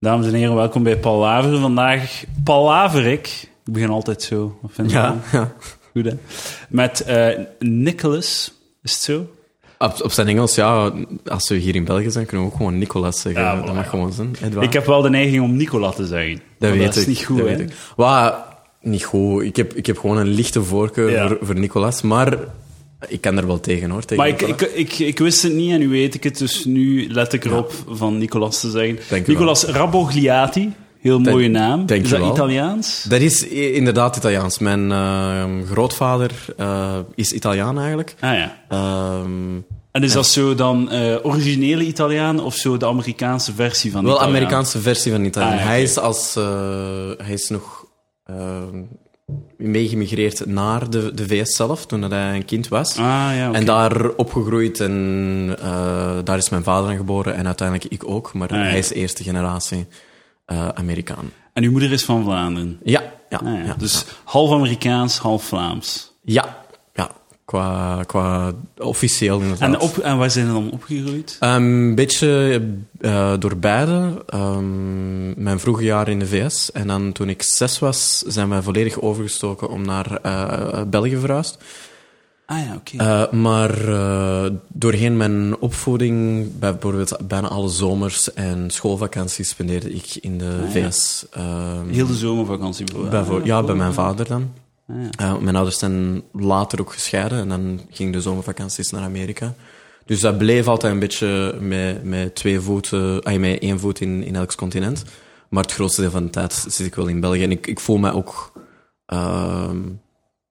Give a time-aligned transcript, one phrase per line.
[0.00, 1.58] Dames en heren, welkom bij Palaver.
[1.58, 3.26] Vandaag palaver ik.
[3.66, 4.58] Ik begin altijd zo.
[4.62, 5.52] Wat vind je Ja, ja.
[5.92, 6.12] Goed, hè?
[6.68, 7.28] Met eh,
[7.58, 8.52] Nicholas.
[8.82, 9.26] Is het zo?
[9.78, 10.92] Op, op zijn Engels, ja,
[11.26, 13.42] als we hier in België zijn, kunnen we ook gewoon Nicolas zeggen.
[13.42, 14.36] Ja, dat mag gewoon zijn.
[14.42, 14.66] Edouard.
[14.66, 16.40] Ik heb wel de neiging om Nicola te zeggen.
[16.58, 17.08] dat weet dat is ik.
[17.08, 17.56] niet goed, dat hè?
[17.56, 17.76] weet ik.
[17.96, 18.34] Wat,
[18.80, 19.42] niet goed.
[19.42, 21.28] Ik heb, ik heb gewoon een lichte voorkeur Ja.
[21.28, 22.38] voor, voor Nicolas, maar
[23.08, 24.00] ik kan er wel tegen, hoor.
[24.00, 26.64] Tegen Maar ik, ik, ik, ik wist het niet en nu weet ik het, dus
[26.64, 28.98] nu let ik erop van Nicolas te zeggen.
[29.08, 31.84] Dank Nicolas Rabogliati, heel Dank- mooie naam.
[31.86, 32.32] is dat wel.
[32.32, 33.02] Italiaans?
[33.08, 34.58] Dat is inderdaad Italiaans.
[34.58, 38.14] Mijn eh, grootvader eh, is Italiaan eigenlijk.
[38.20, 38.58] Ah ja.
[38.68, 39.56] Ehm,
[39.90, 44.12] En is dat zo dan eh, originele Italiaan of zo de Amerikaanse versie van wel
[44.14, 44.36] Italiaan?
[44.36, 45.52] Amerikaanse versie van Italiaan.
[45.54, 46.44] Ah, ja, Hij is als eh,
[47.18, 47.84] hij is nog
[48.30, 48.62] uh,
[49.56, 52.96] meegemigreerd naar de, de VS zelf toen dat hij een kind was.
[52.96, 53.52] Ah ja.
[53.52, 58.32] En daar opgegroeid en eh, daar is mijn vader aan geboren en uiteindelijk ik ook.
[58.34, 58.62] Maar Ah, ja.
[58.62, 59.86] hij is eerste generatie
[60.44, 61.30] eh, Amerikaan.
[61.52, 62.80] En uw moeder is van Vlaanderen?
[62.82, 63.74] Ja, ja, Ah, ja.
[63.78, 66.12] Dus half Amerikaans, half Vlaams.
[66.22, 66.66] Ja.
[67.48, 69.68] Qua, qua officieel inderdaad.
[69.74, 71.36] En, op, en waar zijn ze dan opgegroeid?
[71.40, 72.60] Een beetje
[73.00, 74.22] eh, door beide.
[74.26, 76.72] Ehm, mijn vroege jaren in de VS.
[76.72, 81.58] En dan toen ik zes was, zijn wij volledig overgestoken om naar eh, België verhuisd.
[82.46, 82.96] Ah ja, oké.
[82.96, 83.74] Eh, maar
[84.68, 90.90] doorheen mijn opvoeding, bijvoorbeeld bijna alle zomers en schoolvakanties, spendeerde ik in de Ah, ja.
[90.90, 91.26] VS.
[91.30, 93.24] ehm, Heel de zomervakantie bijvoorbeeld.
[93.24, 94.50] bijvoor- ja, bij mijn vader dan.
[94.88, 95.08] Ah, ja.
[95.16, 99.54] Eh, mijn ouders zijn later ook gescheiden en dan ging de zomervakanties naar Amerika.
[100.06, 104.22] Dus dat bleef altijd een beetje met, met twee voeten, ah, met één voet in,
[104.24, 105.04] in elk continent.
[105.48, 107.42] Maar het grootste deel van de tijd zit ik wel in België.
[107.42, 108.52] En ik, ik voel mij ook
[109.06, 109.76] ehm,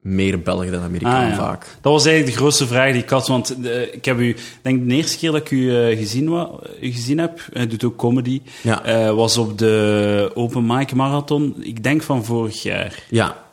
[0.02, 1.36] meer Belg dan Amerikaan Ah, ja.
[1.36, 1.66] vaak.
[1.82, 3.28] Dat was eigenlijk de grootste vraag die ik had.
[3.28, 6.30] Want eh, ik heb u, ik denk de eerste keer dat ik u eh, gezien,
[6.30, 6.50] wa,
[6.82, 8.84] gezien heb, hij doet ook comedy, Ja.
[8.84, 13.04] eh, was op de Open Mic Marathon, ik denk van vorig jaar.
[13.10, 13.46] Ja,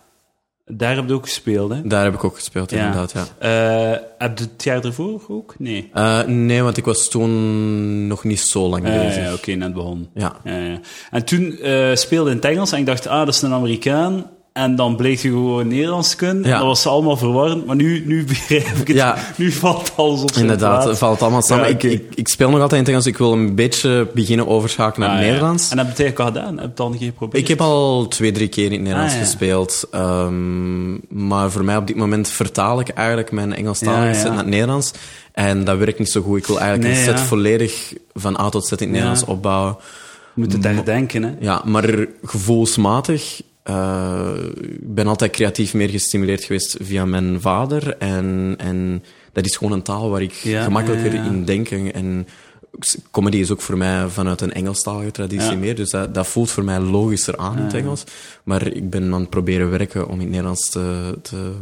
[0.67, 1.83] Daar heb je ook gespeeld, hè?
[1.87, 2.77] daar heb ik ook gespeeld, Ja.
[2.79, 3.13] inderdaad.
[3.13, 3.27] Ja.
[3.93, 5.55] Eh, heb je het jaar ervoor ook?
[5.59, 5.91] Nee.
[5.93, 9.25] Eh, nee, want ik was toen nog niet zo lang bezig.
[9.25, 10.09] ja, Oké, net begonnen.
[10.15, 10.37] Ja.
[11.11, 14.31] En toen eh, speelde in het Engels en ik dacht, ah, dat is een Amerikaan.
[14.55, 16.49] En dan bleek je gewoon Nederlands kunnen.
[16.49, 16.59] Ja.
[16.59, 17.67] Dat was allemaal verwarrend.
[17.67, 18.97] Maar nu, nu begrijp ik het.
[18.97, 19.17] Ja.
[19.37, 20.99] Nu valt alles op zijn Inderdaad, het plaats.
[20.99, 21.65] valt allemaal samen.
[21.65, 23.07] Ja, ik, ik, ik speel nog altijd in het Engels.
[23.07, 25.25] Ik wil een beetje beginnen overschakelen naar Ah.
[25.25, 25.71] Nederlands.
[25.71, 26.53] En heb je het eigenlijk al gedaan?
[26.55, 27.43] Heb je het dan geprobeerd?
[27.43, 29.85] Ik heb al twee, drie keer in het Nederlands Ah, gespeeld.
[29.91, 30.93] Ehm,
[31.27, 34.15] maar voor mij op dit moment vertaal ik eigenlijk mijn Engelstalige ja.
[34.15, 34.93] set naar het Nederlands.
[35.33, 36.39] En dat werkt niet zo goed.
[36.39, 39.77] Ik wil eigenlijk Nee, een set volledig van A tot Z in het Nederlands opbouwen.
[40.35, 41.31] Je moet het daar denken, hè?
[41.41, 43.41] Ja, maar gevoelsmatig...
[43.65, 44.31] eh,
[44.61, 47.97] ik ben altijd creatief meer gestimuleerd geweest via mijn vader.
[47.97, 51.31] En, en dat is gewoon een taal waar ik Ja, gemakkelijker ja, ja.
[51.31, 51.71] in denk.
[51.71, 52.27] En,
[53.11, 55.75] comedy is ook voor mij vanuit een Engelstalige traditie meer.
[55.75, 58.05] Dus dat, dat voelt voor mij logischer aan in het Engels.
[58.43, 61.53] Maar ik ben aan het proberen werken om in het Nederlands te, te,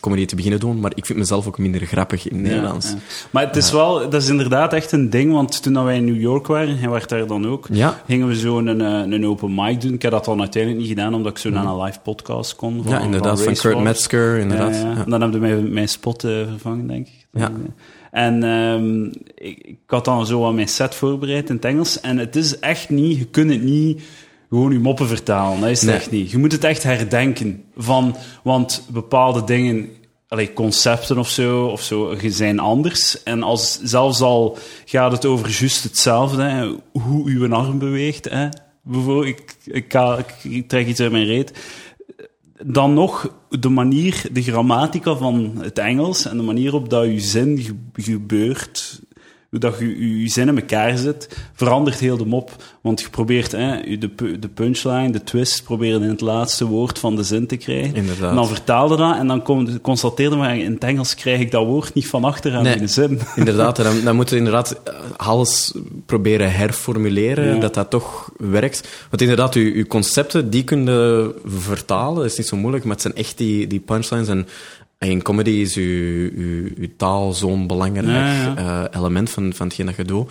[0.00, 0.80] comedy te beginnen doen.
[0.80, 2.94] Maar ik vind mezelf ook minder grappig in het Nederlands.
[3.30, 6.20] Maar het is wel, dat is inderdaad echt een ding, want toen wij in New
[6.20, 7.66] York waren, hij werd daar dan ook,
[8.06, 9.92] gingen we zo een, eh, een open mic doen.
[9.92, 12.82] Ik heb dat dan uiteindelijk niet gedaan, omdat ik zo naar een live podcast kon.
[12.82, 12.92] Van.
[12.92, 13.42] Ja, inderdaad.
[13.42, 13.80] Van Kurt.
[13.80, 14.74] Metzger, inderdaad.
[14.74, 17.26] En dan hebben we mijn, mijn spot eh, vervangen, denk ik.
[17.32, 17.52] Ja.
[18.10, 19.04] En ehm,
[19.34, 22.00] ik, ik had dan zo aan mijn set voorbereid in het Engels.
[22.00, 24.02] En het is echt niet, je kunt het niet
[24.48, 25.60] gewoon je moppen vertalen.
[25.60, 25.98] Dat is het Nee.
[25.98, 26.30] echt niet.
[26.30, 27.64] Je moet het echt herdenken.
[27.76, 29.88] Van, want bepaalde dingen,
[30.28, 33.22] allee, concepten of zo, of zo, zijn anders.
[33.22, 38.30] En als, zelfs al gaat het over juist hetzelfde, hè, hoe uw arm beweegt.
[38.30, 38.48] Hè.
[38.82, 41.52] Bijvoorbeeld, ik, ik, ga- ik, ik trek iets uit mijn reet
[42.64, 47.20] dan nog de manier, de grammatica van het Engels en de manier op dat je
[47.20, 49.00] zin ge- gebeurt,
[49.50, 52.50] hoe dat je je zin in elkaar zet, verandert heel de mop.
[52.82, 56.98] Want je probeert hè, je de, de punchline, de twist, proberen in het laatste woord
[56.98, 57.94] van de zin te krijgen.
[57.94, 58.30] Inderdaad.
[58.30, 61.66] En dan vertaalde dat en dan kom- constateerde maar in het Engels krijg ik dat
[61.66, 62.74] woord niet van achteraan Nee.
[62.74, 63.20] in de zin.
[63.36, 65.74] Inderdaad, dan, dan moeten we inderdaad eh, alles
[66.06, 67.60] proberen herformuleren, Ja.
[67.60, 68.88] dat dat toch werkt.
[69.10, 73.14] Want inderdaad, uw concepten, die kunnen vertalen, dat is niet zo moeilijk, maar het zijn
[73.14, 74.28] echt die, die punchlines.
[74.28, 74.46] En
[74.98, 78.56] in comedy is uw taal zo'n belangrijk Ja, ja.
[78.90, 80.30] eh, element van, van hetgeen dat je doet.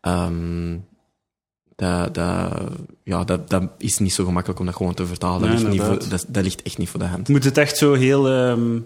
[0.00, 0.76] Ehm,
[1.76, 2.52] dat, dat,
[3.04, 5.40] ja, dat, dat is niet zo gemakkelijk om dat gewoon te vertalen.
[5.40, 6.10] Dat, ligt, niet voor, inderdaad.
[6.10, 7.26] dat, dat ligt echt niet voor de hand.
[7.26, 8.78] Je moet het echt zo heel ehm,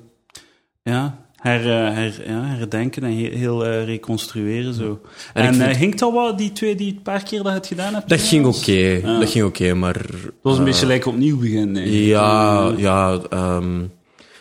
[0.82, 4.74] ja, her, eh, her, ja, herdenken en heel, heel eh, reconstrueren.
[4.74, 5.00] Zo.
[5.34, 7.94] En En, ging het al wat, die twee, die paar keer dat je het gedaan
[7.94, 8.08] hebt?
[8.08, 9.18] Dat ging oké, Ja.
[9.18, 9.94] dat ging oké, maar...
[9.94, 11.90] Het was een beetje lijken opnieuw beginnen.
[11.90, 13.20] Ja, ja.
[13.30, 13.80] ehm,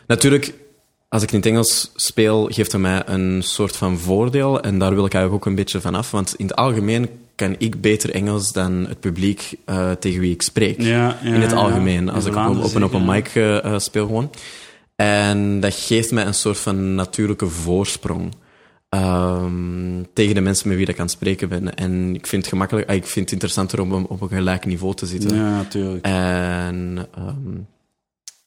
[0.08, 0.54] natuurlijk,
[1.14, 4.62] als ik in het Engels speel, geeft het mij een soort van voordeel.
[4.62, 6.12] En daar wil ik eigenlijk ook een beetje van af.
[6.12, 10.42] Want in het algemeen kan ik beter Engels dan het publiek uh, tegen wie ik
[10.42, 10.82] spreek.
[10.82, 12.10] Ja, ja, in het algemeen.
[12.10, 14.30] Als ik op, op een open mic uh, uh, speel gewoon.
[14.96, 18.34] En dat geeft mij een soort van natuurlijke voorsprong.
[18.90, 21.76] Um, tegen de mensen met wie ik kan spreken ben.
[21.76, 25.06] En ik vind het gemakkelijk, ik vind het interessanter om op een gelijk niveau te
[25.06, 25.36] zitten.
[25.36, 26.06] Ja, natuurlijk.
[26.06, 27.68] En um,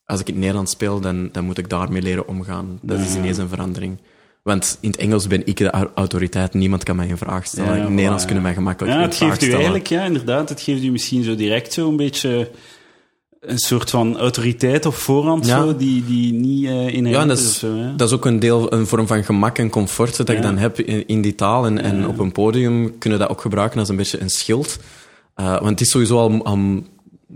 [0.06, 2.78] als ik in het Nederlands speel, dan, dan moet ik daarmee leren omgaan.
[2.82, 3.98] Dat is ineens een verandering.
[4.42, 7.70] Want in het Engels ben ik de autoriteit, niemand kan mij een vraag stellen.
[7.70, 8.26] Ja, in het Nederlands ja.
[8.26, 11.34] kunnen mij gemakkelijk Ja, het geeft u eigenlijk, ja, inderdaad, het geeft u misschien zo
[11.34, 12.50] direct zo een beetje
[13.40, 15.62] een soort van autoriteit op voorhand, Ja.
[15.62, 17.44] zo, die, die niet uh, in Ja, dat is.
[17.44, 17.96] is, of zo, hè.
[17.96, 20.80] dat is ook een deel, een vorm van gemak en comfort dat ik dan heb
[20.80, 21.66] in, in die taal.
[21.66, 24.78] En, en op een podium kunnen we dat ook gebruiken als een beetje een schild.
[25.36, 26.58] Uh, want het is sowieso al, al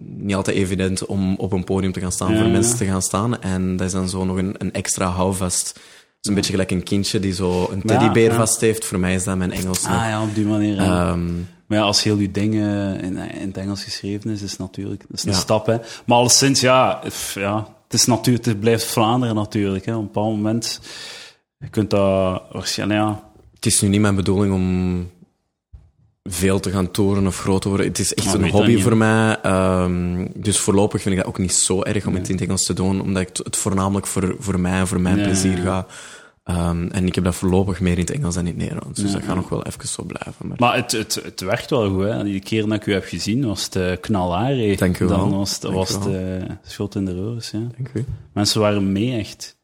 [0.01, 2.41] niet altijd evident om op een podium te gaan staan, Ja.
[2.41, 3.41] voor mensen te gaan staan.
[3.43, 5.69] En dat is dan zo nog een, een extra houvast.
[5.69, 8.85] Het is een beetje gelijk een kindje die zo een teddybeer vast heeft.
[8.85, 9.83] Voor mij is dat mijn Engels.
[9.83, 9.93] nog.
[9.93, 10.79] Ah ja, op die manier.
[10.79, 11.27] Ehm,
[11.67, 15.19] Maar ja, als heel uw dingen in, in het Engels geschreven is, is natuurlijk dat
[15.19, 15.37] is een Ja.
[15.39, 15.67] stap.
[15.67, 15.77] Hè.
[16.07, 17.01] Maar alleszins, ja,
[17.35, 19.85] ja het, is natuurlijk, het blijft Vlaanderen natuurlijk.
[19.87, 19.93] Hè.
[19.95, 20.81] Op een bepaald moment,
[21.59, 23.23] je kunt dat waarschijnlijk, ja,
[23.55, 25.11] het is nu niet mijn bedoeling om
[26.29, 27.87] veel te gaan toren of groot te worden.
[27.87, 29.39] Het is echt een hobby voor mij.
[29.43, 32.21] Ehm, dus voorlopig vind ik dat ook niet zo erg om Nee.
[32.21, 35.01] het in het Engels te doen, omdat ik het voornamelijk voor, voor mij en voor
[35.01, 35.87] mijn plezier ga.
[36.45, 39.01] Ehm, en ik heb dat voorlopig meer in het Engels dan in het Nederlands.
[39.01, 39.41] Dus Ja, dat gaat ja.
[39.41, 40.49] nog wel even zo blijven.
[40.49, 42.05] Maar, Maar het, het, het werkt wel goed.
[42.05, 42.25] Hè.
[42.25, 44.77] Die keer dat ik u heb gezien, was het uh, knalhaar.
[44.77, 45.19] Dank u wel.
[45.19, 47.51] Dan was het, Dank was het eh, schot in de roos.
[47.51, 47.59] Ja.
[47.59, 48.05] Dank u.
[48.33, 49.57] Mensen waren mee, echt.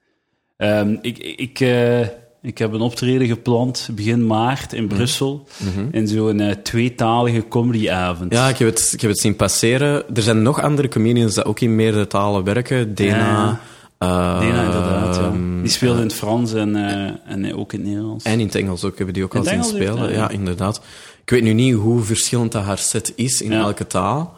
[0.56, 2.00] Ehm, ik, ik, eh,
[2.44, 5.46] ik heb een optreden gepland begin maart in Brussel.
[5.90, 8.30] In zo'n eh, tweetalige comedyavond.
[8.32, 8.40] Mhm.
[8.40, 10.16] Ja, ik heb, het, ik heb het zien passeren.
[10.16, 12.94] Er zijn nog andere comedians die ook in meerdere talen werken.
[12.94, 13.16] Dena.
[13.18, 13.60] Ja.
[13.98, 15.16] eh, Dena, inderdaad.
[15.16, 15.22] Ja.
[15.22, 18.24] ehm, Die speelde in het Frans en, eh, en ook in het Nederlands.
[18.24, 20.10] En in het Engels ook, hebben die ook al zien spelen.
[20.10, 20.16] ja.
[20.18, 20.80] Ja, inderdaad.
[21.22, 24.34] Ik weet nu niet hoe verschillend dat haar set is in elke taal.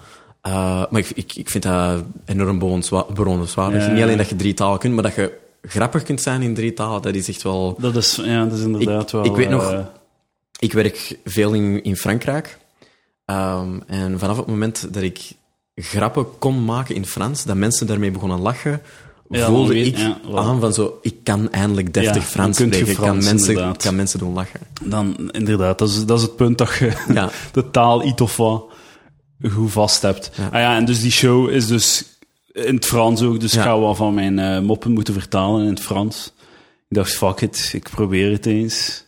[0.46, 0.52] Uh,
[0.90, 3.90] maar ik, ik, ik vind dat enorm bewonderenswa- bewonderenswaardig.
[3.90, 5.32] Niet alleen dat je drie talen kunt, maar dat je
[5.66, 7.02] grappig kunt zijn in drie talen.
[7.02, 7.76] Dat is echt wel...
[7.80, 9.24] Dat is, ja, dat is inderdaad Ik- wel...
[9.24, 9.78] ik weet nog- eh,
[10.58, 12.58] Ik werk veel in, in Frankrijk.
[13.26, 15.32] Um, en vanaf het moment dat ik
[15.74, 18.82] grappen kon maken in Frans, dat mensen daarmee begonnen lachen,
[19.30, 22.88] Ja, voelde weet- ik ja, aan van zo, ik kan eindelijk deftig Ja, Frans spreken.
[22.88, 24.60] Ik kan mensen, kan mensen doen lachen.
[24.84, 27.30] dan, inderdaad, dat is, dat is het punt dat je Ja.
[27.52, 28.64] de taal iets of wat
[29.52, 30.30] goed vast hebt.
[30.52, 32.04] Ah ja, en dus die show is dus
[32.56, 35.70] in het Frans ook, dus ik ga wel van mijn eh, moppen moeten vertalen in
[35.70, 36.32] het Frans.
[36.88, 39.04] Ik dacht, fuck it, ik probeer het eens.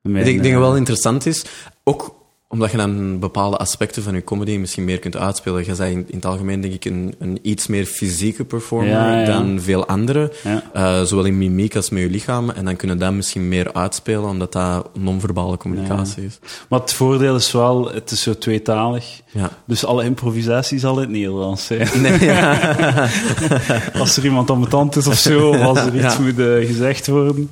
[0.00, 1.44] Mijn, ik denk eh, wel interessant is,
[1.84, 2.19] ook
[2.52, 5.64] omdat je dan bepaalde aspecten van je comedy misschien meer kunt uitspelen.
[5.64, 9.20] Je bent in, in het algemeen, denk ik, een, een iets meer fysieke performer Ja,
[9.20, 9.26] ja.
[9.26, 10.30] dan veel anderen.
[10.72, 12.50] Eh, zowel in mimiek als met je lichaam.
[12.50, 16.38] En dan kunnen dat misschien meer uitspelen, omdat dat non-verbale communicatie is.
[16.68, 19.20] Maar het voordeel is wel, het is zo tweetalig.
[19.66, 21.88] Dus alle improvisatie zal in het Nederlands zijn.
[22.00, 22.18] Nee.
[24.00, 27.50] Als er iemand ambetant is of zo, of als er iets moet eh, gezegd worden,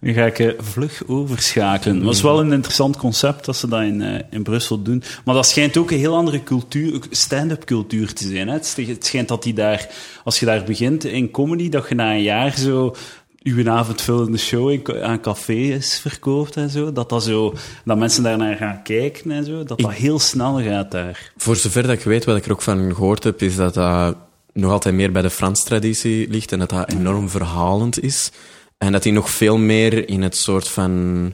[0.00, 2.04] dan ga ik eh, vlug overschakelen.
[2.06, 5.02] Het is wel een interessant concept dat ze dat in, eh, in Brussel doen.
[5.24, 8.46] Maar dat schijnt ook een heel andere cultuur, stand-up cultuur te zijn.
[8.48, 8.52] Hè?
[8.54, 9.88] Het sch- Het schijnt dat die daar,
[10.24, 12.94] als je daar begint in comedy, dat je na een jaar zo
[13.42, 16.92] uw avondvullende show in, ca- aan cafés verkoopt en zo.
[16.92, 17.54] Dat, dat, zo,
[17.84, 19.64] dat mensen daarnaar gaan kijken en zo.
[19.64, 21.32] Dat dat heel snel gaat daar.
[21.36, 24.16] Voor zover dat ik weet, wat ik er ook van gehoord heb, is dat dat
[24.52, 28.30] nog altijd meer bij de Frans traditie ligt en dat dat enorm verhalend is.
[28.78, 31.32] En dat die nog veel meer in het soort van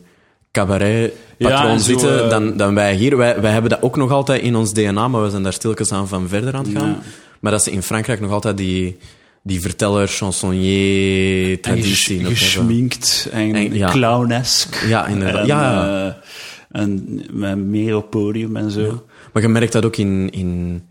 [0.53, 3.17] cabaret-patroon Ja, zitten eh, dan, dan wij hier.
[3.17, 5.93] Wij, wij hebben dat ook nog altijd in ons DNA, maar we zijn daar stilletjes
[5.93, 6.89] aan van verder aan het gaan.
[6.89, 6.99] Ja.
[7.41, 8.97] Maar dat ze in Frankrijk nog altijd die,
[9.43, 13.91] die verteller, chansonnier traditie geschminkt en, En- ja.
[13.91, 14.85] clownesk.
[14.87, 15.41] Ja, inderdaad.
[15.41, 16.07] En, Ja.
[16.07, 19.05] eh, en met meer op podium en zo.
[19.33, 20.83] Maar je merkt dat ook in, in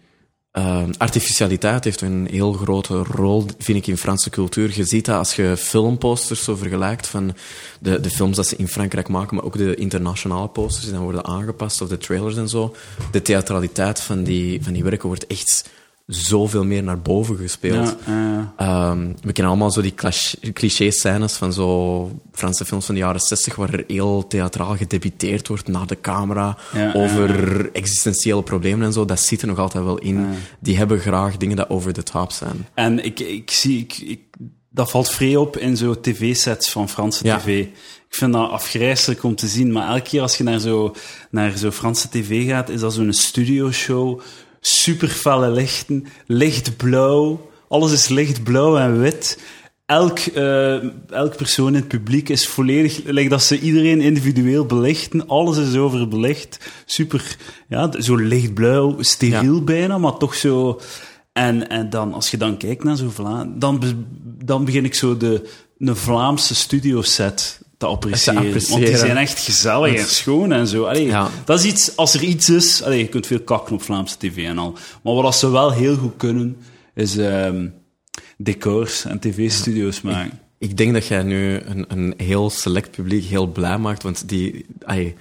[0.57, 4.71] uh, artificialiteit heeft een heel grote rol, vind ik, in Franse cultuur.
[4.75, 7.35] Je ziet dat als je filmposters zo vergelijkt van
[7.79, 11.03] de, de films dat ze in Frankrijk maken, maar ook de internationale posters die dan
[11.03, 12.75] worden aangepast, of de trailers en zo.
[13.11, 15.69] De theatraliteit van die, van die werken wordt echt
[16.13, 17.95] zoveel meer naar boven gespeeld.
[18.57, 18.89] Ja.
[18.91, 19.93] Um, we kennen allemaal zo die
[20.53, 25.67] cliché-scènes van zo Franse films van de jaren 60, waar er heel theatraal gedebiteerd wordt
[25.67, 29.05] naar de camera Ja, over existentiële problemen en zo.
[29.05, 30.27] Dat zit er nog altijd wel in.
[30.59, 32.67] Die hebben graag dingen dat over de top zijn.
[32.73, 34.19] En ik, ik zie, ik, ik,
[34.69, 37.37] dat valt vrij op in zo tv-sets van Franse Ja.
[37.37, 37.65] tv.
[38.09, 40.95] Ik vind dat afgrijzelijk om te zien, maar elke keer als je naar zo,
[41.29, 44.19] naar zo Franse tv gaat, is dat zo'n studioshow,
[44.65, 49.39] super felle lichten, lichtblauw, alles is lichtblauw en wit.
[49.85, 53.01] elk, eh, elk persoon in het publiek is volledig...
[53.05, 55.27] Like dat ze iedereen individueel belichten.
[55.27, 56.59] Alles is overbelicht.
[56.85, 57.37] Super,
[57.69, 60.79] ja, zo lichtblauw, steriel bijna, maar toch zo...
[61.33, 63.81] En, en dan, als je dan kijkt naar zo'n Vla dan,
[64.43, 68.41] dan begin ik zo de, een Vlaamse studioset te appreciëren.
[68.41, 68.99] Want die appreciëren.
[68.99, 70.83] zijn echt gezellig en schoon en zo.
[70.83, 71.29] Allee, Ja.
[71.45, 72.83] Dat is iets, als er iets is...
[72.83, 74.77] Allee, je kunt veel kakken op Vlaamse tv en al.
[75.03, 76.57] Maar wat ze wel heel goed kunnen,
[76.95, 77.67] is ehm,
[78.37, 80.39] decors en tv-studio's maken.
[80.57, 84.65] Ik denk dat jij nu een, een heel select publiek heel blij maakt, want die,
[84.83, 85.15] ai,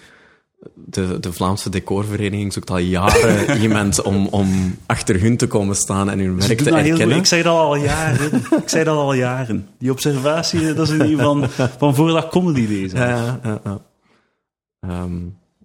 [0.75, 6.11] de, de Vlaamse decorvereniging zoekt al jaren iemand om, om achter hun te komen staan
[6.11, 6.91] en hun werk te dat heel goed.
[6.91, 7.17] erkennen.
[7.17, 8.35] Ik zeg dat al jaren.
[8.35, 9.69] ik zeg dat al jaren.
[9.79, 12.99] Die observatie, dat is niet van, van voordat comedy lezen.
[12.99, 13.61] Ja, ja, ja.
[13.65, 13.81] ja.
[14.81, 15.15] Ehm,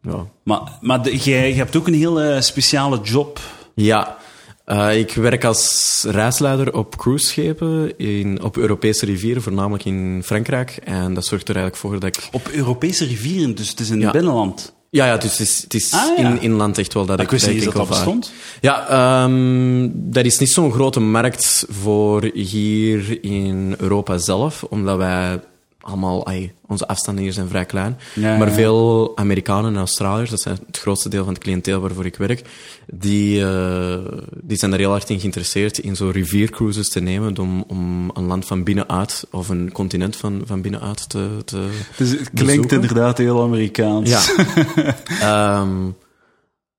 [0.02, 0.26] ja.
[0.44, 3.40] Maar, maar jij, je hebt ook een heel eh, speciale job.
[3.74, 4.18] Ja,
[4.66, 10.80] eh, ik werk als reisleider op cruiseschepen in, op Europese rivieren, voornamelijk in Frankrijk.
[10.84, 12.30] En dat zorgt er eigenlijk voor dat ik...
[12.32, 14.04] Op Europese rivieren, dus het is in Ja.
[14.04, 14.76] het binnenland.
[14.90, 16.30] Ja, ja dus het is, het is Ah, ja.
[16.30, 18.32] in, inland echt wel dat ik, Ik wist dat niet bestond.
[18.62, 25.40] Ja, ehm, dat is niet zo'n grote markt voor hier in Europa zelf, omdat wij
[25.88, 27.98] allemaal, ai, onze afstanden hier zijn vrij klein.
[28.14, 28.54] Ja, maar ja.
[28.54, 32.42] veel Amerikanen en Australiërs, dat zijn het grootste deel van het cliënteel waarvoor ik werk,
[32.86, 33.98] die, eh,
[34.42, 38.26] die zijn er heel hard in geïnteresseerd in zo riviercruises te nemen om, om een
[38.26, 41.68] land van binnenuit, of een continent van, van binnenuit te, te
[41.98, 42.82] Dus het klinkt bezoeken.
[42.82, 44.10] inderdaad heel Amerikaans.
[44.10, 44.22] ja.
[45.22, 45.90] Ehm,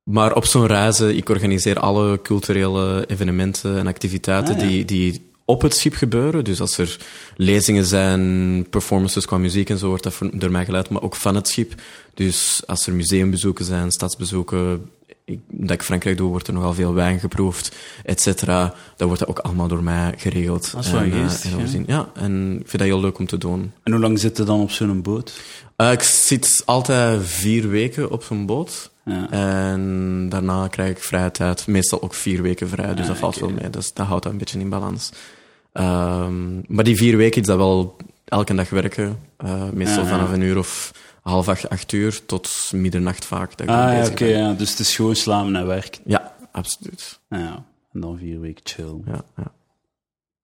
[0.03, 4.67] maar op zo'n reizen, ik organiseer alle culturele evenementen en activiteiten Ah, ja.
[4.67, 6.45] die, die op het schip gebeuren.
[6.45, 6.97] Dus als er
[7.37, 11.35] lezingen zijn, performances qua muziek en zo, wordt dat door mij geleid, maar ook van
[11.35, 11.75] het schip.
[12.15, 14.91] Dus als er museumbezoeken zijn, stadsbezoeken,
[15.25, 18.75] ik, dat ik Frankrijk doe, wordt er nogal veel wijn geproefd, et cetera.
[18.97, 20.73] Dat wordt dat ook allemaal door mij geregeld.
[20.73, 22.09] Dat is wel en, eh, geestig, en ja.
[22.15, 23.73] en ik vind dat heel leuk om te doen.
[23.83, 25.41] En hoe lang zit je dan op zo'n boot?
[25.77, 28.91] Eh, ik zit altijd vier weken op zo'n boot.
[29.05, 29.31] Ja.
[29.31, 31.67] En daarna krijg ik vrije tijd.
[31.67, 33.45] Meestal ook vier weken vrij, dus Ah, dat valt oké.
[33.47, 33.71] wel mee.
[33.71, 35.11] Dus dat houdt dat een beetje in balans.
[35.73, 39.19] Ehm, maar die vier weken is dat wel elke dag werken.
[39.37, 40.17] Eh, meestal Ja, ja.
[40.17, 43.57] vanaf een uur of half acht, acht uur tot middernacht vaak.
[43.57, 44.53] Dat Ah, ja, oké, ja.
[44.53, 45.99] Dus het is gewoon slapen en werk.
[46.07, 47.19] Ja, absoluut.
[47.29, 47.65] Ja, ja.
[47.93, 48.95] En dan vier weken chill.
[49.07, 49.53] Ja, ja.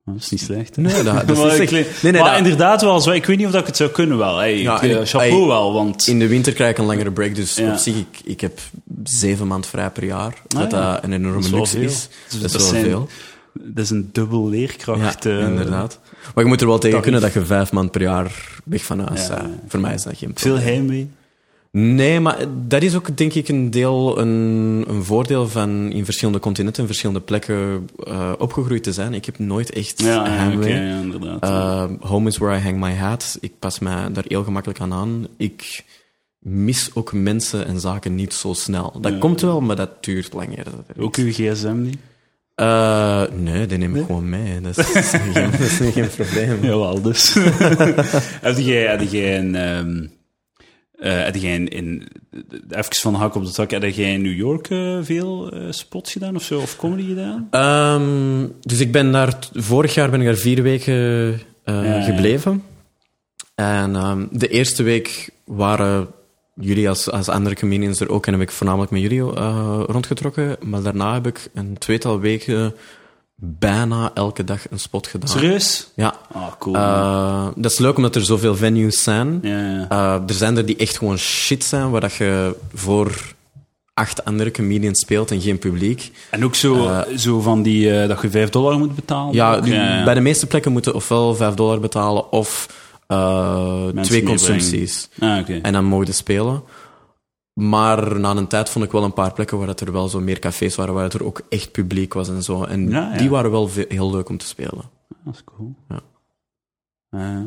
[0.04, 0.82] Dat is niet slecht, hè?
[0.82, 2.02] Nee, dat, dat is niet slecht.
[2.02, 3.10] Nee, nee, maar dat- inderdaad wel zo.
[3.10, 4.36] Ik weet niet of dat ik het zou kunnen wel.
[4.36, 6.06] Hey, Ja, ik, eh, chapeau hey, wel, want...
[6.06, 7.72] In de winter krijg ik een langere break, dus Ja.
[7.72, 8.58] op zich, ik, ik heb
[9.04, 10.34] zeven maanden vrij per jaar.
[10.48, 10.92] Ah, dat ja.
[10.92, 12.08] dat een enorme luxe is.
[12.28, 13.08] Dus dat dat is wel zijn- veel.
[13.60, 15.24] Dat is een dubbel leerkracht.
[15.24, 16.00] Ja, eh, inderdaad.
[16.34, 18.98] Maar je moet er wel tegen kunnen dat je vijf maanden per jaar weg van
[18.98, 19.50] huis Ja, ja.
[19.68, 20.74] Voor mij is dat geen Veel probleem.
[20.74, 21.10] heimwee.
[21.70, 26.40] Nee, maar dat is ook denk ik een deel, een, een voordeel van in verschillende
[26.40, 29.14] continenten, in verschillende plekken eh, opgegroeid te zijn.
[29.14, 30.72] Ik heb nooit echt Ja, heimwee.
[30.74, 31.42] ja, inderdaad.
[31.42, 33.38] Eh, home is where I hang my hat.
[33.40, 35.26] Ik pas mij daar heel gemakkelijk aan aan.
[35.36, 35.84] Ik
[36.38, 38.92] mis ook mensen en zaken niet zo snel.
[39.00, 39.18] Dat Ja.
[39.18, 40.66] komt wel, maar dat duurt langer.
[40.98, 41.96] Ook uw gsm niet?
[42.54, 44.60] Eh, nee, die neem ik gewoon mee.
[44.60, 46.62] Dat is, geen, dat is geen probleem.
[46.70, 47.34] Jawel, dus.
[48.46, 49.54] heb jij, heb jij een...
[50.98, 52.08] heb jij in, in,
[52.68, 56.12] even van de hak op de tak, heb jij in New York eh, veel spots
[56.12, 57.48] gedaan of zo, of comedy gedaan?
[57.50, 62.02] Ehm, dus ik ben daar, vorig jaar ben ik daar vier weken ja.
[62.02, 62.62] gebleven.
[63.54, 66.08] En ehm, de eerste week waren
[66.54, 70.56] jullie als, als andere comedians er ook en heb ik voornamelijk met jullie eh, rondgetrokken.
[70.62, 72.74] Maar daarna heb ik een tweetal weken
[73.36, 75.28] bijna elke dag een spot gedaan.
[75.28, 75.90] Serieus?
[75.94, 76.14] Ja.
[76.32, 76.74] Ah, cool.
[76.74, 79.38] Eh, dat is leuk omdat er zoveel venues zijn.
[79.42, 79.88] ja, ja.
[79.88, 83.34] Eh, er zijn er die echt gewoon shit zijn, waar dat je voor
[83.94, 86.12] acht andere comedians speelt en geen publiek.
[86.30, 89.34] En ook zo, zo van die, dat je 5 dollar moet betalen?
[89.34, 89.60] Ja,
[90.04, 92.68] bij de meeste plekken moeten ofwel 5 dollar betalen of
[93.90, 94.24] twee meebrengen.
[94.24, 95.08] consumpties.
[95.18, 95.48] Ah.
[95.62, 96.62] En dan mogen spelen.
[97.52, 100.20] Maar na een tijd vond ik wel een paar plekken waar het er wel zo
[100.20, 102.64] meer cafés waren, waar het er ook echt publiek was en zo.
[102.64, 103.18] En Ja, ja.
[103.18, 104.82] die waren wel heel leuk om te spelen.
[105.24, 105.74] Dat is cool.
[105.88, 106.00] Ja.
[107.10, 107.46] Ja,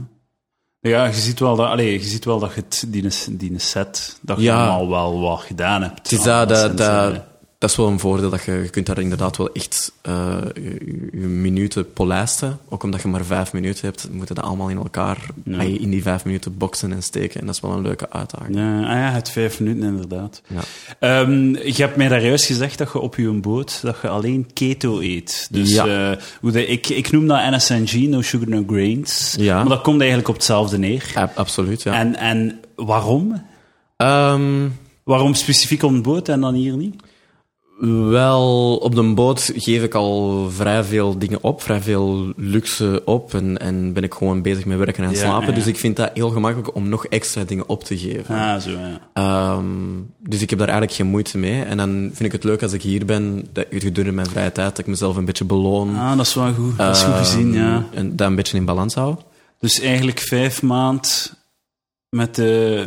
[0.80, 3.08] ja, je ziet wel dat, allee, je ziet wel dat je het, die,
[3.38, 5.98] die set, dat je allemaal wel wat gedaan hebt.
[5.98, 7.20] Het is Ah, dat, dat, eh,
[7.60, 11.08] dat is wel een voordeel, dat je, je kunt daar inderdaad wel echt eh, je,
[11.12, 12.60] je minuten polijsten.
[12.70, 15.58] Ook omdat je maar vijf minuten hebt, moeten dat allemaal in elkaar, Ja.
[15.58, 17.40] ah, in die vijf minuten boksen en steken.
[17.40, 18.56] En dat is wel een leuke uitdaging.
[18.56, 20.42] Ja, ah ja, het vijf minuten inderdaad.
[20.48, 20.62] Ja.
[21.00, 24.50] Ehm, je hebt mij daar juist gezegd dat je op je boot dat je alleen
[24.54, 25.48] keto eet.
[25.52, 26.12] Dus Ja.
[26.12, 29.36] eh, hoe de, ik, ik noem dat NSNG, no sugar, no grains.
[29.40, 29.56] Ja.
[29.60, 31.12] Maar dat komt eigenlijk op hetzelfde neer.
[31.14, 31.94] Ja, absoluut, ja.
[31.94, 33.44] En, en waarom?
[33.98, 34.68] Ehm,
[35.04, 36.96] Waarom specifiek op een boot en dan hier niet?
[38.10, 43.34] Wel, op de boot geef ik al vrij veel dingen op, vrij veel luxe op
[43.34, 45.48] en, en ben ik gewoon bezig met werken en Ja, slapen.
[45.50, 45.54] ja.
[45.54, 48.36] Dus ik vind dat heel gemakkelijk om nog extra dingen op te geven.
[48.36, 49.00] Ah, zo, ja.
[49.14, 49.66] Ehm,
[50.20, 51.62] dus ik heb daar eigenlijk geen moeite mee.
[51.64, 54.70] En dan vind ik het leuk als ik hier ben, dat gedurende mijn vrije tijd,
[54.70, 55.96] dat ik mezelf een beetje beloon.
[55.96, 56.78] Ah, dat is wel goed.
[56.78, 57.76] Dat is goed gezien, ja.
[57.76, 59.16] Ehm, En dat een beetje in balans hou.
[59.60, 61.34] Dus eigenlijk vijf maand
[62.10, 62.86] met de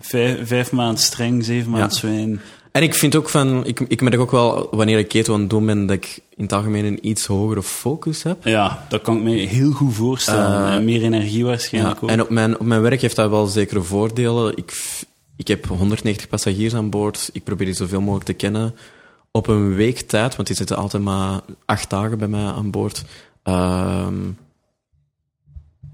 [0.00, 2.40] vijf, vijf maand streng, zeven maand zwijn.
[2.72, 5.50] En ik vind ook van, ik, ik merk ook wel wanneer ik keto aan het
[5.50, 8.44] doen ben, dat ik in het algemeen een iets hogere focus heb.
[8.44, 10.72] Ja, dat kan ik me heel goed voorstellen.
[10.72, 12.10] Eh, meer energie Ja, waarschijnlijk ook.
[12.10, 14.56] en op mijn, op mijn werk heeft dat wel zekere voordelen.
[14.56, 14.72] Ik,
[15.36, 17.30] ik heb 190 passagiers aan boord.
[17.32, 18.74] Ik probeer die zoveel mogelijk te kennen.
[19.30, 23.04] Op een week tijd, want die zitten altijd maar acht dagen bij mij aan boord,
[23.42, 24.14] ehm,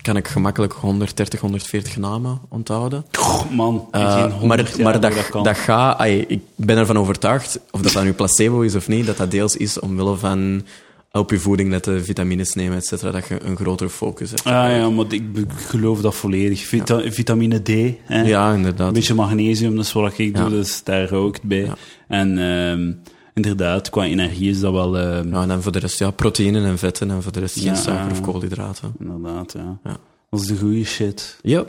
[0.07, 3.05] kan ik gemakkelijk 130, 140 namen onthouden.
[3.13, 4.01] Goh, man, Eh,
[4.43, 8.75] maar maar dat, dat gaat, ik ben ervan overtuigd, of dat dat nu placebo is
[8.75, 10.63] of niet, dat dat deels is omwille van
[11.13, 14.45] op je voeding letten, vitamines nemen, et cetera, dat je een grotere focus hebt.
[14.45, 15.23] Ah ja, maar ik
[15.69, 16.61] geloof dat volledig.
[16.61, 17.69] Vita- vitamine D,
[18.05, 18.21] hè?
[18.23, 18.87] Ja, inderdaad.
[18.87, 21.71] een beetje magnesium, dat is wat ik doe, dus daar ik het bij.
[22.09, 22.93] En ehm,
[23.41, 24.99] inderdaad, qua energie is dat wel...
[24.99, 27.55] ehm, Ja, en dan voor de rest, ja, proteïnen en vetten en voor de rest
[27.55, 28.25] geen Ja, suiker of ja.
[28.25, 28.93] koolhydraten.
[29.01, 29.79] Inderdaad, ja.
[29.85, 29.97] Ja.
[30.31, 31.39] Dat is de goede shit.
[31.43, 31.65] Ja,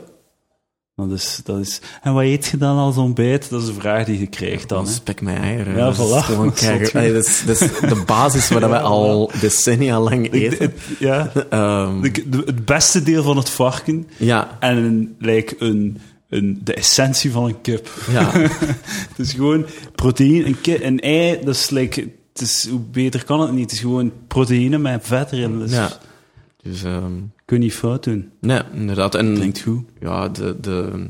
[0.96, 1.80] Dat is, dat is...
[2.02, 3.50] En wat eet je dan als ontbijt?
[3.50, 4.90] Dat is een vraag die je krijgt dan, hè?
[4.90, 5.76] spek mijn eieren.
[5.76, 5.98] Ja, voilà.
[5.98, 10.72] Dat is Allee, dat, is, dat is de basis waar wij al decennia lang eten.
[10.98, 11.32] Ja.
[11.50, 15.98] Ehm, De- de- het beste deel van het varken ja, en een, like een,
[16.28, 17.88] een, de essentie van een kip.
[18.10, 18.30] ja,
[19.08, 22.00] Het is gewoon proteïne, een, een ei, dat is like,
[22.32, 23.62] het is, hoe beter kan het niet?
[23.62, 25.58] Het is gewoon proteïne met vet erin.
[25.58, 25.90] Dus ja.
[26.62, 27.12] Dus, ehm,
[27.44, 28.30] kun je niet fout doen.
[28.40, 29.14] nee, inderdaad.
[29.14, 29.84] En Klinkt goed.
[30.00, 31.06] ja, de, de,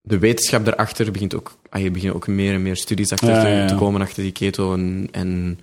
[0.00, 3.42] de wetenschap daarachter begint ook, ah, je begint ook meer en meer studies achter Ja,
[3.42, 3.66] te, ja, ja.
[3.66, 4.72] te komen achter die keto.
[4.74, 5.58] En, en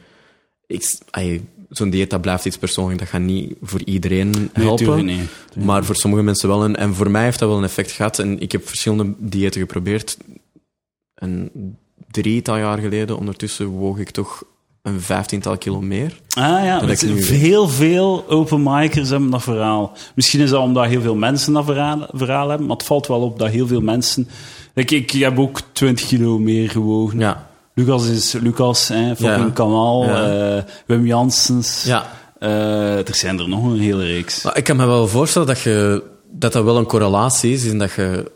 [0.68, 1.40] ik, ah,
[1.78, 3.00] zo'n dieet, dat blijft iets persoonlijk.
[3.00, 5.06] Dat gaat niet voor iedereen Nee, helpen.
[5.06, 5.30] niet.
[5.56, 6.64] Maar voor sommige mensen wel.
[6.64, 8.20] En, en voor mij heeft dat wel een effect gehad.
[8.20, 10.18] En ik heb verschillende diëten geprobeerd.
[11.16, 11.52] En
[12.12, 14.44] drietal jaar geleden, ondertussen woog ik toch
[14.82, 16.20] een vijftiental kilo meer.
[16.30, 19.92] Ah ja, Dat heel veel open micers hebben dat verhaal.
[20.16, 23.22] Misschien is dat omdat heel veel mensen dat verhaal, verhaal hebben, maar het valt wel
[23.22, 24.28] op dat heel veel mensen...
[24.74, 27.20] Ik, ik heb ook 20 kilo meer gewogen.
[27.20, 27.50] Ja.
[27.76, 29.54] Lucas is Lucas, hè, fucking.
[29.54, 31.84] Kamal, eh, Wim Janssens.
[31.84, 32.12] Ja.
[32.40, 34.44] Eh, er zijn er nog een hele reeks.
[34.44, 37.66] Maar ik kan me wel voorstellen dat, je, dat dat wel een correlatie is.
[37.66, 38.32] In dat je...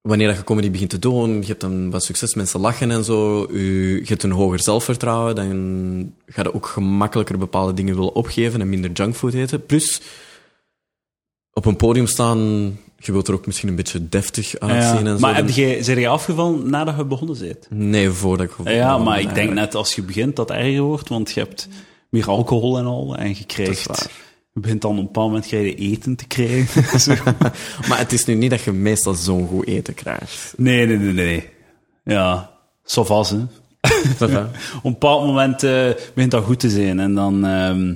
[0.00, 3.04] Wanneer dat je comedy begint te doen, je hebt dan wat succes, mensen lachen en
[3.04, 8.14] zo, je, je hebt een hoger zelfvertrouwen, dan ga je ook gemakkelijker bepaalde dingen willen
[8.14, 9.66] opgeven en minder junkfood eten.
[9.66, 10.00] Plus,
[11.52, 12.38] op een podium staan,
[13.06, 15.18] je wilt er ook misschien een beetje deftig uitzien en zo.
[15.18, 17.66] maar heb jij, zijn jij afgevallen nadat je begonnen bent?
[17.70, 18.68] Nee, voordat ik...
[18.68, 21.68] Ja, maar ik denk net als je begint dat het erger wordt, want je hebt
[22.08, 24.08] meer alcohol en al, en je krijgt...
[24.54, 26.84] Je begint dan op een bepaald moment krijg je eten te krijgen.
[27.88, 30.54] Maar het is nu niet dat je meestal zo'n goed eten krijgt.
[30.56, 31.48] nee, nee, nee, nee.
[32.04, 32.50] Ja,
[32.84, 33.38] zo vast, hè.
[34.20, 37.00] Op een bepaald moment eh, begint dat goed te zijn.
[37.00, 37.94] En dan, ehm,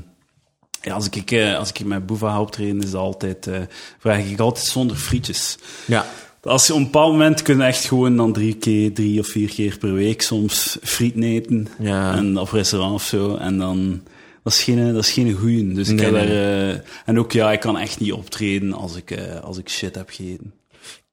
[0.87, 3.61] ja, als ik, eh, als ik met Boeva optreden, is dat altijd, eh,
[3.99, 5.59] vraag ik altijd zonder frietjes.
[5.87, 6.07] Ja.
[6.43, 9.27] Als je op een bepaald moment kun je echt gewoon dan drie keer, drie of
[9.27, 11.69] vier keer per week soms friet eten.
[11.79, 12.15] Ja.
[12.15, 13.37] En op restaurant of zo.
[13.37, 14.03] En dan,
[14.43, 15.73] dat is geen, dat is geen goeie.
[15.73, 18.73] Dus ik Nee, heb nee, daar, eh, en ook ja, ik kan echt niet optreden
[18.73, 20.53] als ik, eh, als ik shit heb gegeten.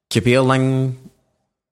[0.08, 0.94] Ik heb heel lang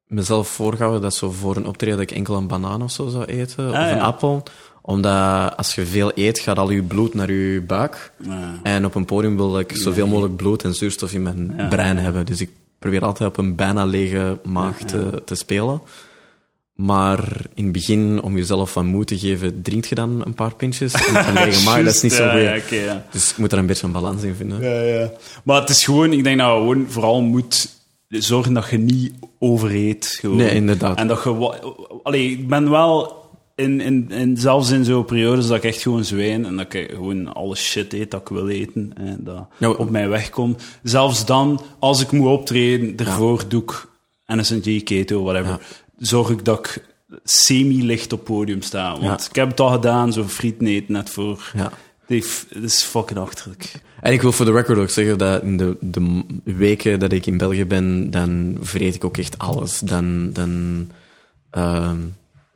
[0.07, 3.25] mezelf voorgehouden dat zo voor een optreden dat ik enkel een banaan of zo zou
[3.25, 4.43] eten, of Ah, een appel.
[4.81, 8.11] Omdat als je veel eet, gaat al je bloed naar je buik.
[8.25, 8.59] Ja.
[8.63, 11.67] En op een podium wil ik zoveel mogelijk bloed en zuurstof in mijn Ja.
[11.67, 12.25] brein hebben.
[12.25, 15.81] Dus ik probeer altijd op een bijna lege maag te, te spelen.
[16.75, 20.55] Maar in het begin, om jezelf wat moed te geven, drinkt je dan een paar
[20.55, 20.93] pintjes.
[20.93, 22.69] En van lege maag, dat is niet zo goed.
[23.11, 24.61] Dus ik moet er een beetje een balans in vinden.
[24.61, 25.11] Ja, ja.
[25.43, 27.69] Maar het is gewoon, ik denk dat je gewoon vooral moet
[28.07, 30.17] zorgen dat je niet overeet.
[30.19, 30.37] Gewoon.
[30.37, 30.97] Nee, inderdaad.
[30.97, 31.61] En dat je...
[32.03, 33.19] Allee, ik ben wel...
[33.61, 36.91] In, in, in, zelfs in zo'n periodes dat ik echt gewoon zwijn en dat ik
[36.91, 40.63] gewoon alle shit eet dat ik wil eten en dat op mij wegkomt.
[40.83, 43.87] Zelfs dan, als ik moet optreden, daarvoor doe ik
[44.25, 45.59] NSNG, keto, whatever.
[45.97, 46.85] Zorg ik dat ik
[47.23, 48.91] semi-licht op podium sta.
[48.91, 49.29] Want Ja.
[49.29, 51.51] ik heb het al gedaan, zo friet eten net voor...
[51.55, 51.71] Ja.
[52.07, 53.73] Dat is fucking achterlijk.
[54.01, 57.25] En ik wil voor de record ook zeggen dat in de, de weken dat ik
[57.25, 59.79] in België ben, dan vreet ik ook echt alles.
[59.79, 60.87] Dan, dan,
[61.49, 61.97] ehm,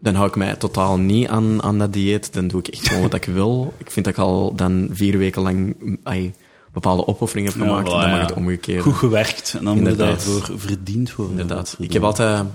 [0.06, 2.34] dan hou ik mij totaal niet aan, aan dat dieet.
[2.34, 3.74] Dan doe ik echt gewoon wat ik wil.
[3.78, 6.34] Ik vind dat ik al dan vier weken lang ai,
[6.74, 7.88] bepaalde opofferingen heb Ja, gemaakt.
[7.88, 8.26] voilà, dan mag ja.
[8.26, 8.82] het omgekeerd.
[8.84, 10.26] Goed gewerkt en dan moet je Inderdaad.
[10.26, 11.40] daarvoor verdiend worden.
[11.40, 11.76] Inderdaad.
[11.80, 12.46] Ik heb altijd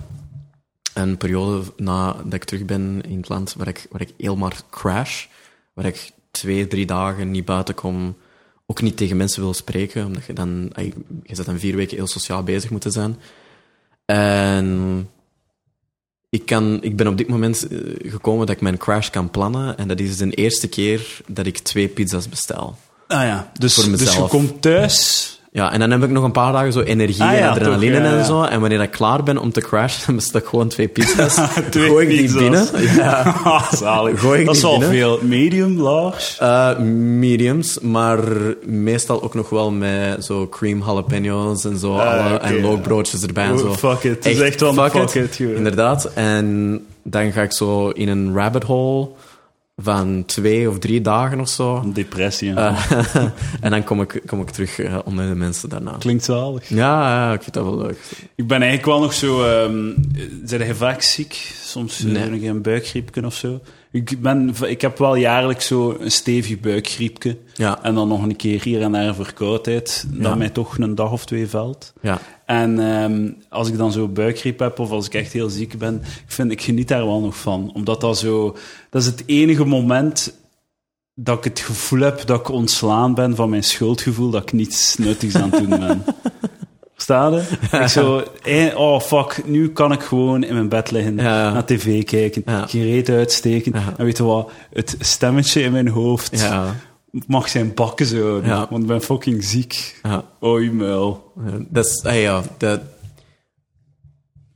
[0.94, 5.26] een periode nadat ik terug ben in het land waar ik, waar ik helemaal crash.
[5.74, 8.16] Waar ik twee, drie dagen niet buiten kom.
[8.66, 10.72] Ook niet tegen mensen wil spreken, omdat je dan...
[11.22, 13.16] Je zit dan vier weken heel sociaal bezig moeten zijn.
[14.04, 15.08] En
[16.30, 17.78] ik, kan, ik ben op dit moment eh,
[18.10, 19.78] gekomen dat ik mijn crash kan plannen.
[19.78, 22.76] En dat is de eerste keer dat ik twee pizza's bestel.
[23.06, 25.39] Ah ja, dus, dus je komt thuis.
[25.52, 27.96] Ja, en dan heb ik nog een paar dagen zo energie Ah en ja, adrenaline
[27.96, 28.42] toch, ja, en zo.
[28.42, 31.34] En wanneer ik klaar ben om te crashen, dan bestel ik gewoon twee pizza's.
[31.70, 32.66] Twee gooi ik die binnen.
[32.96, 33.34] Ja.
[33.72, 34.20] Zalig.
[34.20, 34.88] Gooi ik dat is binnen?
[34.88, 35.18] veel.
[35.22, 36.38] Medium, large.
[36.38, 36.78] Eh,
[37.18, 38.18] mediums, maar
[38.64, 41.96] meestal ook nog wel met zo cream jalapenos en zo.
[41.96, 42.62] Ah, alle, en ja.
[42.62, 43.74] lookbroodjes erbij en zo.
[43.74, 44.24] fuck it.
[44.24, 45.38] Het is echt wel een fuck it.
[45.38, 46.04] Inderdaad.
[46.14, 49.08] En dan ga ik zo in een rabbit hole
[49.82, 51.76] van twee of drie dagen of zo.
[51.76, 52.54] Een depressie.
[52.54, 52.90] Eh,
[53.60, 55.96] en dan kom ik, kom ik terug eh, onder de mensen daarna.
[55.98, 56.68] Klinkt zalig.
[56.68, 57.98] Ja, ja, ik vind dat wel leuk.
[58.34, 59.42] Ik ben eigenlijk wel nog zo...
[59.44, 59.92] ehm
[60.44, 61.52] zijn je vaak ziek?
[61.62, 62.22] Soms eh, Nee.
[62.22, 63.60] een een buikgriepje of zo.
[63.92, 67.36] Ik, ben, ik heb wel jaarlijks zo een stevig buikgriepje.
[67.54, 67.82] Ja.
[67.82, 70.06] En dan nog een keer hier en daar verkoudheid.
[70.08, 70.34] Dat Ja.
[70.34, 71.92] mij toch een dag of twee valt.
[72.00, 72.18] Ja.
[72.50, 75.94] En ehm, als ik dan zo buikgriep heb of als ik echt heel ziek ben,
[75.94, 77.70] ik vind ik geniet daar wel nog van.
[77.74, 78.56] Omdat dat zo...
[78.90, 80.34] Dat is het enige moment
[81.14, 84.96] dat ik het gevoel heb dat ik ontslaan ben van mijn schuldgevoel, dat ik niets
[84.96, 86.04] nuttigs aan het doen ben.
[86.94, 87.78] Versta je?
[87.82, 91.52] Ik zo, eh, oh fuck, nu kan ik gewoon in mijn bed liggen, ja.
[91.52, 92.66] naar tv kijken, Ja.
[92.66, 93.72] geen reet uitsteken.
[93.74, 93.94] Ja.
[93.96, 94.50] En weet je wat?
[94.72, 96.74] Het stemmetje in mijn hoofd Ja.
[97.26, 98.66] Mag zijn bakken zo, Ja.
[98.70, 100.00] want ik ben fucking ziek.
[100.02, 100.24] ja.
[100.44, 101.32] Oei, muil.
[101.46, 102.80] Ja, Dat is, ah ja, dat,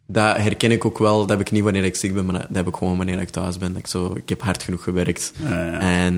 [0.07, 1.19] dat herken ik ook wel.
[1.19, 3.29] Dat heb ik niet wanneer ik ziek ben, maar dat heb ik gewoon wanneer ik
[3.31, 3.69] thuis ben.
[3.73, 5.33] Dat Ik, zo, ik heb hard genoeg gewerkt.
[5.43, 5.79] Ja.
[5.81, 6.15] En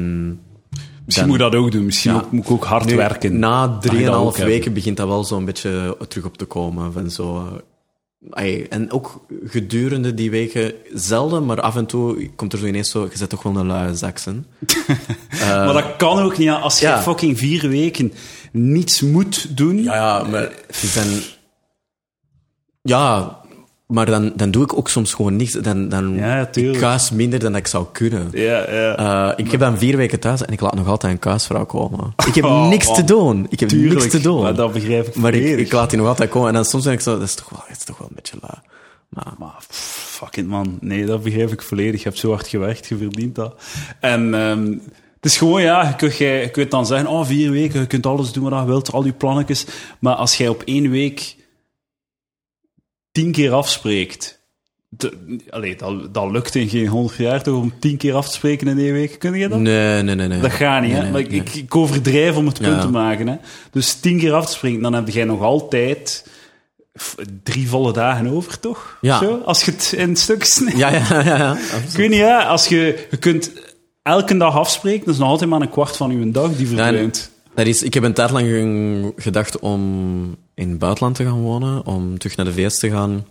[1.04, 1.84] Misschien dan- moet ik dat ook doen.
[1.84, 2.16] Misschien Ja.
[2.18, 3.38] ook, moet ik ook hard nu, werken.
[3.38, 6.92] na drieënhalf weken begint dat wel zo'n beetje terug op te komen.
[6.92, 7.48] Van zo,
[8.30, 12.90] eh, en ook gedurende die weken zelden, maar af en toe komt er zo ineens
[12.90, 13.08] zo...
[13.10, 14.46] Je zet toch wel een luie zaksen.
[15.40, 16.50] maar dat kan ook niet.
[16.50, 17.02] Als je ja.
[17.02, 18.12] fucking vier weken
[18.52, 19.82] niets moet doen.
[19.82, 20.52] Ja, ja, maar
[20.94, 21.20] dan...
[22.82, 23.40] Ja,
[23.86, 25.52] maar dan, dan doe ik ook soms gewoon niks.
[25.52, 28.28] Dan, dan Ja, ik kuis minder dan dat ik zou kunnen.
[28.32, 28.96] Ja, ja.
[28.96, 32.14] Eh, ik heb dan vier weken thuis en ik laat nog altijd een kuisvrouw komen.
[32.26, 33.46] Ik heb Oh, niks te doen.
[33.48, 34.42] Ik heb Tuurlijk, niks te doen.
[34.42, 36.48] Maar dat begrijp ik Maar ik, laat die nog altijd komen.
[36.48, 38.14] En dan soms denk ik zo, dat is toch wel, dat is toch wel een
[38.14, 38.62] beetje la.
[39.08, 40.78] Maar, Maar pff, fuck it, man.
[40.80, 42.02] Nee, dat begrijp ik volledig.
[42.02, 43.54] Je hebt zo hard gewerkt, je verdient dat.
[44.00, 44.70] En ehm,
[45.16, 48.06] het is gewoon, ja, je kunt, je kunt dan zeggen, oh, vier weken, je kunt
[48.06, 49.66] alles doen wat je wilt, al je plannetjes.
[49.98, 51.36] Maar als jij op één week
[53.16, 54.40] tien keer afspreekt...
[54.88, 58.32] de- allee, dat, dat lukt in geen honderd jaar toch, om tien keer af te
[58.32, 59.18] spreken in één week?
[59.18, 59.58] Kun je dat?
[59.58, 60.40] nee, nee, nee, nee.
[60.40, 61.02] Dat gaat niet, Nee, hè?
[61.02, 62.80] nee, maar ik, ik, ik overdrijf om het punt Ja.
[62.80, 63.36] te maken, hè?
[63.70, 66.26] Dus tien keer af te springen, dan heb jij nog altijd
[67.42, 68.98] drie volle dagen over, toch?
[69.00, 69.18] Ja.
[69.18, 70.78] Zo, als je het in stukken snijdt.
[70.78, 71.36] Ja, ja, ja.
[71.36, 71.56] ja.
[71.90, 72.36] Ik weet niet, hè?
[72.36, 73.50] Als je, je kunt
[74.02, 77.30] elke dag afspreken, dat is nog altijd maar een kwart van uw dag die verdwijnt.
[77.56, 79.80] Dat is, ik heb een tijd lang ge- gedacht om
[80.54, 83.26] in het buitenland te gaan wonen, om terug naar de VS te gaan,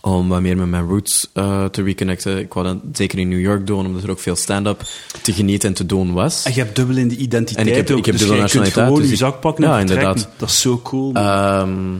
[0.00, 2.38] om wat meer met mijn roots eh, te reconnecten.
[2.38, 4.82] Ik wou dat zeker in New York doen, omdat er ook veel stand-up
[5.22, 6.44] te genieten en te doen was.
[6.44, 8.40] En je hebt dubbel in de identiteit En ik heb- ook, ik heb dus dubbel
[8.40, 10.28] nationaliteit, gewoon dus je zak pakken en Ja, inderdaad.
[10.36, 11.12] Dat is zo cool.
[11.14, 11.96] Ehm,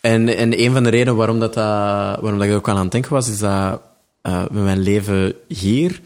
[0.00, 1.64] en, en een van de redenen waarom, dat, dat,
[2.20, 3.80] waarom dat ik ook aan aan het denken was, is dat
[4.22, 6.00] eh, met mijn leven hier,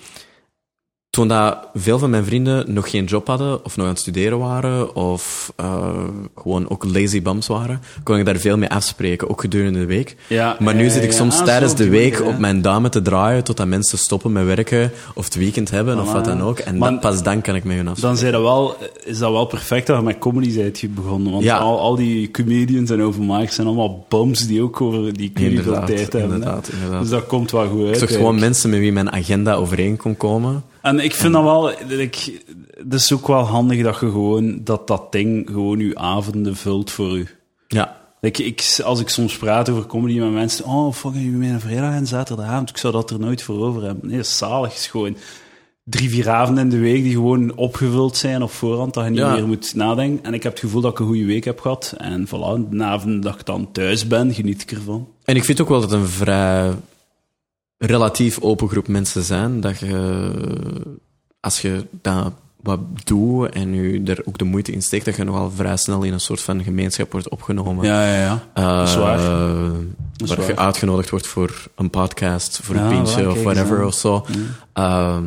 [1.17, 4.39] toen dat veel van mijn vrienden nog geen job hadden, of nog aan het studeren
[4.39, 5.89] waren, of eh,
[6.37, 10.17] gewoon ook lazy bums waren, kon ik daar veel mee afspreken, ook gedurende de week.
[10.27, 13.03] Ja, maar nu ja, zit ik ja, soms tijdens de week op mijn duimen te
[13.03, 16.59] draaien totdat mensen stoppen met werken, of het weekend hebben, of wat dan ook.
[16.59, 18.09] En Maar- dat, pas dan kan ik met hun afspreken.
[18.09, 21.33] Dan zei dat wel, is dat wel perfect dat je met comedy bent begonnen.
[21.33, 25.49] Want al, al die comedians en overmakers zijn allemaal bums die ook over die veel
[25.49, 26.23] Inderdaad, tijd hebben.
[26.23, 27.01] inderdaad, inderdaad.
[27.01, 28.03] Dus dat komt wel goed uit.
[28.03, 30.63] Ik gewoon mensen met wie mijn agenda overeen kon komen.
[30.87, 31.71] En ik vind dat wel,
[32.01, 32.43] ik,
[32.79, 36.91] het is ook wel handig dat je gewoon, dat dat ding gewoon je avonden vult
[36.91, 37.29] voor u.
[37.69, 37.97] Ja.
[38.21, 41.95] Ik, ik, als ik soms praat over comedy met mensen, oh, fucking, je mijn vrijdag
[41.95, 44.07] en zaterdagavond, ik zou dat er nooit voor over hebben.
[44.09, 44.75] Nee, dat is zalig.
[44.75, 45.17] Is gewoon
[45.85, 49.19] drie, vier avonden in de week die gewoon opgevuld zijn op voorhand, dat je niet
[49.19, 49.33] Ja.
[49.33, 50.25] meer moet nadenken.
[50.25, 51.95] En ik heb het gevoel dat ik een goede week heb gehad.
[51.99, 55.09] En voilà, de avond dat ik dan thuis ben, geniet ik ervan.
[55.25, 56.73] En ik vind ook wel dat een vrij
[57.79, 59.61] relatief open groep mensen zijn.
[59.61, 60.33] Dat je,
[61.41, 62.33] als je dat
[62.67, 66.03] wat doet en je er ook de moeite in steekt, dat je nogal vrij snel
[66.03, 67.85] in een soort van gemeenschap wordt opgenomen.
[67.85, 68.43] Ja, ja, ja.
[68.55, 69.19] Eh, dat is waar.
[70.17, 70.47] is waar waar.
[70.47, 74.27] je uitgenodigd wordt voor een podcast, voor Ja, een pintje of whatever of zo.
[74.73, 75.25] Ehm,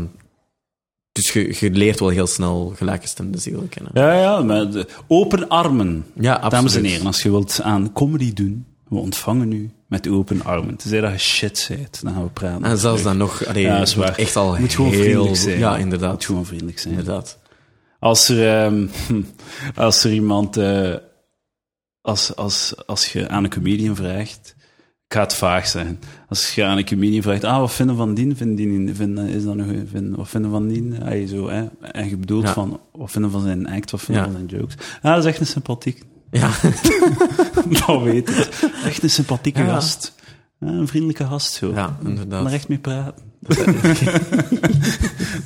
[1.12, 3.91] dus je, je leert wel heel snel gelijkgestemde zielen kennen.
[3.93, 6.05] Ja, ja, met open armen.
[6.13, 6.51] Ja, absoluut.
[6.51, 10.75] Dames en heren, als je wilt aan comedy doen, we ontvangen u met open armen.
[10.75, 12.63] Tenzij dat je shit zijt, dan gaan we praten.
[12.63, 14.15] En zelfs dan nog, allee, Ja, is waar.
[14.17, 15.02] echt al moet gewoon heel...
[15.04, 15.58] vriendelijk zijn.
[15.60, 16.12] Ja, inderdaad.
[16.12, 16.93] moet gewoon vriendelijk zijn.
[16.93, 17.39] Inderdaad.
[17.99, 18.88] Als er, ehm,
[19.75, 20.95] als er iemand, eh,
[22.02, 24.56] als, als, als je aan een comedian vraagt,
[25.08, 25.99] ik ga het vaag zeggen.
[26.28, 28.36] Als je aan een comedian vraagt, ah, wat vinden van die?
[28.36, 30.93] Vinden die vinden, is dat nog, vinden, wat vinden van die?
[31.04, 31.65] Ah, zo, hè?
[31.82, 32.54] En je bedoelt Ja.
[32.54, 34.30] van, wat vinden van zijn act, wat vinden Ja.
[34.32, 34.75] van zijn jokes?
[35.02, 36.04] Ah, dat is echt een sympathiek.
[36.31, 36.51] Ja.
[37.85, 38.63] dat weet het.
[38.85, 39.67] Echt een sympathieke Ja.
[39.73, 40.15] gast.
[40.59, 41.71] Ja, een vriendelijke gast, zo.
[41.73, 42.45] ja, inderdaad.
[42.45, 43.23] Er echt mee praten.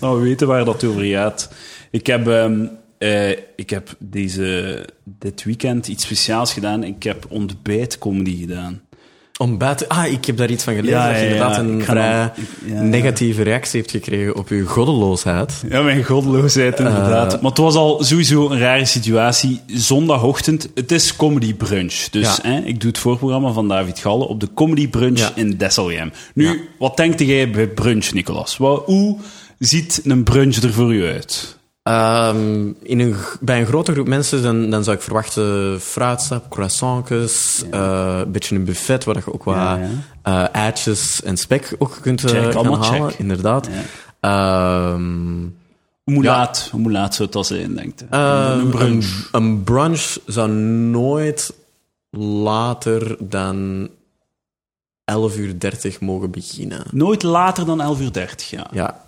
[0.01, 1.51] nou, we weten waar dat over gaat.
[1.91, 2.65] Ik heb, ehm,
[2.97, 6.83] eh, ik heb deze, dit weekend iets speciaals gedaan.
[6.83, 8.81] Ik heb ontbijtcomedy gedaan.
[9.39, 9.89] Ontbijt...
[9.89, 10.97] Ah, ik heb daar iets van gelezen.
[10.99, 12.31] Ja, dat je inderdaad een vrij
[12.65, 15.63] dan- negatieve reactie heeft gekregen op je goddeloosheid.
[15.69, 17.33] Ja, mijn goddeloosheid, inderdaad.
[17.33, 17.41] Eh.
[17.41, 19.61] maar het was al sowieso een rare situatie.
[19.67, 21.93] Zondagochtend, het is comedy brunch.
[22.11, 26.11] Dus hè, ik doe het voorprogramma van David Galle op de comedy brunch in Desselgem.
[26.33, 28.57] Nu, wat denkt jij bij brunch, Nicolas?
[28.57, 29.17] Wat, hoe
[29.59, 31.57] ziet een brunch er voor u uit?
[31.83, 37.63] Ehm, in een, bij een grote groep mensen dan, dan zou ik verwachten fruitsap, croissantjes,
[37.71, 39.79] eh, een beetje een buffet waar je ook wat Ja,
[40.21, 43.09] eh, eitjes en spek ook kunt eh, Check, gaan allemaal halen.
[43.09, 43.19] check.
[43.19, 43.69] Inderdaad.
[43.71, 43.81] Ja.
[44.93, 45.41] Ehm,
[46.03, 46.31] Hoe Ja.
[46.37, 48.05] laat, hoe laat zou het al zijn, denkt u?
[48.09, 49.29] ehm, een brunch.
[49.31, 51.53] Een, een brunch zou nooit
[52.17, 53.89] later dan
[55.05, 56.83] 11 uur 30 mogen beginnen.
[56.91, 58.67] Nooit later dan 11 uur 30, ja.
[58.71, 59.02] Ja,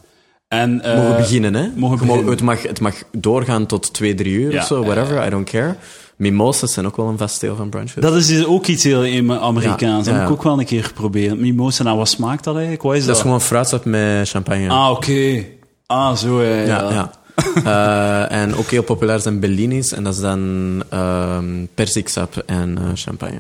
[0.48, 1.68] En, eh, mogen beginnen, hè?
[1.76, 5.30] mogen het, mag, het mag doorgaan tot 2, 3 uur Ja, of zo, whatever, I
[5.30, 5.76] don't care.
[6.16, 8.02] Mimosas zijn ook wel een vast deel van brunches.
[8.02, 9.00] Dat is dus ook iets heel
[9.40, 9.82] Amerikaans.
[9.82, 11.40] Ja, Dat ja, heb ik ook wel een keer geprobeerd.
[11.40, 12.84] Mimosa, nou, wat smaakt dat eigenlijk?
[12.84, 13.08] Wat is dat?
[13.08, 14.70] Dat is gewoon fruitsap met champagne.
[14.70, 15.46] Ah, oké.
[15.86, 16.56] Ah, zo, ja.
[16.56, 16.66] ja.
[16.66, 17.12] ja, ja.
[18.32, 19.92] Eh, en ook heel populair zijn Bellinis.
[19.94, 23.40] En dat is dan ehm persiksap en eh, champagne.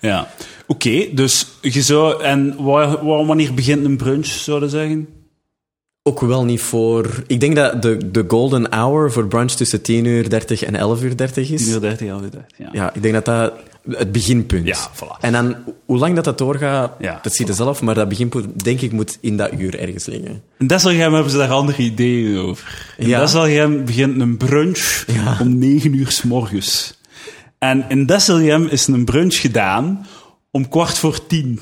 [0.00, 0.28] Ja.
[0.66, 2.22] Oké, dus je zou...
[2.22, 5.08] En waar, waar- wanneer begint een brunch, zouden zeggen?
[6.04, 7.22] Ook wel niet voor...
[7.26, 11.02] Ik denk dat de, de golden hour voor brunch tussen 10 uur 30 en 11
[11.02, 11.64] uur 30 is.
[11.64, 12.68] 10 uur 30, 11 uur 30, ja.
[12.72, 13.52] Ja, ik denk dat dat
[13.98, 15.20] het beginpunt Ja, voilà.
[15.20, 17.82] En dan, hoe lang dat dat doorgaat, Ja, dat zie je zelf.
[17.82, 20.42] Maar dat beginpunt, denk ik, moet in dat uur ergens liggen.
[20.58, 22.94] In Desselgem hebben ze daar andere ideeën over.
[22.98, 23.20] In Ja.
[23.20, 25.36] Desselgem begint een brunch Ja.
[25.40, 26.98] om 9 uur s morgens.
[27.58, 30.06] En in Desselgem is een brunch gedaan
[30.50, 31.60] om kwart voor tien.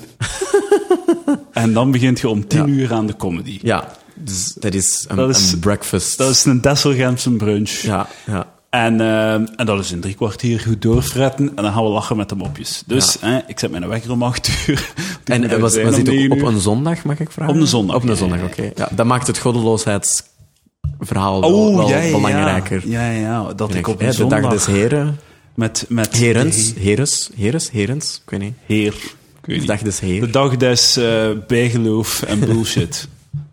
[1.52, 3.58] en dan begint je om tien uur aan de comedy.
[3.62, 3.88] Ja,
[4.22, 6.18] dus dat is een, Dat is- een breakfast.
[6.18, 7.70] Dat is een Desselgemse brunch.
[7.70, 8.46] Ja, ja.
[8.70, 12.16] En, eh, en dat is in drie kwartier goed doorfretten en dan gaan we lachen
[12.16, 12.82] met de mopjes.
[12.86, 14.92] Dus hè, ik zet mijn wekker om acht uur.
[15.24, 17.54] En, uit was, was dit ook op een zondag, mag ik vragen?
[17.54, 18.70] Op een zondag, Op een zondag, oké.
[18.76, 22.88] Ja, dat maakt het goddeloosheidsverhaal Oh, wel ja, belangrijker.
[22.88, 24.40] Ja, ja, dat ik op Hè, een de zondag...
[24.42, 25.18] dag des heren.
[25.54, 28.54] Met, met Herens, de heres, heres, herens, ik weet niet.
[28.66, 28.94] Heer.
[28.94, 29.66] Ik weet De niet.
[29.66, 30.30] dag des De heer.
[30.30, 33.08] dag des eh, bijgeloof en bullshit.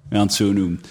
[0.10, 0.82] We gaan het zo noemen.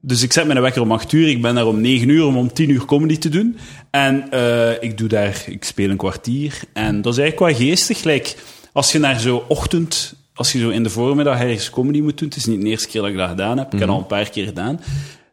[0.00, 1.28] Dus ik zet mijn wekker om 8 uur.
[1.28, 3.56] Ik ben daar om 9 uur om om 10 uur comedy te doen.
[3.90, 6.60] En eh, ik doe daar, ik speel een kwartier.
[6.72, 8.02] En dat is eigenlijk wel geestig.
[8.04, 8.34] Like,
[8.72, 12.28] als je naar zo ochtend, als je zo in de voormiddag ergens comedy moet doen.
[12.28, 13.66] Het is niet de eerste keer dat ik dat gedaan heb.
[13.66, 14.80] Ik heb het al een paar keer gedaan.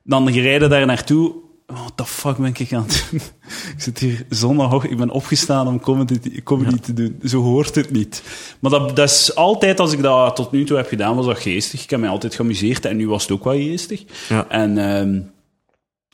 [0.03, 1.33] Dan rijden daar naartoe.
[1.73, 3.21] What the fuck ben ik aan het doen?
[3.75, 7.19] ik zit hier zondagochtend, ik ben opgestaan om comedy, te- comedy te doen.
[7.23, 8.23] Zo hoort het niet.
[8.59, 11.39] Maar dat, dat is altijd, als ik dat tot nu toe heb gedaan, was dat
[11.39, 11.83] geestig.
[11.83, 14.03] Ik heb mij altijd geamuseerd en nu was het ook wel geestig.
[14.29, 14.47] Ja.
[14.49, 15.21] En ehm,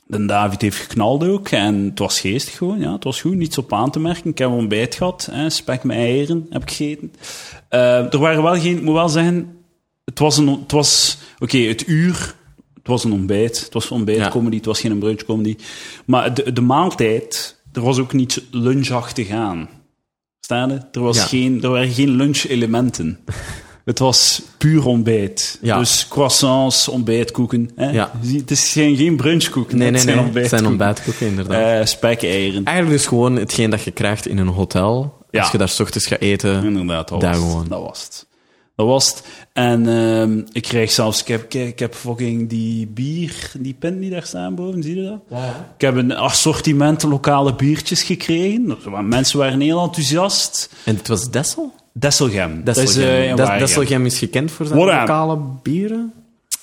[0.06, 2.80] de David heeft geknald ook en het was geestig gewoon.
[2.80, 4.30] Ja, het was goed, niets op aan te merken.
[4.30, 7.12] Ik heb een ontbijt gehad, hè, spek met eieren heb ik gegeten.
[7.68, 9.56] Eh, er waren wel geen, ik moet wel zeggen,
[10.04, 12.34] het was een, het was, oké, het uur,
[12.84, 13.60] het was een ontbijt.
[13.64, 15.56] Het was een ontbijtcomedy, het was geen brunchcomedy.
[16.06, 19.68] Maar de, de maaltijd, er was ook niets lunchachtig aan.
[20.40, 20.70] Staan?
[20.92, 21.22] Er, was Ja.
[21.24, 23.18] geen, er waren geen lunchelementen.
[23.84, 25.58] Het was puur ontbijt.
[25.62, 25.78] Ja.
[25.78, 27.70] Dus croissants, ontbijtkoeken.
[27.76, 27.90] Hè?
[27.90, 28.12] Ja.
[28.26, 29.76] Het is geen, geen brunchkoeken.
[29.78, 30.40] Nee, het nee, zijn nee.
[30.42, 31.26] Het zijn ontbijtkoeken.
[31.26, 31.80] ontbijtkoeken, inderdaad.
[31.80, 32.64] Eh, spek, eieren.
[32.64, 35.16] Eigenlijk dus gewoon hetgeen dat je krijgt in een hotel.
[35.30, 35.40] Ja.
[35.40, 36.64] Als je daar 's ochtends gaat eten.
[36.64, 37.50] Inderdaad, dat Daar was, het.
[37.50, 37.68] gewoon.
[37.68, 38.26] dat was het.
[38.76, 39.24] Dat was het.
[39.52, 41.20] En ehm, ik krijg zelfs...
[41.20, 45.02] Ik heb, ik heb fucking die bier, die pint die daar staan boven, zie je
[45.28, 45.38] dat?
[45.74, 48.76] Ik heb een assortiment lokale biertjes gekregen.
[49.08, 50.70] Mensen waren heel enthousiast.
[50.84, 51.74] En het was Dessel?
[51.92, 52.64] Desselgem.
[52.64, 53.38] Dat is, Desselgem.
[53.38, 53.58] eh.
[53.58, 56.12] Desselgem is gekend voor zijn lokale bieren.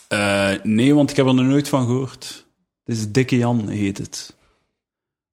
[0.08, 2.46] Eh, nee, want ik heb er nog nooit van gehoord.
[2.84, 4.36] Het is Dikke Jan, heet het.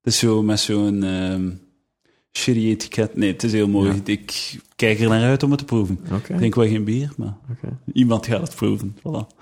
[0.03, 1.49] Het is zo met zo'n ehm
[2.39, 3.17] shitty etiket.
[3.17, 3.93] Nee, het is heel mooi.
[3.93, 4.01] Ja.
[4.05, 6.01] Ik kijk er naar uit om het te proeven.
[6.13, 6.33] Oké.
[6.33, 7.37] Ik denk wel geen bier, maar
[7.93, 8.97] iemand gaat het proeven.
[8.99, 9.37] Voilà.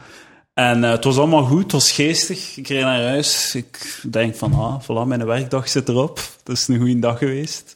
[0.54, 2.56] En eh, het was allemaal goed, het was geestig.
[2.56, 3.54] Ik reed naar huis.
[3.54, 6.16] Ik denk van, ah, voilà, mijn werkdag zit erop.
[6.44, 7.74] Het is een goede dag geweest.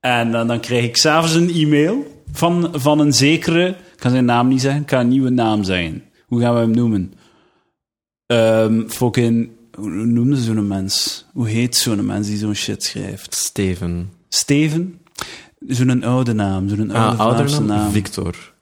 [0.00, 4.24] En eh, dan krijg ik s'avonds een e-mail Van, van een zekere, ik kan zijn
[4.24, 6.02] naam niet zeggen, ik ga een nieuwe naam zeggen.
[6.26, 7.12] Hoe gaan we hem noemen?
[8.26, 11.24] Ehm fucking, hoe noemde zo'n mens?
[11.32, 13.34] Hoe heet zo'n mens die zo'n shit schrijft?
[13.34, 14.10] Steven.
[14.34, 15.00] Steven?
[15.68, 17.66] Zo'n oude naam, zo'n oude Ah, Vlaamse naam?
[17.66, 17.90] naam.
[17.92, 18.54] Victor.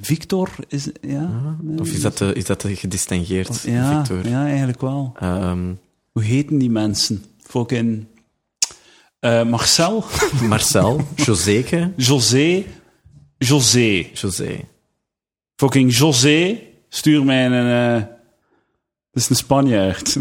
[0.00, 1.30] Victor is, ja?
[1.78, 4.28] Of is dat, de, is dat de gedistingeerd Ja, Victor?
[4.28, 5.12] ja, eigenlijk wel.
[5.20, 5.72] Ehm,
[6.12, 7.24] Hoe heten die mensen?
[7.46, 8.04] Fucking
[9.18, 10.04] eh, Marcel,
[10.48, 12.64] Marcel, Joséke, José,
[13.38, 14.06] José.
[14.14, 14.60] José.
[15.56, 17.96] Fucking José, stuur mij een...
[18.00, 18.06] eh
[19.10, 20.16] dat is een Spanjaard.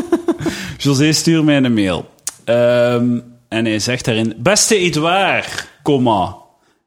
[0.84, 2.10] José, stuur mij een mail.
[2.44, 3.20] Ehm,
[3.52, 4.34] en hij zegt daarin...
[4.38, 6.36] Beste Edouard, komma.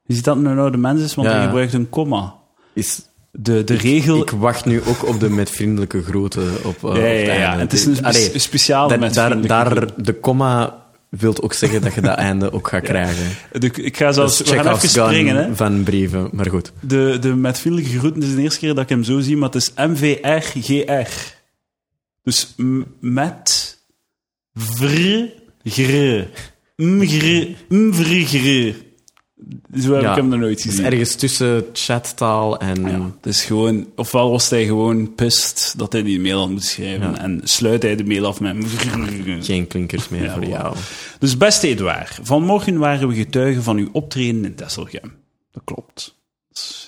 [0.05, 1.33] Je ziet dat het een oude mens is, want Ja.
[1.35, 2.35] hij gebruikt een komma.
[2.73, 3.01] Is,
[3.31, 4.21] De, de regel...
[4.21, 7.47] ik wacht nu ook op de met vriendelijke groeten op, uh, ja, ja, het ja.
[7.47, 7.63] einde.
[7.63, 11.93] Het is een spe- Allee, speciale dat- met daar, De komma wil ook zeggen dat
[11.93, 13.25] je dat einde ook gaat krijgen.
[13.51, 14.41] De- ik ga zelfs...
[14.41, 15.55] We gaan even springen, hè.
[15.55, 16.71] van brieven, maar goed.
[16.79, 19.49] De, de met vriendelijke groeten is de eerste keer dat ik hem zo zie, maar
[19.49, 21.09] het is MVRGR.
[22.23, 22.55] Dus
[22.99, 23.77] met
[24.53, 24.87] vr
[25.63, 26.23] gr.
[26.75, 28.73] Mvrgr.
[29.79, 30.85] Zo heb ik hem nog nooit Het is gezien.
[30.85, 32.81] ergens tussen chattaal en...
[32.81, 36.67] Ja, het is gewoon, ofwel was hij gewoon pist dat hij die mail had moeten
[36.69, 37.17] schrijven Ja.
[37.17, 38.55] en sluit hij de mail af met.
[39.41, 40.75] Geen klinkers meer Ja, voor jou.
[41.19, 45.13] Dus beste Edouard, vanmorgen waren we getuigen van uw optreden in Tesselgem.
[45.51, 46.15] Dat klopt.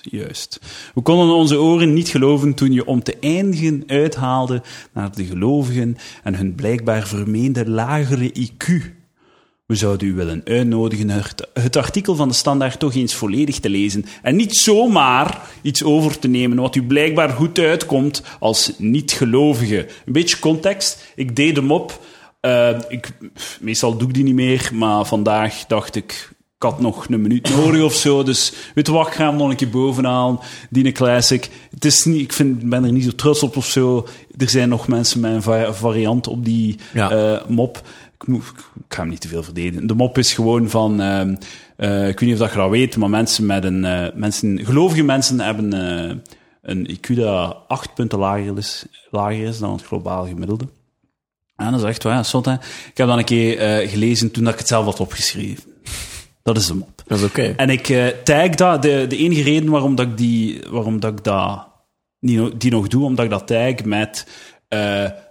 [0.02, 0.60] Juist.
[0.94, 5.96] We konden onze oren niet geloven toen je om te eindigen uithaalde naar de gelovigen
[6.22, 8.72] en hun blijkbaar vermeende lagere IQ.
[9.68, 11.10] We zouden u willen uitnodigen
[11.52, 16.18] het, artikel van de Standaard toch eens volledig te lezen en niet zomaar iets over
[16.18, 19.86] te nemen wat u blijkbaar goed uitkomt als niet-gelovige.
[20.06, 21.12] Een beetje context.
[21.14, 22.00] Ik deed hem op.
[22.40, 23.10] Eh, ik,
[23.60, 27.48] meestal doe ik die niet meer, maar vandaag dacht ik, ik had nog een minuut
[27.56, 28.22] nodig of zo.
[28.22, 30.40] Dus weet je wat, ik ga hem nog een keer bovenaan.
[30.70, 31.48] Die een classic.
[31.70, 34.06] Het is niet, ik vind, ben er niet zo trots op of zo.
[34.38, 37.10] Er zijn nog mensen met een va- variant op die Ja.
[37.10, 37.82] eh, mop.
[38.20, 38.42] Ik, moet,
[38.86, 39.86] ik ga hem niet te veel verdedigen.
[39.86, 41.00] De mop is gewoon van...
[41.00, 41.34] ehm,
[41.76, 43.84] eh, ik weet niet of dat je dat weet, maar mensen met een...
[43.84, 46.16] eh, mensen, gelovige mensen hebben eh,
[46.62, 50.68] een IQ dat acht punten lager is, lager is dan het globaal gemiddelde.
[51.56, 52.52] En dat is echt waar, ja, zot, hè.
[52.52, 55.64] Ik heb dat een keer gelezen toen dat ik het zelf had opgeschreven.
[56.42, 57.02] Dat is de mop.
[57.06, 57.54] Dat is oké.
[57.56, 57.86] En ik
[58.24, 61.66] tag dat, de, de enige reden waarom dat ik die, waarom dat ik dat,
[62.20, 64.26] die, die nog doe, omdat ik dat tag met,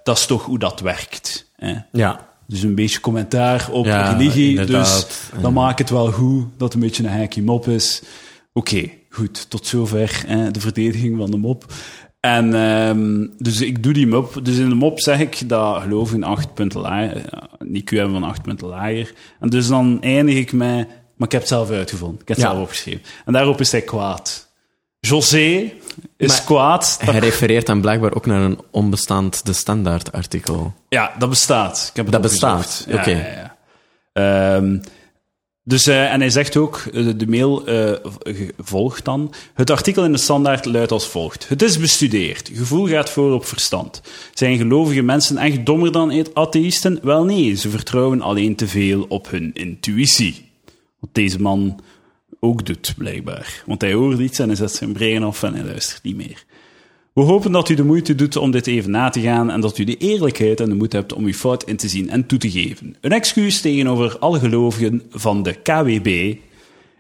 [0.03, 1.51] dat is toch hoe dat werkt.
[1.55, 1.75] Hè?
[1.91, 2.26] Ja.
[2.47, 4.49] Dus een beetje commentaar op Ja, religie.
[4.49, 5.29] inderdaad.
[5.33, 8.01] Dus dan maakt het wel goed dat het een beetje een hacky mop is.
[8.53, 9.49] Oké, goed.
[9.49, 11.65] Tot zover hè, de verdediging van de mop.
[12.19, 14.39] En ehm, dus ik doe die mop.
[14.43, 17.23] Dus in de mop zeg ik dat gelovigen acht punten lager,
[17.57, 19.13] een IQ hebben van acht punten lager.
[19.39, 22.21] En dus dan eindig ik met, maar ik heb het zelf uitgevonden.
[22.21, 22.51] Ik heb het Ja.
[22.51, 23.01] zelf opgeschreven.
[23.25, 24.51] En daarop is hij kwaad.
[24.99, 25.71] José
[26.17, 26.97] is Maar kwaad.
[27.01, 30.73] Hij refereert dan blijkbaar ook naar een onbestaand De Standaard artikel.
[30.89, 31.87] Ja, dat bestaat.
[31.89, 33.09] Ik heb het Dat bestaat, Ja, oké.
[33.09, 33.55] ja, ja.
[34.13, 34.77] Ehm,
[35.67, 37.91] dus, eh, en hij zegt ook, eh, de, mail eh,
[38.59, 39.33] volgt dan.
[39.53, 41.47] Het artikel in de standaard luidt als volgt.
[41.47, 42.51] Het is bestudeerd.
[42.53, 44.01] Gevoel gaat voor op verstand.
[44.33, 46.99] Zijn gelovige mensen echt dommer dan atheïsten?
[47.01, 50.51] Wel nee, ze vertrouwen alleen te veel op hun intuïtie.
[50.99, 51.79] Wat deze man
[52.39, 53.63] ook doet, blijkbaar.
[53.65, 56.45] Want hij hoort iets en hij zet zijn brein af en hij luistert niet meer.
[57.17, 59.77] We hopen dat u de moeite doet om dit even na te gaan en dat
[59.77, 62.37] u de eerlijkheid en de moed hebt om uw fout in te zien en toe
[62.37, 62.95] te geven.
[63.01, 66.35] Een excuus tegenover alle gelovigen van de KWB,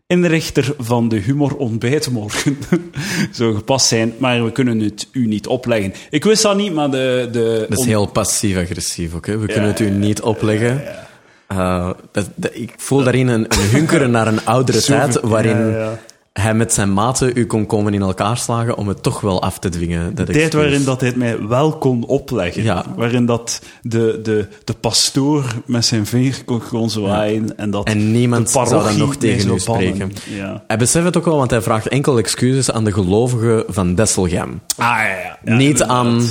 [0.07, 2.57] inrichter van de humor ontbijtmorgen,
[3.31, 5.93] zou gepast zijn, maar we kunnen het u niet opleggen.
[6.09, 7.29] Ik wist dat niet, maar de...
[7.31, 9.25] de Dat is heel passief-agressief ook.
[9.25, 9.37] Hè?
[9.37, 11.06] We kunnen het u niet opleggen.
[11.51, 15.77] Uh, dat, dat- ik voel daarin een, een hunkeren naar een oudere tijd, waarin Ja,
[15.77, 15.97] ja.
[16.39, 19.59] Hij met zijn maten u kon komen in elkaar slagen om het toch wel af
[19.59, 20.15] te dwingen.
[20.15, 22.63] Dat tijd waarin dat hij het mij wel kon opleggen.
[22.63, 22.85] Ja.
[22.95, 27.57] Waarin dat de, de, de pastoor met zijn vinger kon, kon zwaaien.
[27.57, 30.13] En, dat En niemand de zou dan nog tegen u spreken.
[30.29, 30.63] Ja.
[30.67, 34.61] Hij beseft het ook wel, want hij vraagt enkel excuses aan de gelovigen van Desselgem.
[34.77, 35.37] Ah, ja, ja.
[35.45, 36.21] Ja, Niet aan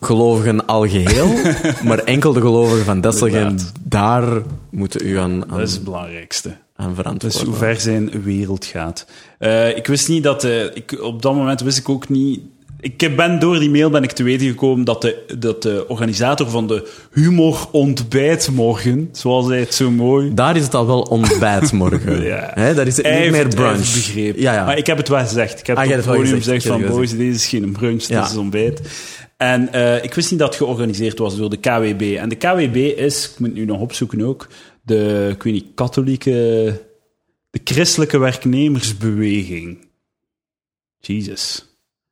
[0.00, 1.28] gelovigen al geheel,
[1.88, 3.56] maar enkel de gelovigen van Desselgem.
[3.82, 6.56] Daar moeten u aan, aan, Dat is het belangrijkste.
[6.76, 7.44] Aan Dus verantwoorden.
[7.48, 9.06] hoe ver zijn wereld gaat.
[9.38, 10.44] Eh, ik wist niet dat...
[10.44, 12.40] eh, ik, op dat moment wist ik ook niet...
[12.80, 16.48] Ik ben door die mail ben ik te weten gekomen dat de, dat de organisator
[16.50, 20.34] van de humor ontbijtmorgen, zoals hij het zo mooi...
[20.34, 22.22] Daar is het al wel ontbijtmorgen.
[22.34, 22.50] Ja.
[22.54, 23.78] Hè, daar is het Hij niet meer brunch.
[23.78, 24.40] begrepen.
[24.40, 24.64] Ja, ja.
[24.64, 25.60] Maar ik heb het wel gezegd.
[25.60, 26.66] Ik heb Ah, het het podium gezegd.
[26.66, 28.20] van, boys, deze is geen brunch, Ja.
[28.22, 28.80] dit is ontbijt.
[29.36, 32.16] En eh, ik wist niet dat het georganiseerd was door de KWB.
[32.18, 34.48] En de KWB is, ik moet het nu nog opzoeken ook,
[34.84, 36.32] de, ik weet niet, katholieke...
[37.50, 39.86] De christelijke werknemersbeweging.
[41.00, 41.66] Jesus.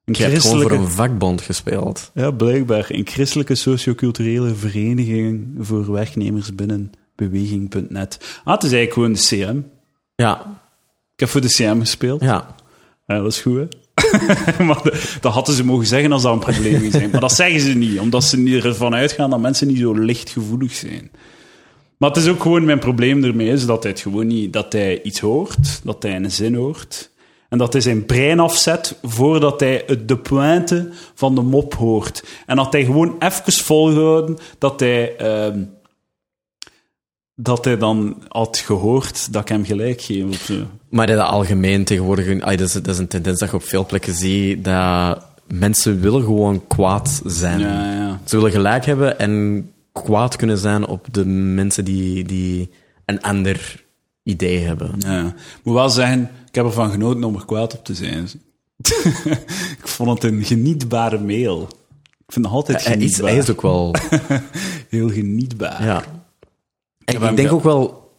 [0.05, 2.11] Een Je hebt gewoon voor een vakbond gespeeld.
[2.15, 2.87] Ja, blijkbaar.
[2.89, 8.41] Een christelijke socioculturele vereniging voor werknemers binnen beweging.net.
[8.45, 9.19] Ah, het is eigenlijk gewoon de
[9.53, 9.61] CM.
[10.15, 10.61] Ja,
[11.15, 12.21] Ik heb voor de CM gespeeld.
[12.21, 12.55] ja.
[13.07, 13.67] Ja, dat is goed, hè?
[14.65, 17.11] maar de- dat hadden ze mogen zeggen als dat een probleem is.
[17.11, 21.11] Maar dat zeggen ze niet, omdat ze ervan uitgaan dat mensen niet zo lichtgevoelig zijn.
[22.03, 24.73] Maar het is ook gewoon mijn probleem ermee is dat hij het gewoon niet, dat
[24.73, 27.11] hij iets hoort, dat hij een zin hoort.
[27.49, 32.25] En dat hij zijn brein afzet voordat hij de pointe van de mop hoort.
[32.47, 35.59] En dat hij gewoon even volhouden dat hij, ehm,
[37.35, 40.25] dat hij dan had gehoord dat ik hem gelijk geef.
[40.25, 40.55] Of zo.
[40.89, 43.65] Maar in het algemeen tegenwoordig, ay, dat, is, dat is een tendens dat je op
[43.65, 47.59] veel plekken ziet, dat mensen willen gewoon kwaad zijn.
[47.59, 48.21] Ja, ja.
[48.25, 52.71] Ze willen gelijk hebben en kwaad kunnen zijn op de mensen die, die
[53.05, 53.85] een ander
[54.23, 54.95] idee hebben.
[54.99, 55.27] Ja.
[55.27, 58.29] Ik moet wel zeggen, ik heb ervan genoten om er kwaad op te zijn.
[59.79, 61.63] ik vond het een genietbare mail.
[62.27, 63.31] Ik vind het altijd Hij is, genietbaar.
[63.31, 63.95] hij is ook wel...
[64.89, 65.85] Heel genietbaar.
[65.85, 66.05] Ja.
[67.05, 68.11] Ik denk ook wel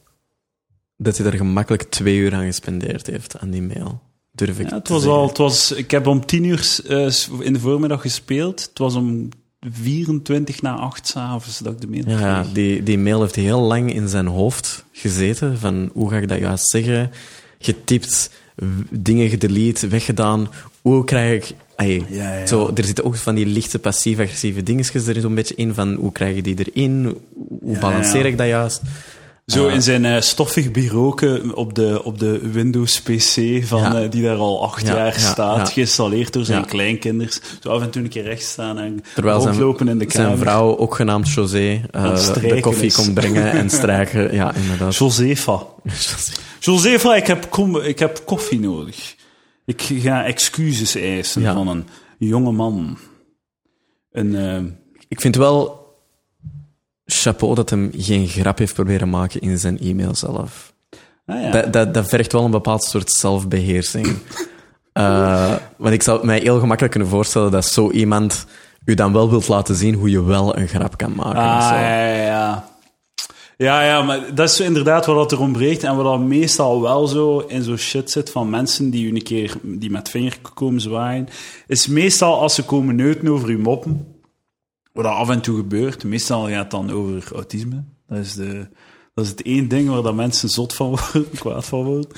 [0.97, 4.01] dat hij er gemakkelijk twee uur aan gespendeerd heeft, aan die mail.
[4.31, 5.19] Durf ik Ja, het te was zeggen.
[5.21, 8.61] al, het was, ik heb om tien uur eh, in de voormiddag gespeeld.
[8.69, 9.29] Het was om
[9.71, 12.53] 24 na 8 s'avonds dat ik de mail Ja, kreeg.
[12.53, 15.57] die, die mail heeft heel lang in zijn hoofd gezeten.
[15.59, 17.11] Van hoe ga ik dat juist zeggen?
[17.59, 18.29] Getipt,
[18.89, 20.49] dingen gedelete, weggedaan.
[20.81, 21.55] Hoe krijg ik...
[21.75, 22.45] ai, Ja, ja.
[22.45, 25.73] Zo, er zitten ook van die lichte passief-agressieve dingetjes er zo'n beetje in.
[25.73, 27.17] Van hoe krijg je die erin?
[27.61, 28.81] Hoe Ja, balanceer ik dat juist?
[29.45, 34.01] Zo in zijn eh, stoffig bureauke op de, op de Windows PC, van, Ja.
[34.01, 37.39] eh, die daar al acht Ja, jaar ja, staat, geïnstalleerd door zijn kleinkinders.
[37.61, 40.27] Zo af en toe een keer rechts staan en Terwijl rondlopen in de kamer.
[40.27, 41.81] zijn vrouw, ook genaamd José,
[42.15, 42.95] strijken de koffie is.
[42.95, 44.33] komt brengen en strijken.
[44.33, 44.95] Ja, inderdaad.
[44.95, 45.63] Josefa.
[46.59, 49.15] Josefa, ik heb, kom, ik heb koffie nodig.
[49.65, 51.87] Ik ga excuses eisen van een
[52.17, 52.97] jonge man.
[54.11, 54.77] Een,
[55.07, 55.82] Ik vind wel
[57.21, 60.73] chapeau dat hem geen grap heeft proberen maken in zijn e-mail zelf.
[61.25, 61.51] ah ja.
[61.51, 64.07] Dat, dat, dat vergt wel een bepaald soort zelfbeheersing.
[64.93, 68.45] Eh, want ik zou mij heel gemakkelijk kunnen voorstellen dat zo iemand
[68.85, 71.31] u dan wel wilt laten zien hoe je wel een grap kan maken.
[71.31, 71.73] of Ah, zo.
[71.75, 72.67] ja, ja, ja.
[73.57, 77.39] Ja, ja, maar dat is inderdaad wat er ontbreekt en wat dat meestal wel zo
[77.39, 81.27] in zo'n shit zit van mensen die u een keer die met vinger komen zwaaien,
[81.67, 84.12] is meestal als ze komen neuten over uw moppen,
[84.93, 87.83] wat dat af en toe gebeurt, meestal gaat het dan over autisme.
[88.07, 88.67] Dat is, de,
[89.13, 92.09] dat is het één ding waar dat mensen zot van worden, kwaad van worden.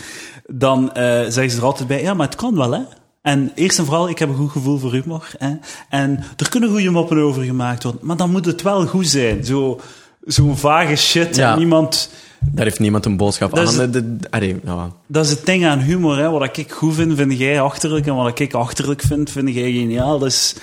[0.48, 2.82] Dan eh, zeggen ze er altijd bij, ja, maar het kan wel, hè.
[3.22, 5.32] En eerst en vooral, ik heb een goed gevoel voor humor.
[5.38, 5.54] Hè?
[5.90, 9.46] En er kunnen goede moppen over gemaakt worden, maar dan moet het wel goed zijn.
[9.46, 9.80] Zo,
[10.26, 11.36] zo'n vage shit.
[11.36, 11.52] Ja.
[11.52, 12.10] En niemand...
[12.52, 13.92] Daar heeft niemand een boodschap Dat is- aan.
[13.92, 14.92] De, de- allee, ja.
[15.08, 16.18] Dat is het ding aan humor.
[16.18, 16.30] Hè?
[16.30, 18.06] Wat ik goed vind, vind jij achterlijk.
[18.08, 20.26] En wat ik achterlijk vind, vind jij geniaal.
[20.26, 20.56] Is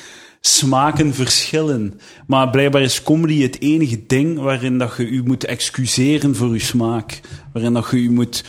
[0.46, 2.00] smaken verschillen.
[2.26, 6.58] Maar blijkbaar is comedy het enige ding waarin dat je u moet excuseren voor uw
[6.58, 7.20] smaak.
[7.52, 8.44] Waarin dat je u moet...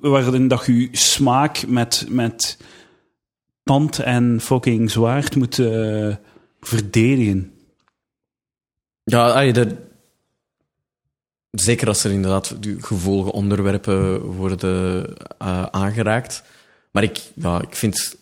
[0.00, 2.58] Waarin dat je smaak met, met
[3.62, 6.14] tand en fucking zwaard moet eh,
[6.60, 7.52] verdedigen.
[9.04, 9.74] Ja, dat-
[11.50, 15.06] zeker als er inderdaad die gevoelige onderwerpen worden
[15.38, 16.42] eh, aangeraakt.
[16.92, 18.16] Maar ik, ja, ik vind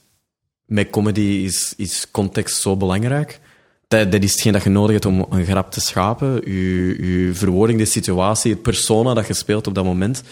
[0.67, 3.41] met comedy is, is context zo belangrijk.
[3.89, 6.53] Dat, dat is hetgeen dat je nodig hebt om een grap te schapen.
[6.53, 10.23] Je, je verwoording, de situatie, het persona dat je speelt op dat moment.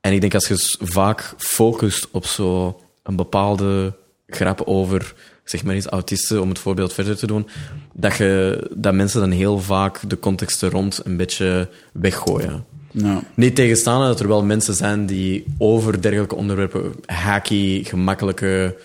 [0.00, 5.14] En ik denk als je vaak focust op zo een bepaalde grap over,
[5.44, 7.48] zeg maar eens, autisten, om het voorbeeld verder te doen,
[7.92, 12.64] dat, je, dat mensen dan heel vaak de context er rond een beetje weggooien.
[12.90, 13.22] Ja.
[13.34, 18.76] Niet tegenstaande dat er wel mensen zijn die over dergelijke onderwerpen hacky, gemakkelijke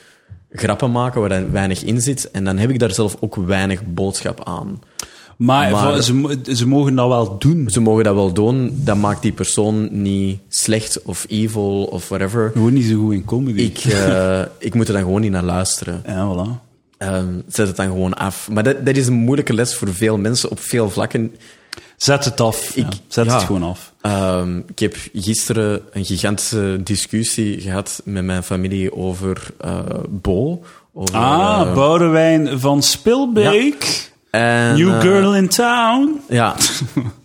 [0.52, 2.32] grappen maken waar dan weinig in zit.
[2.32, 4.80] En dan heb ik daar zelf ook weinig boodschap aan.
[5.38, 7.70] Maar, Maar- ze, mo- ze mogen dat wel doen.
[7.70, 12.50] Ze mogen dat wel doen, dat maakt die persoon niet slecht of evil of whatever.
[12.54, 13.62] Gewoon niet zo goed in comedy.
[13.62, 16.04] Ik, eh, ik moet er dan gewoon niet naar luisteren.
[16.06, 16.70] Ja, voilà.
[16.98, 18.50] Ehm, zet het dan gewoon af.
[18.52, 21.36] Maar dat, dat is een moeilijke les voor veel mensen op veel vlakken.
[22.02, 22.76] Zet het af.
[22.76, 23.00] Ik- ja.
[23.08, 23.34] Zet ja.
[23.36, 23.94] het gewoon af.
[24.02, 29.80] Ehm, ik heb gisteren een gigantische discussie gehad met mijn familie over eh
[30.10, 30.64] Bo.
[30.94, 34.12] Over, Ah, eh, Boudewijn van Spilbeek.
[34.32, 36.20] en, New eh, girl in town.
[36.30, 36.56] Ja.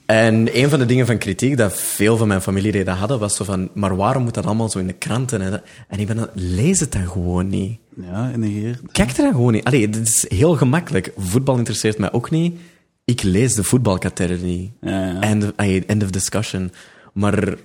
[0.07, 3.45] En een van de dingen van kritiek dat veel van mijn familieleden hadden, was zo
[3.45, 5.41] van, maar waarom moet dat allemaal zo in de kranten?
[5.41, 7.79] En, en ik ben dan, lees het dan gewoon niet.
[8.11, 8.81] Ja, inderdaad.
[8.93, 9.64] Kijk er dan gewoon niet.
[9.64, 11.12] Allee, dit is heel gemakkelijk.
[11.18, 12.59] Voetbal interesseert mij ook niet.
[13.07, 14.71] Ik lees de voetbalkater niet.
[14.81, 15.21] Ja, ja.
[15.21, 16.73] End, of, allee, end of discussion.
[17.13, 17.57] Maar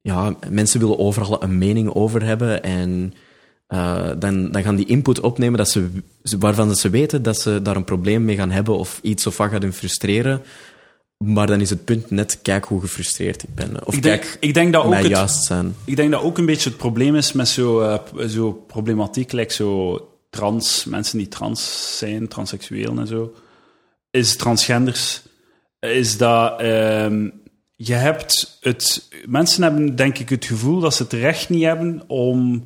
[0.00, 3.14] ja, mensen willen overal een mening over hebben en
[3.66, 5.88] eh, dan, dan gaan die input opnemen dat ze,
[6.38, 9.50] waarvan ze weten dat ze daar een probleem mee gaan hebben of iets of wat
[9.50, 10.42] gaat hun frustreren.
[11.24, 13.86] Maar dan is het punt net, kijk hoe gefrustreerd ik ben.
[13.86, 15.74] Of Ik denk, kijk, ik denk dat ook het, juist zijn.
[15.84, 19.52] Ik denk dat ook een beetje het probleem is met zo, eh, zo problematiek, like
[19.52, 20.00] zo
[20.30, 23.34] trans, mensen die trans zijn, transseksueel en zo,
[24.16, 25.22] is transgenders,
[25.80, 27.28] is dat ehm,
[27.76, 32.04] je hebt het, mensen hebben denk ik het gevoel dat ze het recht niet hebben
[32.06, 32.64] om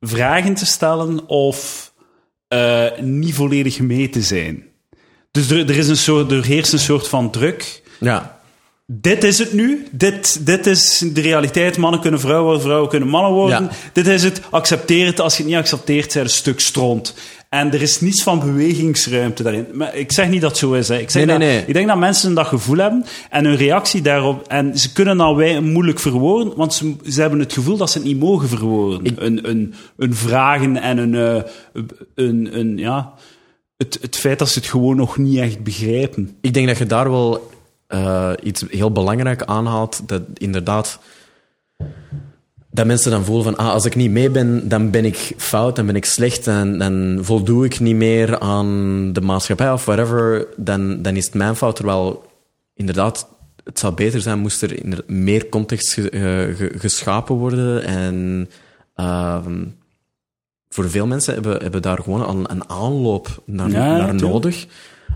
[0.00, 1.92] vragen te stellen of
[2.48, 4.64] eh, niet volledig mee te zijn.
[5.30, 8.36] Dus er, er, is een soort, er heerst een soort van druk Ja,
[8.86, 9.86] dit is het nu.
[9.90, 11.76] Dit, dit is de realiteit.
[11.76, 13.62] Mannen kunnen vrouwen worden, vrouwen kunnen mannen worden.
[13.62, 13.70] Ja.
[13.92, 14.40] Dit is het.
[14.50, 15.20] Accepteer het.
[15.20, 17.14] Als je het niet accepteert, zijn een stuk stront.
[17.48, 19.66] En er is niets van bewegingsruimte daarin.
[19.72, 20.88] Maar ik zeg niet dat het zo is.
[20.88, 20.98] Hè.
[20.98, 21.66] Ik, zeg Nee, nee, dat, nee.
[21.66, 24.46] ik denk dat mensen dat gevoel hebben en hun reactie daarop.
[24.46, 27.98] En ze kunnen dan wij moeilijk verwoorden, want ze, ze hebben het gevoel dat ze
[27.98, 29.24] het niet mogen verwoorden.
[29.24, 31.42] Een, een, een vragen en een, eh,
[32.14, 33.14] een, een, ja,
[33.76, 36.36] het, het feit dat ze het gewoon nog niet echt begrijpen.
[36.40, 37.50] ik denk dat je daar wel
[37.86, 40.08] eh, iets heel belangrijk aanhaalt.
[40.08, 40.98] Dat inderdaad,
[42.76, 45.76] dat mensen dan voelen van, ah, als ik niet mee ben, dan ben ik fout,
[45.76, 50.46] dan ben ik slecht, en dan voldoe ik niet meer aan de maatschappij of whatever,
[50.56, 51.76] dan, dan is het mijn fout.
[51.76, 52.24] Terwijl,
[52.74, 53.28] inderdaad,
[53.64, 56.20] het zou beter zijn moest er meer context ge- eh,
[56.56, 58.48] ge- geschapen worden en...
[58.94, 59.64] ehm,
[60.68, 64.66] voor veel mensen hebben, hebben daar gewoon al een aanloop naar, Ja, naar nodig.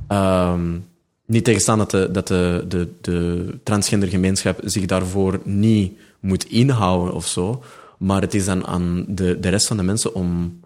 [0.08, 0.78] Ehm,
[1.26, 7.14] niet tegenstaan dat, de, dat de, de, de transgender gemeenschap zich daarvoor niet moet inhouden
[7.14, 7.62] of zo.
[7.99, 10.61] Maar het is dan aan de, de rest van de mensen om.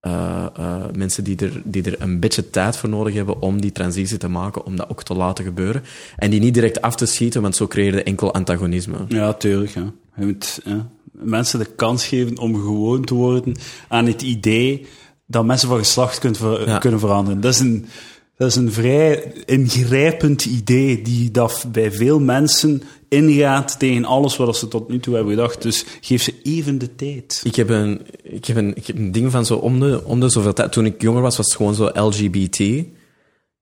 [0.00, 3.72] eh, eh, mensen die er, die er een beetje tijd voor nodig hebben om die
[3.72, 5.82] transitie te maken, om dat ook te laten gebeuren.
[6.16, 8.96] En die niet direct af te schieten, want zo creëer je enkel antagonisme.
[9.08, 9.70] Ja, tuurlijk.
[9.70, 9.92] Ja.
[10.16, 13.56] Je moet ja, mensen de kans geven om gewoon te worden
[13.88, 14.86] aan het idee
[15.26, 16.78] dat mensen van geslacht kunt ver- Ja.
[16.78, 17.40] kunnen veranderen.
[17.40, 17.86] Dat is, een,
[18.36, 24.56] dat is een vrij ingrijpend idee die dat bij veel mensen ingaat tegen alles wat
[24.56, 25.62] ze tot nu toe hebben gedacht.
[25.62, 27.40] Dus geef ze even de tijd.
[27.44, 30.20] Ik heb een, ik heb een, ik heb een ding van zo om de, om
[30.20, 30.72] de zoveel tijd.
[30.72, 32.84] Toen ik jonger was, was het gewoon zo LGBT.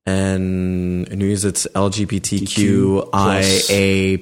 [0.09, 3.39] En nu is het LGBTQIA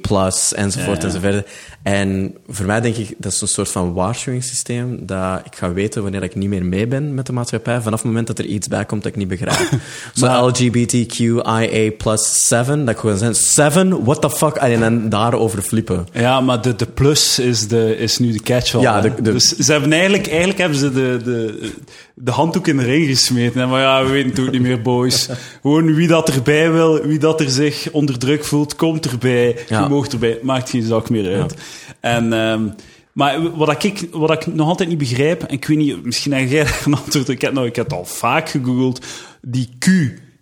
[0.00, 1.04] plus enzovoort Ja.
[1.08, 1.46] enzovoort.
[1.82, 6.02] En voor mij denk ik, dat is een soort van waarschuwingssysteem, dat ik ga weten
[6.02, 8.68] wanneer ik niet meer mee ben met de maatschappij, vanaf het moment dat er iets
[8.68, 9.68] bij komt dat ik niet begrijp.
[10.14, 14.04] Zo LGBTQIA plus 7, dat ik gewoon zijn, 7?
[14.04, 14.54] What the fuck?
[14.54, 16.06] En dan daarover flippen.
[16.12, 18.80] Ja, maar de, de plus is, de, is nu de catch-all.
[18.82, 19.14] Ja, hè.
[19.14, 21.70] de- de- Dus ze hebben eigenlijk, eigenlijk hebben ze de, de,
[22.14, 23.60] de handdoek in de ring gesmeten.
[23.60, 23.66] hè.
[23.66, 25.28] Maar ja, we weten het ook niet meer, boys.
[25.72, 29.56] Gewoon wie dat erbij wil, wie dat er zich onder druk voelt, komt erbij.
[29.68, 29.82] Ja.
[29.82, 30.38] Je moogt erbij.
[30.42, 31.54] Maakt geen zak meer uit.
[32.00, 32.68] En, ehm,
[33.12, 36.48] maar wat ik, wat ik nog altijd niet begrijp, en ik weet niet, misschien heb
[36.48, 37.28] jij daar een antwoord.
[37.28, 39.06] Ik heb, nou, ik heb het al vaak gegoogeld.
[39.42, 39.86] Die Q,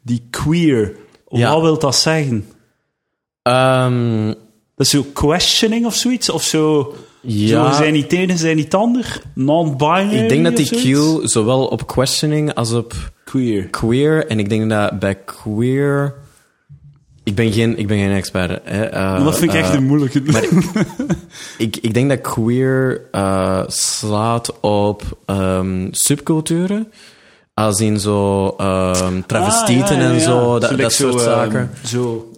[0.03, 0.97] die queer,
[1.29, 1.53] Ja.
[1.53, 2.47] wat wil dat zeggen?
[3.43, 4.35] Ehm,
[4.81, 6.31] Dat is zo questioning of zoiets?
[6.31, 6.95] Of zo...
[7.21, 7.73] Ja.
[7.73, 9.23] Zo, zijn niet het ene, zijn niet ander?
[9.35, 10.67] Non-binary ik denk dat die?
[10.67, 13.69] Q zowel op questioning als op Queer.
[13.69, 14.27] queer.
[14.27, 16.15] En ik denk dat bij queer.
[17.25, 18.61] Ik ben geen, ik ben geen expert.
[18.65, 18.85] Hè.
[18.85, 20.23] Eh, dat vind ik echt eh, een moeilijke...
[20.33, 20.45] maar
[21.59, 26.93] ik, ik denk dat queer eh, slaat op ehm, subculturen.
[27.55, 31.71] Als in zo ehm travestieten Ah, ja, ja, en zo, dat, dat soort zo, zaken.
[31.75, 32.30] ehm, zo...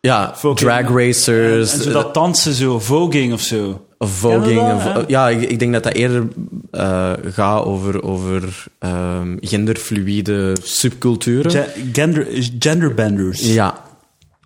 [0.00, 1.72] ja, drag racers.
[1.72, 3.84] en zo dat dansen, zo, voging of zo.
[3.98, 4.60] Of voging.
[5.06, 6.28] Ja, ik, ik denk dat dat eerder
[6.70, 11.50] eh, gaat over, over ehm, genderfluïde subculturen.
[11.50, 12.26] Ge- gender,
[12.58, 13.40] genderbenders.
[13.52, 13.88] ja.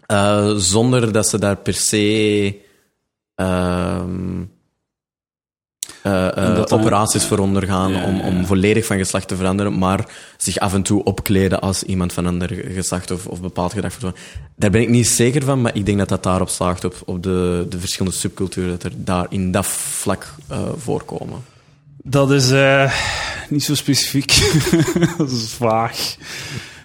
[0.06, 2.56] Eh, zonder dat ze daar per se
[3.34, 4.42] ehm,
[6.02, 8.44] dat dan- operaties voor ondergaan Ja, om, om ja.
[8.44, 12.48] volledig van geslacht te veranderen, maar zich af en toe opkleden als iemand van ander
[12.68, 14.16] geslacht of, of bepaald gedrag vertoont.
[14.56, 17.22] Daar ben ik niet zeker van, maar ik denk dat dat daarop slaagt, op, op
[17.22, 21.44] de, de verschillende subculturen, dat er daar in dat vlak eh, voorkomen.
[22.02, 22.50] Dat is
[23.48, 24.52] niet zo specifiek.
[25.18, 26.16] dat is vaag.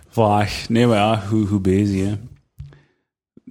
[0.10, 0.66] Vaag.
[0.70, 2.14] Nee, maar ja, goed, goed bezig, hè.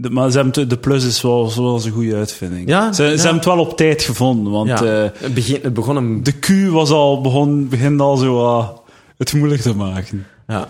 [0.00, 2.68] De, maar ze hebben de plus is wel, wel eens een goede uitvinding.
[2.68, 3.08] Ja, ze, ja.
[3.08, 4.82] ze hebben het wel op tijd gevonden, want Ja.
[5.04, 6.22] eh, het, begin, het begon een...
[6.22, 8.68] de Q was al, begon, begint al zo ah,
[9.16, 10.26] het moeilijk te maken.
[10.46, 10.68] Ja.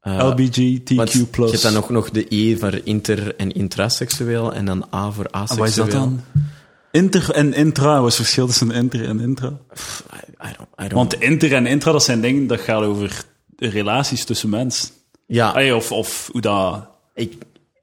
[0.00, 0.94] Eh, LBGTQ+.
[0.94, 5.10] want Je hebt dan nog, nog de I voor inter- en intraseksueel en dan A
[5.10, 5.58] voor Ah, aseksueel.
[5.60, 6.20] wat is dat dan?
[6.90, 9.48] Inter en intra, wat is het verschil tussen inter en intra?
[9.48, 13.22] I, I don't, I don't Want inter en intra, dat zijn dingen, dat gaat over
[13.56, 14.88] relaties tussen mensen.
[15.26, 16.86] Ja, Allee, of, of hoe dat...
[17.14, 17.32] ik,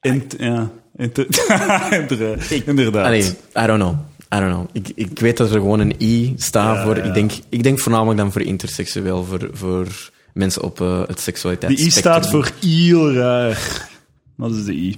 [0.06, 3.06] Int, ja, eh, inderdaad.
[3.06, 3.95] allee, I don't know.
[4.36, 4.66] I don't know.
[4.74, 6.97] Ik, ik weet dat er gewoon een I staat Ja, voor...
[6.97, 7.03] ja.
[7.03, 9.88] Ik, denk, ik denk voornamelijk dan voor interseksueel, voor, voor
[10.34, 11.80] mensen op eh, het De seksualiteit.
[11.80, 13.88] I staat voor heel raar.
[14.36, 14.95] Wat is de I?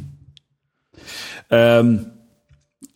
[1.47, 1.95] Ehm,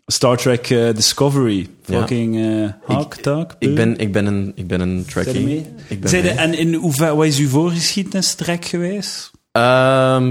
[0.05, 1.67] Star Trek eh, Discovery.
[1.85, 1.99] Ja.
[1.99, 3.55] Fucking eh Hawk Talk.
[3.59, 5.43] Ik ben, ik ben een, ik ben een er Trekkie.
[5.45, 5.65] mee?
[5.87, 9.31] Ik ben Zijde- en in hoever, wat is uw voorgeschiedenis trek geweest?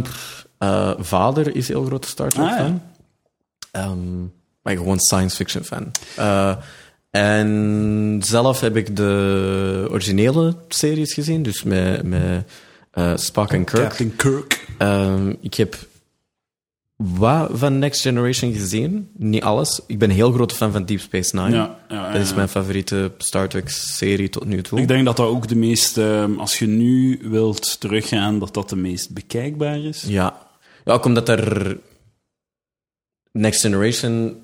[0.02, 2.56] Pff, eh, vader is heel grote Star Trek Ah, ja.
[2.56, 2.82] fan.
[3.70, 4.20] Ehm,
[4.62, 5.90] maar gewoon science fiction fan.
[6.16, 6.56] Eh,
[7.10, 12.44] en zelf heb ik de originele series gezien, dus met, met
[12.90, 13.82] eh, Spock en Kirk.
[13.88, 14.66] Captain Kirk.
[14.78, 15.76] Ehm, ik heb
[16.96, 19.80] wat van Next Generation gezien, niet alles.
[19.86, 21.56] Ik ben een heel grote fan van Deep Space Nine.
[21.56, 24.80] Ja, ja, Dat is mijn favoriete Star Trek serie tot nu toe.
[24.80, 28.68] Ik denk dat dat ook de meest, ehm, als je nu wilt teruggaan, dat dat
[28.68, 30.04] de meest bekijkbaar is.
[30.06, 30.48] Ja.
[30.84, 31.76] Ja, ook omdat er
[33.32, 34.36] Next Generation,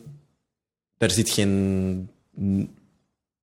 [0.98, 2.08] daar zit geen.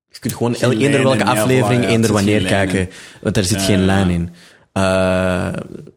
[0.09, 2.89] Je kunt gewoon Geen eender welke aflevering, ja, eender er wanneer kijken,
[3.21, 4.29] want daar zit Ja, geen ja, lijn in.
[4.71, 5.47] Eh,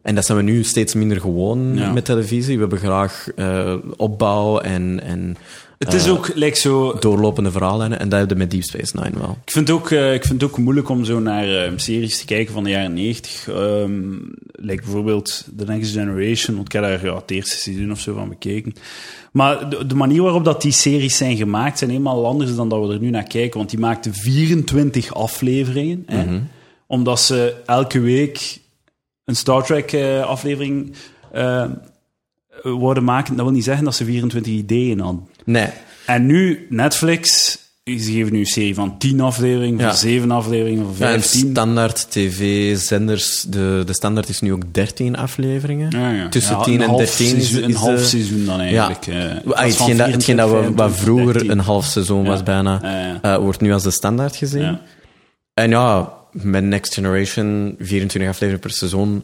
[0.01, 2.53] en dat zijn we nu steeds minder gewoon met televisie.
[2.53, 5.37] We hebben graag eh, opbouw en, en
[5.77, 6.97] Het is Eh, ook, lijkt zo...
[6.99, 7.99] doorlopende verhaallijnen.
[7.99, 9.37] En dat hebben we met Deep Space Nine wel.
[9.45, 12.19] Ik vind, het ook, eh, ik vind het ook moeilijk om zo naar eh, series
[12.19, 13.47] te kijken van de jaren 90.
[13.47, 14.13] Ehm
[14.59, 18.13] like bijvoorbeeld The Next Generation, want ik heb daar ja, het eerste seizoen of zo
[18.13, 18.73] van bekeken.
[19.31, 22.87] Maar de, de manier waarop dat die series zijn gemaakt, zijn helemaal anders dan dat
[22.87, 23.57] we er nu naar kijken.
[23.57, 26.03] Want die maakten 24 afleveringen.
[26.05, 26.39] Hè,
[26.87, 28.59] Omdat ze elke week
[29.25, 30.93] een Star Trek eh, aflevering
[31.31, 31.65] eh,
[32.63, 33.35] worden maken.
[33.35, 35.27] Dat wil niet zeggen dat ze 24 ideeën hadden.
[35.47, 35.67] Nee.
[36.05, 37.51] En nu, Netflix,
[37.83, 39.87] ze geven nu een serie van 10 afleveringen, Ja.
[39.87, 41.49] van 7 afleveringen, van Ja, en 15.
[41.51, 45.89] standaard tv-zenders, de, de standaard is nu ook 13 afleveringen.
[45.99, 46.29] Ja, ja.
[46.29, 48.59] Tussen Ja, 10 een en half 13 is, seizoen- is Een half de- seizoen dan
[48.59, 49.07] eigenlijk.
[49.07, 49.15] eh.
[49.15, 51.51] In Ah, hetgeen, dat, hetgeen dat we, 24, wat vroeger 13.
[51.51, 52.43] een half seizoen was Ja.
[52.43, 53.21] bijna, Ja, ja.
[53.35, 54.61] eh, wordt nu als de standaard gezien.
[54.61, 54.81] Ja.
[55.53, 59.23] En ja, met Next Generation, 24 afleveringen per seizoen.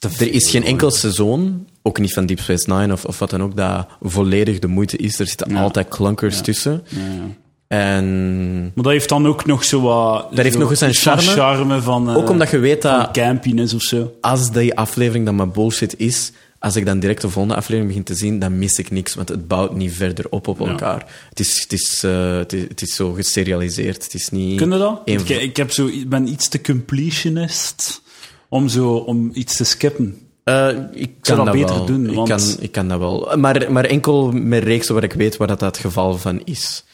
[0.00, 3.42] Er is geen enkel seizoen, ook niet van Deep Space Nine of, of wat dan
[3.42, 5.18] ook, dat volledig de moeite is.
[5.18, 5.60] Er zitten Ja.
[5.62, 6.42] altijd klankers Ja.
[6.42, 6.82] tussen.
[6.88, 7.34] Ja, ja.
[7.68, 10.26] En Maar dat heeft dan ook nog zo wat...
[10.30, 11.22] Dat heeft nog eens een charme.
[11.22, 12.08] charme van...
[12.10, 14.12] eh, ook omdat je weet dat campiness of zo.
[14.20, 18.04] als die aflevering dan maar bullshit is, als ik dan direct de volgende aflevering begin
[18.04, 20.66] te zien, dan mis ik niks, want het bouwt niet verder op op Ja.
[20.68, 21.06] elkaar.
[21.28, 24.04] Het, is, het, is, eh, het, is, het is zo geserialiseerd.
[24.04, 24.56] Het is niet...
[24.60, 25.00] Kun je dat?
[25.04, 28.02] Een Ik, ik heb zo, ik ben iets te completionist
[28.48, 30.18] om, zo, om iets te skippen.
[30.44, 31.86] Eh, ik zou kan dat beter wel.
[31.86, 33.36] doen, Ik, want- kan, ik kan dat wel.
[33.36, 36.84] Maar, maar enkel met reeksen waar ik weet waar dat, dat het geval van is.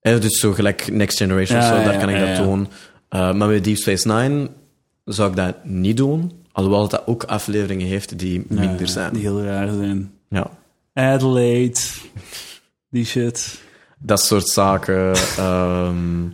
[0.00, 2.68] Eh, dus zo gelijk Next Generation, Ja, zo, daar ja, kan ik ja, dat doen.
[3.08, 4.50] Eh, maar met Deep Space Nine
[5.04, 6.32] zou ik dat niet doen.
[6.52, 9.12] Alhoewel dat ook afleveringen heeft die minder zijn.
[9.12, 10.12] Die heel raar zijn.
[10.28, 10.50] Ja.
[10.94, 11.78] Adelaide.
[12.90, 13.60] Die shit.
[13.98, 15.12] Dat soort zaken.
[15.38, 16.24] ehm,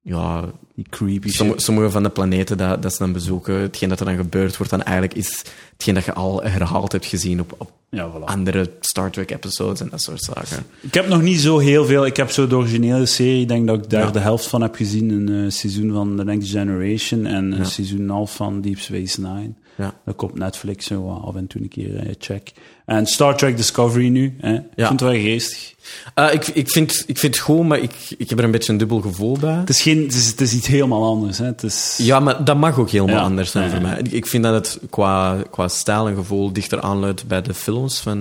[0.00, 0.44] ja,
[0.80, 4.06] Die creepy sommige, sommige van de planeten dat, dat ze dan bezoeken, hetgeen dat er
[4.06, 7.70] dan gebeurt, wordt dan eigenlijk is hetgeen dat je al herhaald hebt gezien op, op
[7.90, 8.24] Ja, voilà.
[8.24, 10.64] andere Star Trek episodes en dat soort zaken.
[10.80, 12.06] Ik heb nog niet zo heel veel.
[12.06, 13.40] Ik heb zo de originele serie.
[13.40, 14.10] Ik denk dat ik daar Ja.
[14.10, 15.10] de helft van heb gezien.
[15.10, 17.26] Een eh, seizoen van The Next Generation.
[17.26, 17.64] En een Ja.
[17.64, 19.52] seizoen half van Deep Space Nine.
[19.80, 19.94] Ja.
[20.06, 22.52] Ik op Netflix zo wat af en toe een keer eh, check.
[22.84, 24.36] En Star Trek Discovery nu.
[24.40, 24.54] Hè.
[24.54, 24.86] Ik Ja.
[24.86, 25.74] vind het wel geestig.
[26.14, 28.72] Eh, ik, ik, vind, ik vind het goed, maar ik, ik heb er een beetje
[28.72, 29.54] een dubbel gevoel bij.
[29.54, 31.38] Het is, geen, het is, het is iets helemaal anders.
[31.38, 31.44] Hè.
[31.44, 33.22] Het is, Ja, maar dat mag ook helemaal Ja.
[33.22, 34.00] anders zijn voor mij.
[34.10, 38.18] Ik- vind dat het qua, qua stijl en gevoel dichter aanluidt bij de films van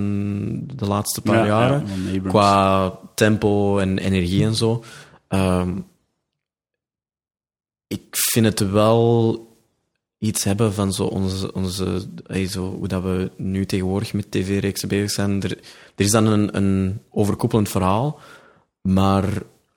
[0.76, 1.84] de laatste paar Ja, jaren.
[2.28, 4.84] qua tempo en energie en zo.
[5.28, 5.72] Ehm,
[7.88, 9.47] ik vind het wel
[10.20, 14.88] iets hebben van zo onze, onze ey, zo, hoe dat we nu tegenwoordig met tv-reeksen
[14.88, 15.41] bezig zijn.
[15.41, 18.20] Er, er is dan een, een overkoepelend verhaal,
[18.82, 19.24] maar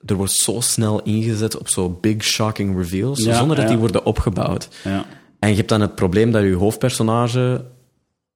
[0.05, 3.71] er wordt zo snel ingezet op zo big shocking reveals, Ja, zonder dat ja.
[3.71, 4.67] die worden opgebouwd.
[4.83, 5.05] Ja.
[5.39, 7.65] En je hebt dan het probleem dat je hoofdpersonage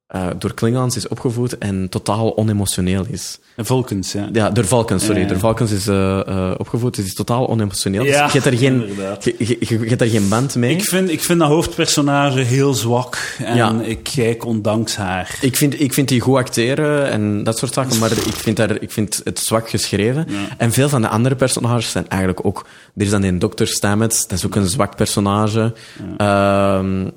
[0.08, 3.40] eh, door Klingons is opgevoed en totaal onemotioneel is.
[3.56, 4.30] En Vulcans, ja.
[4.32, 5.18] Ja, door Valkens, sorry.
[5.20, 5.30] Ja, ja.
[5.32, 8.04] Door Valkens is eh, eh, opgevoed, dus is totaal onemotioneel.
[8.04, 9.24] Dus Ja, je, hebt er geen, inderdaad.
[9.24, 10.76] je, je, je hebt daar geen band mee.
[10.76, 13.36] Ik vind, ik vind dat hoofdpersonage heel zwak.
[13.44, 13.82] En Ja.
[13.82, 15.38] ik kijk ondanks haar.
[15.42, 18.82] Ik vind, ik vind die goed acteren en dat soort zaken, maar ik vind, daar,
[18.82, 20.28] ik vind het zwak geschreven.
[20.58, 22.66] En veel van de andere personages zijn eigenlijk ook...
[22.96, 23.66] Er is dan die Dr.
[23.66, 25.74] Stamets, dat is ook een zwak personage.
[26.18, 27.10] Ehm,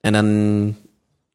[0.00, 0.76] en dan...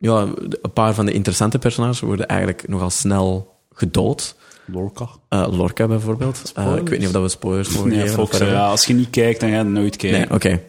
[0.03, 0.27] Ja,
[0.61, 4.35] een paar van de interessante personages worden eigenlijk nogal snel gedood.
[4.65, 5.07] Lorca.
[5.29, 6.51] Eh, Lorca bijvoorbeeld.
[6.55, 8.13] Eh, ik weet niet of dat we spoilers mogen Nee, geven.
[8.13, 10.19] Fox, ja, als je niet kijkt, dan ga je nooit kijken.
[10.19, 10.59] Nee, oké.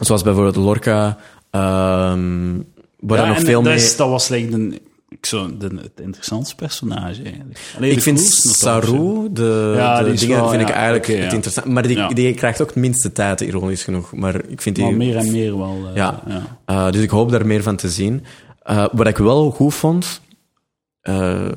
[0.00, 1.18] Zoals bijvoorbeeld Lorca,
[1.50, 2.56] ehm
[3.00, 3.82] waar Ja, er nog en veel dat, mee...
[3.82, 7.58] is, dat was like de, ik zou de, het interessantste personage eigenlijk.
[7.76, 11.06] Allee, Ik de vind Saru, de, Ja, de die is dingen, wel- vind ik eigenlijk
[11.06, 11.32] het ja.
[11.32, 11.66] interessant.
[11.66, 12.08] Maar die, Ja.
[12.08, 14.12] die krijgt ook het minste tijd, ironisch genoeg.
[14.14, 14.84] Maar ik vind die...
[14.84, 15.76] Maar meer en meer wel.
[15.90, 16.22] eh, Ja.
[16.26, 16.86] ja.
[16.86, 18.24] Uh, dus ik hoop daar meer van te zien.
[18.70, 20.20] Uh, wat ik wel goed vond.
[21.02, 21.48] Uh,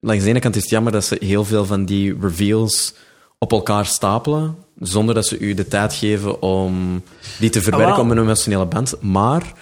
[0.00, 2.94] langs de ene kant is het jammer dat ze heel veel van die reveals
[3.38, 4.56] op elkaar stapelen.
[4.80, 7.02] Zonder dat ze u de tijd geven om
[7.38, 8.04] die te verwerken wel.
[8.04, 8.94] om een emotionele band.
[9.02, 9.52] Maar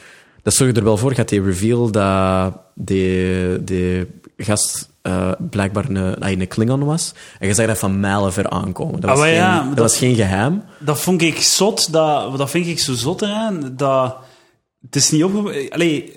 [0.43, 4.07] dat zorgt er wel voor dat die reveal dat die, die
[4.37, 7.13] gast uh, blijkbaar een, een Klingon was.
[7.39, 9.01] En je zag dat van mijlen ver aankomen.
[9.01, 10.63] Dat was, Ah, maar geen, ja, dat dat- was geen geheim.
[10.79, 11.93] Dat vond ik zot.
[11.93, 13.73] Dat, dat vind ik zo zot eraan.
[13.77, 14.17] Dat,
[14.85, 15.53] het is niet op.
[15.71, 16.13] Allee,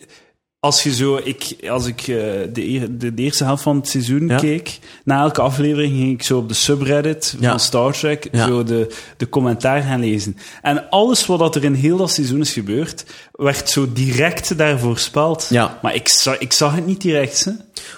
[0.60, 1.20] als je zo.
[1.24, 2.08] Ik, als ik eh,
[2.54, 4.38] de, eer- de, de eerste helft van het seizoen Ja.
[4.38, 4.80] keek.
[5.04, 7.50] Na elke aflevering ging ik zo op de subreddit Ja.
[7.50, 8.28] van Star Trek.
[8.32, 8.48] Ja.
[8.48, 10.38] Zo de, de commentaar gaan lezen.
[10.62, 13.06] En alles wat dat er in heel dat seizoen is gebeurd.
[13.32, 15.48] werd zo direct daar voorspeld.
[15.50, 15.80] Ja.
[15.82, 17.48] Maar ik, za- ik zag het niet direct.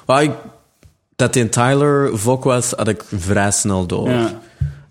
[0.05, 0.22] Hè.
[0.22, 0.32] Ik,
[1.16, 4.09] dat die Tyler Vok was, had ik vrij snel door.
[4.09, 4.41] Ja.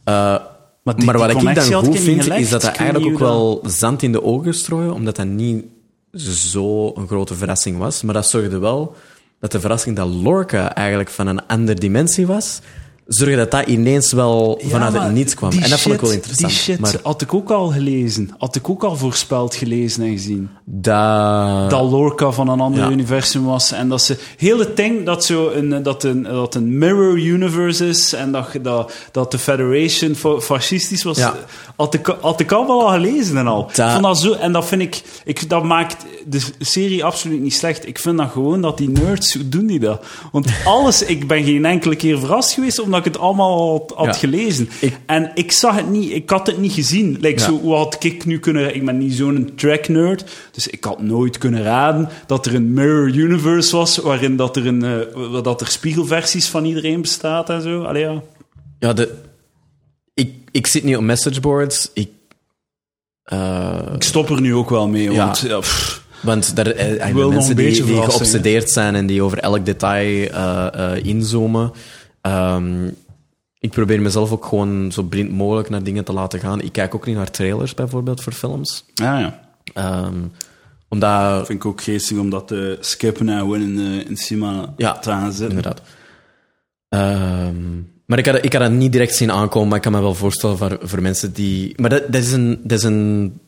[0.05, 0.45] Uh,
[0.85, 2.41] Maar, die- maar wat ik dan goed vind, gelegd.
[2.41, 5.64] is dat weet eigenlijk ook wel zand in de ogen strooien, omdat dat niet
[6.12, 8.03] zo een grote verrassing was.
[8.03, 8.95] Maar dat zorgde wel
[9.41, 12.61] dat de verrassing dat Lorca eigenlijk van een andere dimensie was,
[13.07, 15.51] zorgde dat dat ineens wel Ja, vanuit het niets kwam.
[15.53, 16.49] En dat vond ik wel interessant.
[16.53, 18.30] Die shit maar had ik ook al gelezen.
[18.39, 20.49] Had ik ook al voorspeld gelezen en gezien.
[20.67, 21.71] Dat...
[21.71, 22.91] dat Lorca van een ander Ja.
[22.91, 23.73] universum was.
[23.73, 24.17] En dat ze...
[24.37, 28.49] Heel het ding dat zo een, dat een, dat een mirror universe is en dat,
[28.62, 31.35] dat, dat de Federation fa- fascistisch was, Ja.
[31.77, 33.71] had, ik, had ik al wel al gelezen en al.
[33.75, 35.49] Dat- dat zo, en dat vind ik, ik...
[35.49, 35.97] Dat maakt
[36.27, 37.87] de serie absoluut niet slecht.
[37.87, 40.05] Ik vind dat gewoon dat die nerds, hoe doen die dat?
[40.33, 41.03] Want alles...
[41.05, 44.12] Ik ben geen enkele keer verrast geweest omdat ik het allemaal had, had Ja.
[44.12, 44.69] gelezen.
[44.81, 47.17] Ik- En ik zag het niet, ik had het niet gezien.
[47.21, 48.75] Like, zo, hoe had ik nu kunnen...
[48.75, 50.25] Ik ben niet zo'n track-nerd,
[50.55, 54.67] dus ik had nooit kunnen raden dat er een mirror universe was, waarin dat er,
[54.67, 57.83] een, eh, dat er spiegelversies van iedereen bestaat en zo.
[57.83, 58.23] Allee, ja.
[58.79, 59.15] Ja, de...
[60.15, 61.91] Ik, ik zit niet op messageboards.
[61.95, 62.11] Ik...
[63.23, 65.25] eh, Ik stop er nu ook wel mee, Ja.
[65.25, 65.39] want...
[65.39, 65.61] Ja.
[66.21, 70.29] Want daar eh, wil nog mensen die, die geobsedeerd zijn en die over elk detail
[70.31, 71.73] eh, eh, inzoomen.
[72.21, 72.87] Ehm,
[73.59, 76.61] ik probeer mezelf ook gewoon zo blind mogelijk naar dingen te laten gaan.
[76.61, 78.85] Ik kijk ook niet naar trailers bijvoorbeeld voor films.
[78.95, 79.43] ja, ja.
[79.75, 80.14] Ehm,
[80.89, 84.75] omdat, vind ik ook geestig om dat te skippen en gewoon in, eh, in cinema
[84.77, 85.49] Ja, te gaan zitten.
[85.57, 85.83] inderdaad.
[86.89, 87.72] Ehm,
[88.07, 90.14] maar ik had, ik had dat niet direct zien aankomen, maar ik kan me wel
[90.14, 91.81] voorstellen voor, voor mensen die...
[91.81, 93.39] Maar dat, dat, is een, dat is een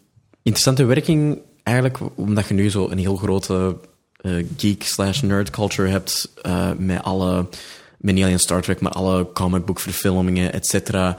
[0.43, 3.77] interessante werking, eigenlijk, omdat je nu zo een heel grote
[4.17, 7.47] eh, geek slash nerd culture hebt, eh, met alle...
[7.99, 11.17] Met niet alleen Star Trek, maar alle comicboekverfilmingen, et cetera.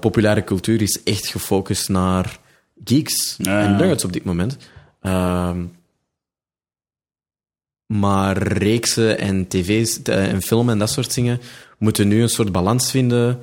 [0.00, 2.39] Populaire cultuur is echt gefocust naar
[2.84, 4.56] geeks Ja, en nerds op dit moment.
[5.00, 5.64] Ehm,
[7.86, 11.40] maar reeksen en tv's eh, en filmen en dat soort dingen
[11.78, 13.38] moeten nu een soort balans vinden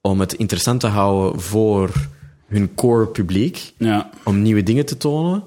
[0.00, 1.90] om het interessant te houden voor
[2.46, 4.10] hun core publiek, Ja.
[4.24, 5.42] om nieuwe dingen te tonen,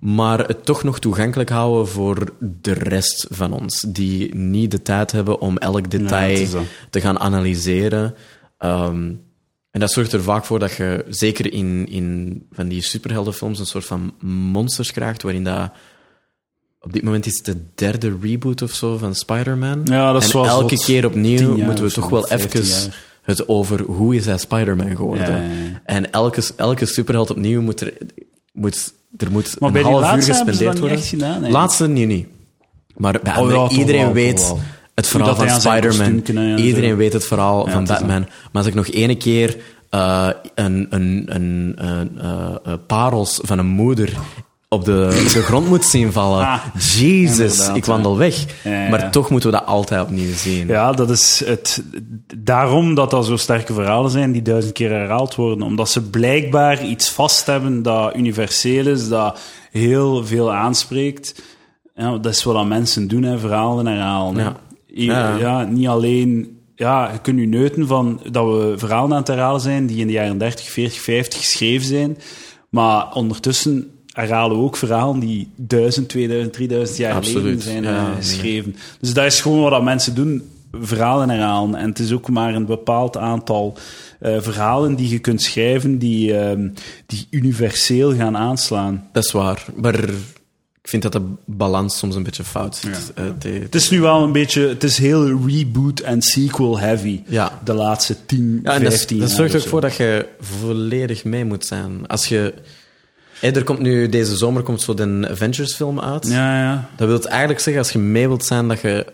[0.00, 5.12] maar het toch nog toegankelijk houden voor de rest van ons, die niet de tijd
[5.12, 6.48] hebben om elk detail
[6.90, 8.14] te gaan analyseren.
[8.58, 9.12] Ehm,
[9.70, 13.66] en dat zorgt er vaak voor dat je, zeker in, in van die superheldenfilms, een
[13.66, 15.70] soort van monsters krijgt, waarin dat...
[16.82, 19.80] Op dit moment is het de derde reboot of zo van Spider-Man.
[19.84, 22.96] Ja, dat is en elke keer 10 opnieuw moeten we toch wel 15 even jaar.
[23.22, 25.26] het over hoe is hij Spider-Man geworden.
[25.30, 25.80] Ja, ja, ja.
[25.84, 27.92] En elke, elke superheld opnieuw moet er,
[28.52, 31.38] moet, er moet Maar een half uur laatste hebben ze gespendeerd niet worden.
[31.38, 31.50] gedaan.
[31.50, 32.26] Laatste nu niet.
[32.96, 34.60] Maar bij Oh, iedereen weet wel.
[35.00, 36.22] Het verhaal van Spider-Man.
[36.36, 36.96] en Iedereen zo.
[36.96, 38.20] weet het verhaal Ja, van Batman.
[38.20, 39.56] Maar als ik nog ene keer
[39.90, 44.12] eh, een, een, een, een eh, eh, parels van een moeder
[44.68, 46.46] op de, op de grond moet zien vallen.
[46.50, 46.64] Ah,
[46.98, 48.44] Jezus, ik wandel weg.
[48.64, 48.88] Ja.
[48.88, 50.66] Maar toch moeten we dat altijd opnieuw zien.
[50.66, 51.82] Ja, dat is het.
[52.36, 55.66] Daarom dat dat zo sterke verhalen zijn die duizend keer herhaald worden.
[55.66, 59.38] Omdat ze blijkbaar iets vast hebben dat universeel is, dat
[59.70, 61.42] heel veel aanspreekt.
[61.94, 64.36] Ja, dat is wat mensen doen, hè, verhalen herhalen.
[64.36, 64.42] hè.
[64.42, 64.56] Ja.
[64.94, 65.36] Ja.
[65.36, 66.58] ja, niet alleen...
[66.74, 70.06] Ja, je kunt nu neuten van dat we verhalen aan het herhalen zijn die in
[70.06, 72.18] de jaren 30, 40, 50 geschreven zijn.
[72.68, 78.16] Maar ondertussen herhalen we ook verhalen die 1000, 2000, 3000 jaar geleden zijn Ja, eh,
[78.16, 78.76] geschreven.
[79.00, 81.74] Dus dat is gewoon wat mensen doen, verhalen herhalen.
[81.74, 83.76] En het is ook maar een bepaald aantal
[84.20, 86.68] eh, verhalen die je kunt schrijven die, ehm,
[87.06, 89.08] die universeel gaan aanslaan.
[89.12, 89.64] Dat is waar.
[89.76, 90.08] Maar
[90.90, 93.12] vind dat de balans soms een beetje fout zit.
[93.14, 97.20] Eh, de- Het is nu wel een beetje, het is heel reboot en sequel heavy.
[97.26, 97.60] Ja.
[97.64, 100.28] De laatste 10, Ja, en dat, 15 dat jaar zorgt of ook voor dat je
[100.40, 102.06] volledig mee moet zijn.
[102.06, 102.54] Als je...
[103.40, 106.26] Hey, er komt nu, deze zomer komt zo de Avengers film uit.
[106.28, 106.88] Ja, ja.
[106.96, 109.06] Dat wil eigenlijk zeggen, als je mee wilt zijn, dat je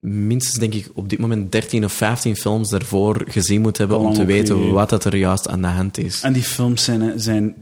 [0.00, 4.12] minstens, denk ik, op dit moment 13 of 15 films daarvoor gezien moet hebben om
[4.14, 6.20] te weten wat dat er juist aan de hand is.
[6.22, 7.54] En die films zijn, zijn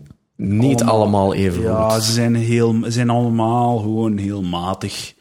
[0.43, 2.03] Niet allemaal, even Ja, goed.
[2.03, 5.15] ze zijn, heel, ze zijn allemaal gewoon heel matig.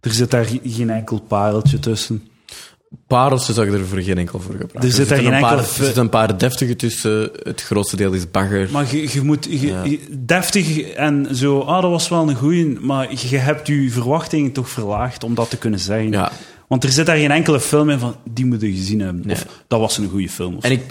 [0.00, 2.28] Er zit daar ge- geen enkel pareltje tussen.
[3.06, 4.80] Pareltjes zou ik er voor geen enkel voor gebruiken.
[4.82, 7.30] Er zit daar zitten geen een paar, enkel Er zitten een paar deftige tussen.
[7.42, 8.68] Het grootste deel is bagger.
[8.72, 9.44] Maar je, je moet...
[9.50, 9.84] Je, Ja.
[10.18, 11.60] deftig en zo...
[11.60, 12.80] Ah, dat was wel een goeie.
[12.80, 16.10] Maar je hebt je verwachtingen toch verlaagd om dat te kunnen zeggen.
[16.10, 16.32] Ja.
[16.68, 18.14] Want er zit daar geen enkele film in van...
[18.30, 19.26] Die moet je gezien hebben.
[19.26, 19.36] Nee.
[19.36, 20.56] Of dat was een goede film.
[20.56, 20.82] Of En ik,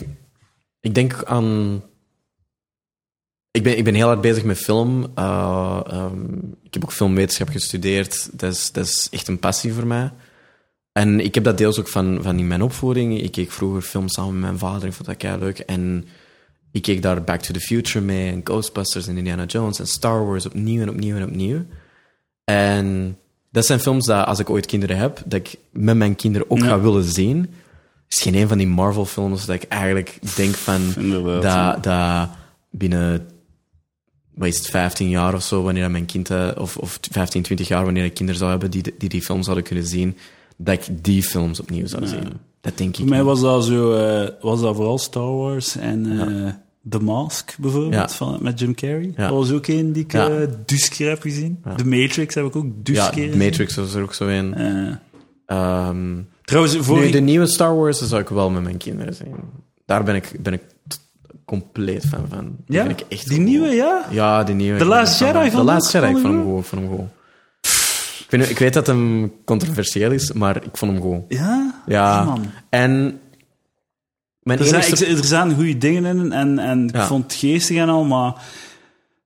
[0.82, 1.82] ik denk aan.
[3.56, 5.12] Ik ben, ik ben heel hard bezig met film.
[5.20, 6.34] Uh, ehm,
[6.64, 8.30] ik heb ook filmwetenschap gestudeerd.
[8.32, 10.12] Dat is, dat is echt een passie voor mij.
[10.92, 13.22] En ik heb dat deels ook van, van in mijn opvoeding.
[13.22, 14.88] Ik keek vroeger films samen met mijn vader.
[14.88, 15.60] Ik vond dat kei leuk.
[15.60, 16.06] En
[16.72, 18.32] ik keek daar Back to the Future mee.
[18.32, 21.66] En Ghostbusters en Indiana Jones en Star Wars opnieuw en opnieuw en opnieuw.
[22.44, 23.18] En
[23.52, 26.60] dat zijn films dat als ik ooit kinderen heb, dat ik met mijn kinderen ook
[26.60, 26.66] Ja.
[26.66, 27.40] ga willen zien.
[27.40, 32.30] Het is geen een van die Marvel-films dat ik eigenlijk denk van Inderdaad, dat, dat
[32.70, 33.34] binnen
[34.36, 37.68] wat is het, 15 jaar of zo, wanneer mijn kind, eh, of, of 15, 20
[37.68, 40.18] jaar, wanneer ik kinderen zou hebben die die, die film zouden kunnen zien,
[40.58, 42.24] dat ik die films opnieuw zou zien.
[42.62, 42.96] Dat denk ik.
[42.96, 43.28] Voor mij niet.
[43.28, 43.94] was dat zo...
[43.94, 46.20] eh, was dat vooral Star Wars en...
[46.20, 46.54] eh,
[46.90, 48.10] The Mask, bijvoorbeeld, Ja.
[48.10, 49.14] van, met Jim Carrey.
[49.18, 49.28] Ja.
[49.28, 50.46] Dat was ook een die ik Ja.
[50.66, 51.64] dus keer heb gezien.
[51.78, 53.40] The Matrix heb ik ook dus ja, keer gezien.
[53.40, 54.54] Matrix was er ook zo in.
[54.54, 54.92] Eh,
[55.46, 57.00] Ehm, trouwens, voor...
[57.00, 59.36] nu, de nieuwe Star Wars zou ik wel met mijn kinderen zien.
[59.86, 60.62] Daar ben ik, ben ik
[61.46, 62.56] compleet fan van.
[62.66, 62.86] Die ja?
[62.86, 64.06] vind ik echt die nieuwe, ja?
[64.10, 64.86] Ja, die nieuwe.
[64.86, 65.60] Last er fan Jedi van.
[65.60, 66.58] je Last Jedi, ik vond hem.
[66.58, 67.08] Ik vond hem goed.
[68.20, 71.22] Ik, weet, ik weet dat hem controversieel is, maar ik vond hem goed.
[71.28, 71.82] Ja?
[71.86, 72.24] Ja.
[72.24, 72.46] man.
[72.70, 73.20] En
[74.40, 75.06] mijn Er zijn, enigste...
[75.06, 78.34] ik- er zijn goede dingen in en, en ik vond het geestig en al, maar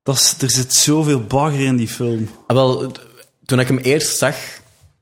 [0.02, 2.28] dat is, er zit zoveel bagger in die film.
[2.46, 2.92] Ah, wel,
[3.44, 4.36] toen ik hem eerst zag...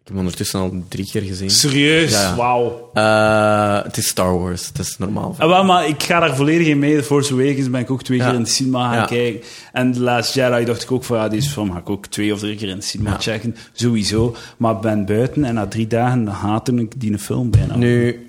[0.09, 1.51] Ik heb hem ondertussen al drie keer gezien.
[1.51, 2.11] Serieus?
[2.11, 2.37] Ja.
[2.37, 2.91] Wauw.
[2.95, 5.35] Eh, het is Star Wars, het is normaal.
[5.39, 6.97] Ah, wel, maar ik ga daar volledig in mee.
[6.97, 8.25] The Force Awakens ben ik ook twee Ja.
[8.27, 9.05] keer in de cinema gaan Ja.
[9.05, 9.41] kijken.
[9.73, 12.33] En The Last Jedi dacht ik ook van, ja, deze film ga ik ook twee
[12.33, 13.57] of drie keer in de cinema checken.
[13.73, 14.37] Sowieso.
[14.57, 17.77] Maar ik ben buiten en na drie dagen haatte ik die film bijna.
[17.77, 18.27] Nu,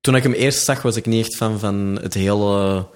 [0.00, 2.86] toen ik hem eerst zag, was ik niet echt fan van het hele...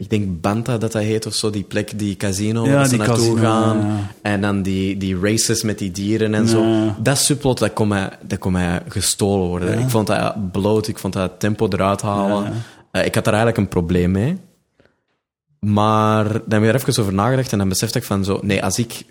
[0.00, 2.96] Ik denk Banta dat dat heet of zo, die plek, die casino Ja, waar ze
[2.96, 3.78] naartoe casino, gaan.
[3.78, 4.10] ja.
[4.22, 6.64] En dan die, die races met die dieren en zo.
[6.98, 9.78] Dat subplot, dat kon mij, dat kon mij gestolen worden.
[9.78, 12.52] Ik vond dat bloot, ik vond dat tempo eruit halen.
[12.90, 14.36] Eh, ik had daar eigenlijk een probleem mee.
[15.58, 18.38] Maar dan heb ik er even over nagedacht en dan besefte ik van zo...
[18.42, 19.04] Nee, als ik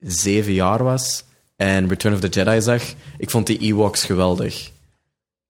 [0.00, 1.24] zeven jaar was
[1.56, 2.82] en Return of the Jedi zag,
[3.18, 4.70] ik vond die Ewoks geweldig.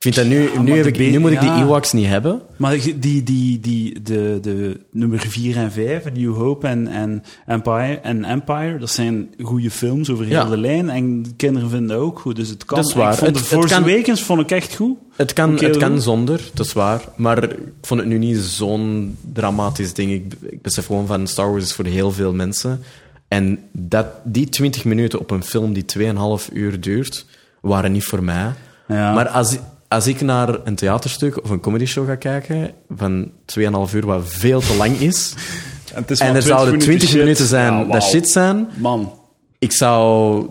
[0.04, 0.50] Ik vind dat nu...
[0.52, 1.50] Ja, nu, heb ik, nu moet ik die.
[1.52, 2.40] Ewoks niet hebben.
[2.56, 7.98] Maar die, die, die, de, de nummer 4 en 5, New Hope en, en, Empire,
[8.02, 10.90] en Empire, dat zijn goede films over heel de lijn.
[10.90, 12.76] En de kinderen vinden dat ook goed, dus het kan.
[12.78, 13.20] Dat is waar.
[13.20, 14.96] Het- de Force kan- Awakens vond ik echt goed.
[15.16, 17.00] Het kan, het kan zonder, dat is waar.
[17.16, 20.12] Maar ik vond het nu niet zo'n dramatisch ding.
[20.12, 22.80] Ik, ik besef gewoon van Star Wars is voor heel veel mensen.
[23.28, 27.26] En dat, die 20 minuten op een film die 2,5 uur duurt,
[27.60, 28.50] waren niet voor mij.
[28.88, 29.12] Ja.
[29.14, 29.56] Maar als,
[29.92, 34.60] als ik naar een theaterstuk of een comedyshow ga kijken van 2,5 uur, wat veel
[34.60, 35.34] te lang is,
[35.94, 37.18] het is en er zouden 20 shit.
[37.18, 39.12] minuten zijn Ja, dat shit zijn, Man.
[39.58, 40.46] ik zou...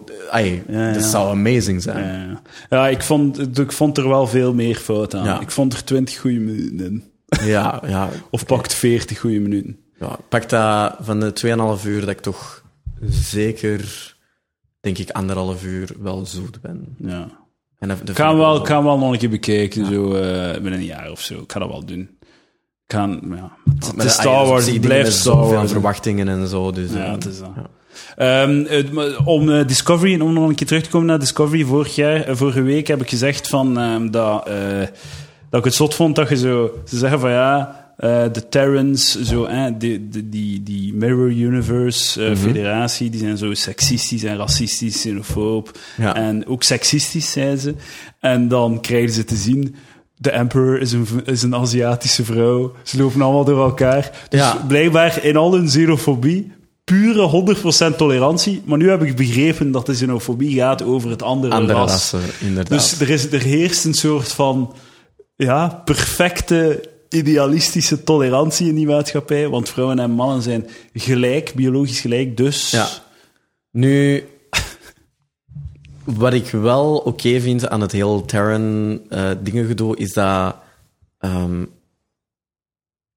[0.67, 2.39] Ja, dat zou amazing zijn.
[2.69, 5.41] Ja, ik, vond, ik vond er wel veel meer fout aan.
[5.41, 7.03] Ik vond er 20 goede minuten in.
[7.43, 8.09] Ja, ja.
[8.29, 9.77] Of pakt 40 goede minuten.
[9.99, 11.33] Ja, pak dat van de
[11.81, 12.63] 2,5 uur dat ik toch
[13.09, 14.15] zeker,
[14.79, 16.95] denk ik, anderhalf uur wel zoet ben.
[16.97, 17.40] Ja.
[17.81, 20.79] En dat, dat ga, ik wel, hem wel nog een keer bekijken, zo eh, binnen
[20.79, 21.33] een jaar of zo.
[21.33, 22.09] Ik ga dat wel doen.
[22.87, 25.71] Ga, ja, het, is ah, Star ja, Wars, het blijft Star Wars.
[25.71, 26.71] verwachtingen en zo.
[26.71, 27.49] Dus, Ja, eh, het is dat.
[27.55, 27.69] ja.
[28.15, 28.65] Ehm,
[29.25, 32.35] om eh, Discovery, en om nog een keer terug te komen naar Discovery, vorig jaar,
[32.35, 34.45] vorige week heb ik gezegd van, ehm, dat,
[35.49, 36.71] dat ik het zot vond dat je zo...
[36.85, 42.25] Ze zeggen van ja, eh, de Terrans, zo, eh, die, die, die, die Mirror Universe
[42.25, 45.77] eh, federatie, die zijn zo seksistisch en racistisch, xenofoob.
[45.97, 46.15] Ja.
[46.15, 47.75] En ook seksistisch, zijn ze.
[48.19, 49.75] En dan krijgen ze te zien...
[50.17, 52.73] De Emperor is een, is een Aziatische vrouw.
[52.83, 54.11] Ze lopen allemaal door elkaar.
[54.29, 54.65] Dus Ja.
[54.67, 56.51] blijkbaar in al hun xenofobie
[56.83, 57.55] pure
[57.93, 58.61] 100% tolerantie.
[58.65, 61.89] Maar nu heb ik begrepen dat de xenofobie gaat over het andere, Andere ras.
[61.91, 62.67] rassen, inderdaad.
[62.79, 64.73] Dus er, is, er heerst een soort van
[65.35, 69.49] ja, perfecte idealistische tolerantie in die maatschappij.
[69.49, 72.37] Want vrouwen en mannen zijn gelijk, biologisch gelijk.
[72.37, 72.87] Dus Ja.
[73.71, 74.23] Nu,
[76.03, 79.31] wat ik wel oké vind aan het heel Terran eh
[79.95, 80.55] is dat
[81.17, 81.63] ehm,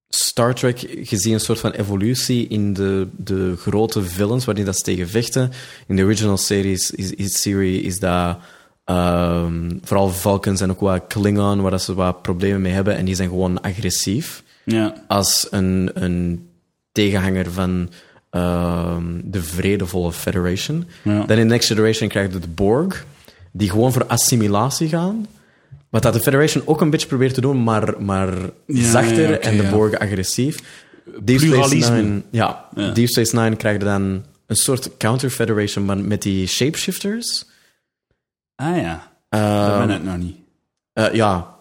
[0.09, 4.77] Star Trek, je ziet een soort van evolutie in de, de grote villains waarin dat
[4.77, 5.53] ze tegen vechten.
[5.87, 8.39] In de original series is, is, serie is dat
[8.85, 12.97] ehm, vooral Falcons en ook wat Klingon, waar dat ze wat problemen mee hebben.
[12.97, 14.43] En die zijn gewoon agressief.
[14.65, 14.95] Ja.
[15.07, 16.49] Als een, een
[16.93, 17.91] tegenhanger van
[18.31, 20.87] ehm, de vredevolle Federation.
[21.03, 21.25] Ja.
[21.25, 23.05] Dan in Next Generation krijg je de Borg,
[23.53, 25.27] die gewoon voor assimilatie gaan.
[25.91, 28.35] Wat dat de Federation ook een beetje probeert te doen, maar, maar
[28.67, 29.63] Ja, zachter en de.
[29.63, 30.59] Borg agressief.
[31.23, 31.93] Deep Space.
[31.93, 32.69] Nine, ja.
[32.95, 37.45] Deep Space Nine krijg je dan een soort counter-federation, maar met die shapeshifters.
[38.57, 40.37] Ah ja, dat Ehm, ben ik nog niet.
[40.93, 41.55] eh, ja,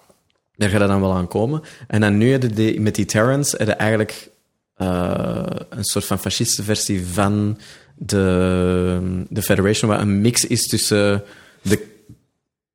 [0.56, 1.62] daar gaat het dan wel aan komen.
[1.88, 4.32] En dan nu heb je die- met die Terrans heb je eigenlijk
[4.76, 7.58] eh, een soort van fascistische versie van
[7.96, 11.24] de, de Federation, waar een mix is tussen
[11.62, 11.92] de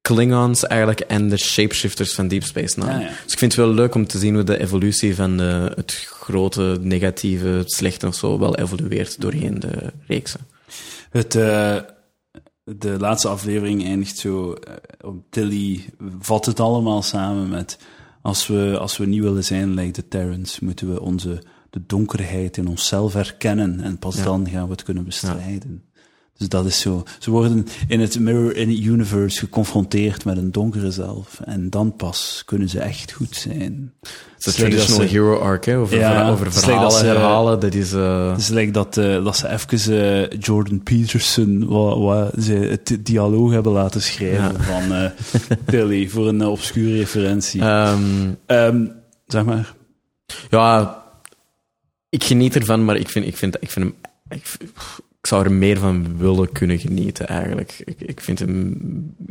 [0.00, 2.92] Klingons eigenlijk en de shapeshifters van Deep Space Nine.
[2.92, 3.06] Ja, ja.
[3.24, 5.92] Dus ik vind het wel leuk om te zien hoe de evolutie van eh, het
[6.10, 10.40] grote, negatieve, het slechte of zo wel evolueert doorheen de reeksen.
[11.10, 11.76] Het, eh,
[12.76, 14.52] de laatste aflevering eindigt zo.
[14.52, 15.84] eh, op Tilly
[16.18, 17.78] vat het allemaal samen met.
[18.22, 22.56] Als we, als we niet willen zijn, lijkt de Terrans, moeten we onze, de donkerheid
[22.56, 23.80] in onszelf herkennen.
[23.80, 24.24] En pas Ja.
[24.24, 25.82] dan gaan we het kunnen bestrijden.
[26.38, 27.02] Dus dat is zo.
[27.18, 31.40] Ze worden in het Mirror in het Universe geconfronteerd met een donkere zelf.
[31.44, 33.92] En dan pas kunnen ze echt goed zijn.
[34.38, 37.60] Dat traditional ze- hero arc, hè, over, Ja, verha- over dat verhalen ze- herhalen.
[37.60, 37.92] Dat is...
[37.92, 42.52] eh, Het is like dat, eh, dat ze even eh, Jordan Peterson wat, wat ze
[42.52, 44.60] het dialoog hebben laten schrijven Ja.
[44.62, 45.10] van
[45.66, 47.60] Tilly voor een obscure referentie.
[47.60, 48.86] ehm, Ehm,
[49.26, 49.74] zeg maar.
[50.50, 51.02] Ja,
[52.08, 53.94] ik geniet ervan, maar ik vind, ik vind, ik vind hem.
[54.38, 54.56] Ik
[55.28, 57.82] zou er meer van willen kunnen genieten, eigenlijk.
[57.84, 58.76] Ik, ik vind hem.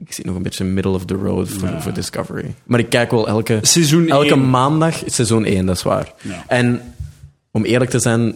[0.06, 1.82] Ik zie nog een beetje middle of the road voor, Ja.
[1.82, 2.54] voor Discovery.
[2.66, 6.14] Maar ik kijk wel elke, Seizoen elke maandag, seizoen 1, dat is waar.
[6.22, 6.43] Ja.
[6.48, 6.82] En
[7.52, 8.36] om eerlijk te zijn,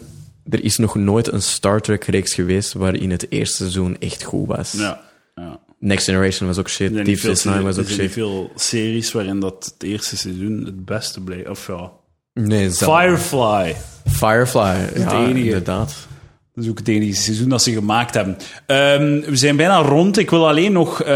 [0.50, 4.72] er is nog nooit een Star Trek-reeks geweest waarin het eerste seizoen echt goed was.
[4.72, 5.00] Ja.
[5.34, 5.60] ja.
[5.78, 8.10] Next Generation was ook shit, Er zijn Deep Space Nine was er ook zijn niet
[8.10, 8.22] shit.
[8.24, 11.48] veel series waarin dat het eerste seizoen het beste bleef.
[11.48, 11.90] Of ja.
[12.34, 13.76] Nee, Firefly.
[14.06, 15.94] Firefly, ja, inderdaad.
[16.54, 18.36] Dat is ook het enige seizoen dat ze gemaakt hebben.
[18.66, 20.18] Ehm, we zijn bijna rond.
[20.18, 21.06] Ik wil alleen nog eh,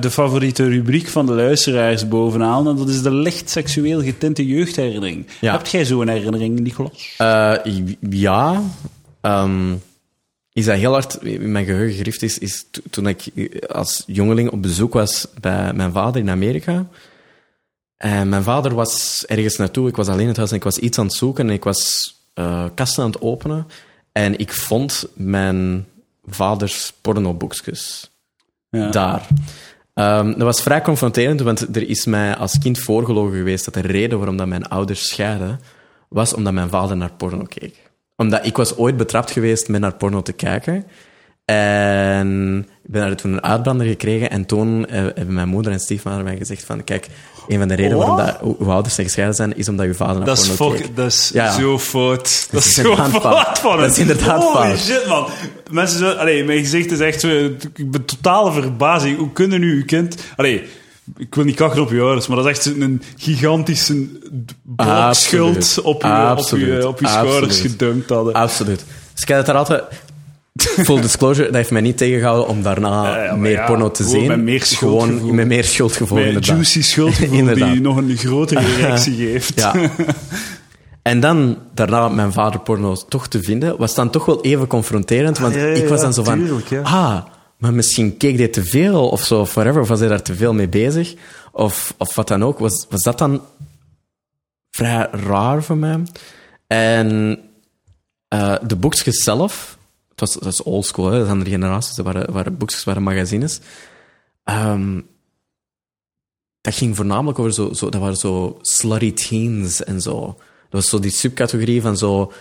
[0.00, 2.68] de favoriete rubriek van de luisteraars bovenaan.
[2.68, 5.26] En dat is de licht seksueel getinte jeugdherinnering.
[5.40, 5.52] Ja.
[5.52, 7.14] Heb jij zo'n herinnering, Nicolas?
[7.18, 7.54] Eh,
[8.10, 8.62] ja.
[9.20, 9.72] Ehm,
[10.52, 13.24] is dat heel hard in mijn geheugen gericht is, is to- toen ik
[13.68, 16.86] als jongeling op bezoek was bij mijn vader in Amerika.
[17.96, 20.78] En mijn vader was ergens naartoe, ik was alleen in het huis en ik was
[20.78, 23.66] iets aan het zoeken en ik was eh, kasten aan het openen.
[24.14, 25.86] En ik vond mijn
[26.26, 28.10] vaders pornoboekjes
[28.70, 28.90] Ja.
[28.90, 29.26] daar.
[29.94, 33.80] Ehm, dat was vrij confronterend, want er is mij als kind voorgelogen geweest dat de
[33.80, 35.60] reden waarom dat mijn ouders scheiden,
[36.08, 37.76] was omdat mijn vader naar porno keek.
[38.16, 40.84] Omdat ik was ooit betrapt geweest met naar porno te kijken.
[41.44, 44.30] En ik ben daar toen een uitbrander gekregen.
[44.30, 46.84] En toen eh, hebben mijn moeder en stiefvader mij gezegd van...
[46.84, 47.08] Kijk,
[47.48, 50.16] een van de redenen waarom dat, uw ouders zijn gescheiden zijn, is omdat uw vader
[50.16, 50.96] naar Dat is, porno fuck, keek.
[50.96, 51.52] dat is Ja.
[51.52, 52.48] zo fout.
[52.50, 54.78] Dat, is zo fout van Dat is inderdaad Holy fout.
[54.78, 55.26] shit, man.
[55.70, 56.10] Mensen zo...
[56.10, 57.28] Allee, mijn gezicht is echt zo...
[57.74, 59.18] Ik ben totale verbazing.
[59.18, 60.16] Hoe kunnen nu uw kind...
[60.36, 60.62] Allee,
[61.16, 64.06] ik wil niet kakken op je ouders, maar dat is echt een gigantische
[64.62, 68.32] blok schuld op je, op je, op je schouders gedumpt hadden.
[68.34, 68.84] Absoluut.
[69.12, 69.82] Dus ik had het daar altijd...
[70.62, 73.90] Full disclosure, dat heeft mij niet tegengehouden om daarna Ja, ja, maar meer ja, porno
[73.90, 74.26] te zien.
[74.26, 75.00] met meer schuldgevoel.
[75.18, 76.50] Gewoon met meer schuldgevoel, Met inderdaad.
[76.50, 77.72] juicy schuldgevoel Inderdaad.
[77.72, 79.60] die nog een grotere reactie geeft.
[79.60, 79.74] Ja.
[81.02, 85.38] En dan, daarna mijn vader porno toch te vinden, was dan toch wel even confronterend.
[85.38, 87.24] Want Ah, ik was dan zo van, tuurlijk, ah,
[87.58, 89.80] maar misschien keek hij te veel of zo, of whatever.
[89.80, 91.14] Of was hij daar te veel mee bezig?
[91.52, 92.58] Of, of wat dan ook.
[92.58, 93.40] Was, was dat dan
[94.70, 96.02] vrij raar voor mij?
[96.66, 97.38] En
[98.28, 99.73] eh, de boekjes zelf,
[100.14, 103.60] het was, dat is oldschool, dat is andere generaties, dat waren, waren boekjes, waren magazines.
[104.44, 105.00] Ehm,
[106.60, 110.24] dat ging voornamelijk over zo, zo, dat waren zo slutty teens en zo.
[110.70, 112.32] Dat was zo die subcategorie van zo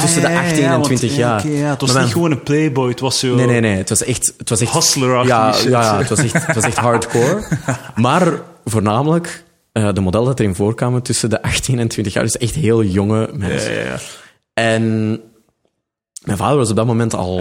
[0.00, 1.40] tussen de 18 en 20 jaar.
[1.40, 3.34] Ah, ja, het was Maar niet gewoon een playboy, het was zo...
[3.34, 3.76] Nee, nee, nee.
[3.76, 4.32] Het was echt...
[4.36, 5.54] Het was echt ja.
[5.66, 7.42] Ja, het was echt, het was echt hardcore.
[7.94, 12.24] maar voornamelijk eh, de modellen dat erin voorkwamen tussen de 18 en 20 jaar.
[12.24, 13.72] Dus echt heel jonge mensen.
[13.72, 13.98] Ja, ja, ja.
[14.52, 15.20] En
[16.24, 17.40] mijn vader was op dat moment al,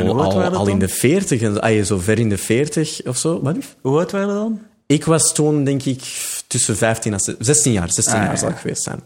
[0.54, 1.42] al, in de 40.
[1.42, 3.42] En, ah, zo ver in de 40 of zo.
[3.42, 3.76] Wat lief?
[3.82, 4.62] Hoe oud waren we dan?
[4.86, 6.02] Ik was toen, denk ik,
[6.48, 7.92] tussen 15 en 16 jaar.
[7.92, 8.40] 16 Ah, jaar ja.
[8.40, 9.02] zal ik geweest zijn.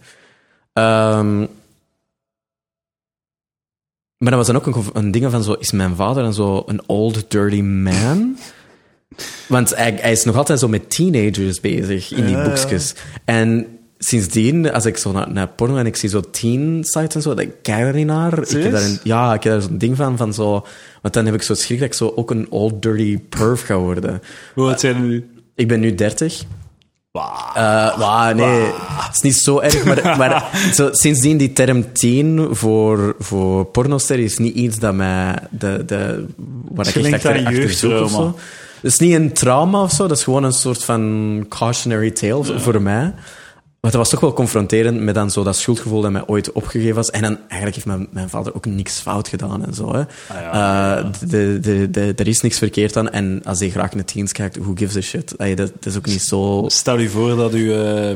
[0.73, 1.39] Ehm,
[4.17, 5.53] maar dat was dan ook een, een ding van zo...
[5.53, 8.37] Is mijn vader dan zo een old dirty man?
[9.47, 12.49] Want hij, hij is nog altijd zo met teenagers bezig in die Ja, ja.
[12.49, 12.95] boekjes.
[13.25, 17.21] En sindsdien, als ik zo naar, naar porno en ik zie zo teen sites en
[17.21, 18.39] zo, dan kijk ik er niet naar.
[18.39, 20.65] Ik heb daar een, ja, ik heb daar zo'n ding van, van zo...
[21.01, 23.77] Want dan heb ik zo schrik dat ik zo ook een old dirty perv ga
[23.77, 24.21] worden.
[24.53, 25.29] Hoe oud zijn nu?
[25.55, 26.43] Ik ben nu 30.
[27.13, 32.47] Uh, wauw, nee, het is niet zo erg, maar, maar zo, sindsdien die term teen
[32.51, 36.25] voor, voor pornoster is niet iets dat mij, de, de,
[36.71, 38.35] waar ik echt achter, achter zoek of zo.
[38.81, 42.59] Het is niet een trauma of zo, dat is gewoon een soort van cautionary tale
[42.59, 43.13] voor mij.
[43.83, 46.95] Maar dat was toch wel confronterend met dan zo dat schuldgevoel dat mij ooit opgegeven
[46.95, 47.09] was.
[47.11, 49.93] En dan eigenlijk heeft mijn, mijn vader ook niks fout gedaan en zo.
[49.93, 50.01] Hè.
[50.27, 53.09] Eh, de, de, de, er is niks verkeerd aan.
[53.09, 55.37] En als hij graag naar teens kijkt, who gives a shit?
[55.37, 56.63] Dat, dat is ook niet zo...
[56.67, 58.15] Stel je voor dat, u, eh,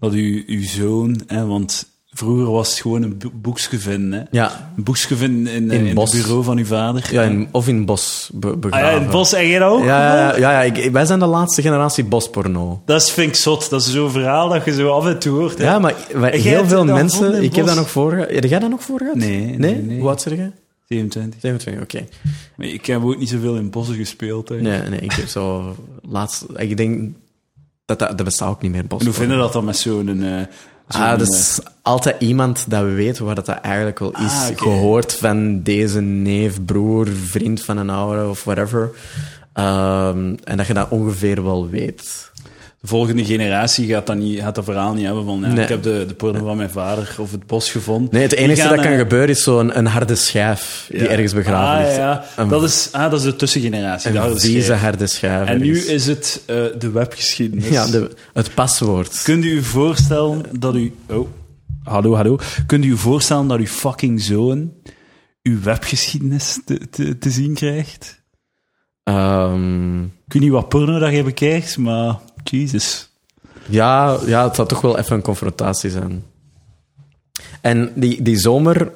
[0.00, 4.18] dat u, uw zoon, hè, want vroeger was het gewoon een bo- boekje vinden.
[4.18, 4.24] Hè.
[4.30, 6.12] Ja, Een boekje vinden in, In in, Bos.
[6.12, 7.08] het bureau van uw vader.
[7.12, 8.86] ja in, of in bos be- Ah, begraven.
[8.88, 9.84] ja, in het bos, en jij ook?
[9.84, 12.82] Ja, ja, ja, ja, ik- wij zijn de laatste generatie bosporno.
[12.84, 13.70] Dat is, vind ik zot.
[13.70, 15.58] Dat is zo'n verhaal dat je zo af en toe hoort.
[15.58, 15.64] hè.
[15.64, 17.34] Ja, maar wij- heel veel het mensen...
[17.42, 17.74] Ik heb bos?
[17.74, 18.12] dat nog voor.
[18.12, 19.14] Heb jij dat nog voor gehad?
[19.14, 19.56] Nee, Nee?
[19.58, 19.98] nee, nee.
[20.00, 20.50] Hoe oud zeg je?
[20.88, 21.40] 27.
[21.40, 22.06] 27, oké.
[22.56, 24.48] Maar ik heb ook niet zoveel in bossen gespeeld.
[24.48, 24.60] Hè.
[24.60, 25.76] Nee, nee, ik heb zo...
[26.02, 26.44] Laatst...
[26.56, 27.12] Ik denk...
[27.84, 30.24] Dat, dat, dat bestaat ook niet meer, En hoe vinden dat dan met zo'n...
[30.94, 34.18] Ah, dat is altijd iemand dat weet waar dat, dat eigenlijk wel is.
[34.18, 34.46] Ah.
[34.56, 38.90] Gehoord van deze neef, broer, vriend van een oude of whatever.
[39.52, 42.29] Ehm, en dat je dat ongeveer wel weet.
[42.80, 45.40] De volgende generatie gaat dat, niet, gaat dat verhaal niet hebben van...
[45.40, 45.62] Ja, Nee.
[45.62, 48.08] Ik heb de, de porno van mijn vader of het bos gevonden.
[48.12, 51.08] Nee, het enige dat kan eh, gebeuren is zo'n een harde schijf die ja.
[51.08, 51.96] ergens begraven ah, ligt.
[51.96, 54.10] Ja, dat, is, ah, dat is de tussengeneratie.
[54.10, 54.80] de Een harde schijf.
[54.80, 55.48] harde schijf.
[55.48, 57.68] En nu is het eh, de webgeschiedenis.
[57.68, 59.22] Ja, de, het paswoord.
[59.22, 60.94] Kunt u u voorstellen dat u...
[61.08, 61.28] Oh,
[61.82, 62.38] hallo, hallo.
[62.66, 64.72] Kunt u u voorstellen dat uw fucking zoon
[65.42, 68.22] uw webgeschiedenis te, te, te zien krijgt?
[69.02, 72.18] Ehm, Ik weet niet wat porno dat je bekijkt, maar...
[72.44, 73.08] Jesus.
[73.66, 76.24] ja, ja, het zou toch wel even een confrontatie zijn.
[77.60, 78.92] En die, die zomer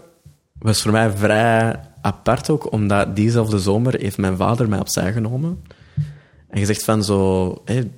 [0.59, 5.63] was voor mij vrij apart ook, omdat diezelfde zomer heeft mijn vader mij opzij genomen.
[6.49, 7.91] En gezegd van zo, hey,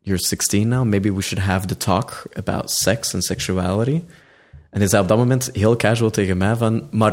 [0.00, 4.02] you're 16 now, maybe we should have the talk about sex and sexuality.
[4.70, 7.12] En hij zei op dat moment heel casual tegen mij van, maar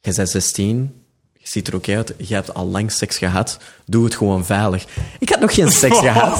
[0.00, 1.03] je bent 16, je
[1.44, 4.84] ziet er ook uit, je hebt al lang seks gehad, doe het gewoon veilig.
[5.18, 6.38] Ik had nog geen seks gehad.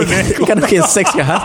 [0.40, 1.42] ik had nog geen seks gehad.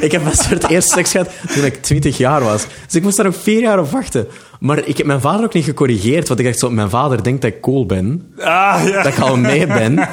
[0.00, 2.66] Ik heb pas voor het eerst seks gehad toen ik 20 jaar was.
[2.86, 4.26] Dus ik moest daar nog vier jaar op wachten.
[4.60, 7.42] Maar ik heb mijn vader ook niet gecorrigeerd, want ik dacht zo, mijn vader denkt
[7.42, 9.02] dat ik cool ben, Ah, ja.
[9.02, 9.98] dat ik al mee ben.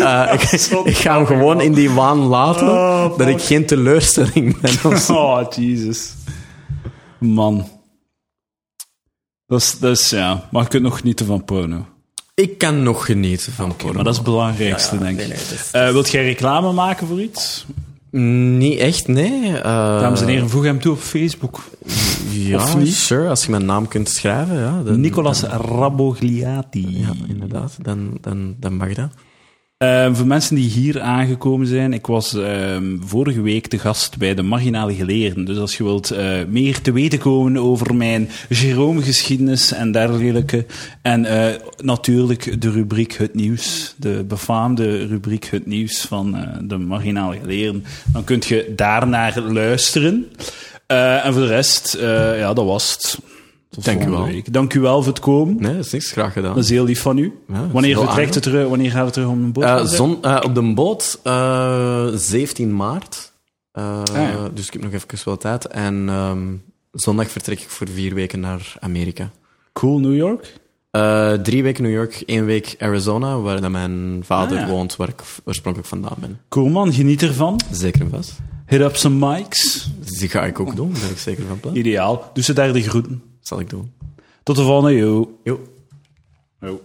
[0.00, 0.42] Eh, ik,
[0.84, 4.92] ik ga hem gewoon in die waan laten, Oh, dat ik geen teleurstelling ben.
[4.92, 5.12] of zo.
[5.14, 6.12] Oh, Jesus.
[7.18, 7.68] Man.
[9.50, 10.48] Dat is, dat is, ja...
[10.50, 11.86] Maar je kunt nog genieten van porno.
[12.34, 13.94] Ik kan nog genieten van porno.
[13.94, 15.26] Maar dat is het belangrijkste, Ja, ja, denk ik.
[15.28, 17.66] nee, is- Eh, wilt jij reclame maken voor iets?
[18.10, 19.56] Niet echt, nee.
[19.56, 19.62] Eh,
[20.00, 21.60] Dames en heren, voeg hem toe op Facebook.
[22.30, 22.94] Ja, Of niet?
[22.94, 24.58] sure, als je mijn naam kunt schrijven.
[24.58, 26.98] Ja, dan, Nicolas Rabogliati.
[27.00, 29.10] Ja, inderdaad, dan, dan, dan mag dat.
[29.80, 34.34] Eh, voor mensen die hier aangekomen zijn, ik was ehm, vorige week de gast bij
[34.34, 35.44] de Marginale Geleerden.
[35.44, 40.66] Dus als je wilt eh, meer te weten komen over mijn Jerome-geschiedenis en dergelijke.
[41.02, 46.78] En eh, natuurlijk de rubriek Het Nieuws, de befaamde rubriek Het Nieuws van eh, de
[46.78, 47.84] Marginale Geleerden.
[48.06, 50.26] Dan kunt je daarnaar luisteren.
[50.86, 51.96] En voor de rest,
[52.36, 53.18] ja, dat was het.
[53.70, 54.24] Tot Dank u wel.
[54.24, 54.52] week.
[54.52, 55.56] Dank u wel voor het komen.
[55.58, 56.54] Nee, dat is niks graag gedaan.
[56.54, 57.32] Dat is heel lief van u.
[57.48, 58.68] Ja, wanneer vertrekt het terug?
[58.68, 59.64] Wanneer gaat het terug om een boot?
[59.64, 63.32] Eh, zon, eh, op de boot, eh 17 maart.
[63.72, 64.48] Ja.
[64.54, 65.66] Dus ik heb nog even wel tijd.
[65.66, 66.42] En ehm,
[66.92, 69.30] zondag vertrek ik voor vier weken naar Amerika.
[69.72, 70.58] Cool, New York.
[71.42, 74.70] Drie weken New York, één week Arizona, waar dan mijn vader Ah, ja.
[74.72, 76.40] woont, waar ik oorspronkelijk vandaan ben.
[76.48, 77.60] Cool man, geniet ervan.
[77.70, 78.32] Zeker en vast.
[78.66, 79.90] Hit up some mics.
[80.18, 81.74] Die ga ik ook doen, daar ben ik zeker van plan.
[81.76, 82.30] Ideaal.
[82.34, 83.22] Doe ze daar de groeten.
[83.50, 83.92] Dat zal ik doen.
[84.42, 85.38] Tot de volgende, yo.
[85.44, 85.60] Jo.
[86.60, 86.80] yo.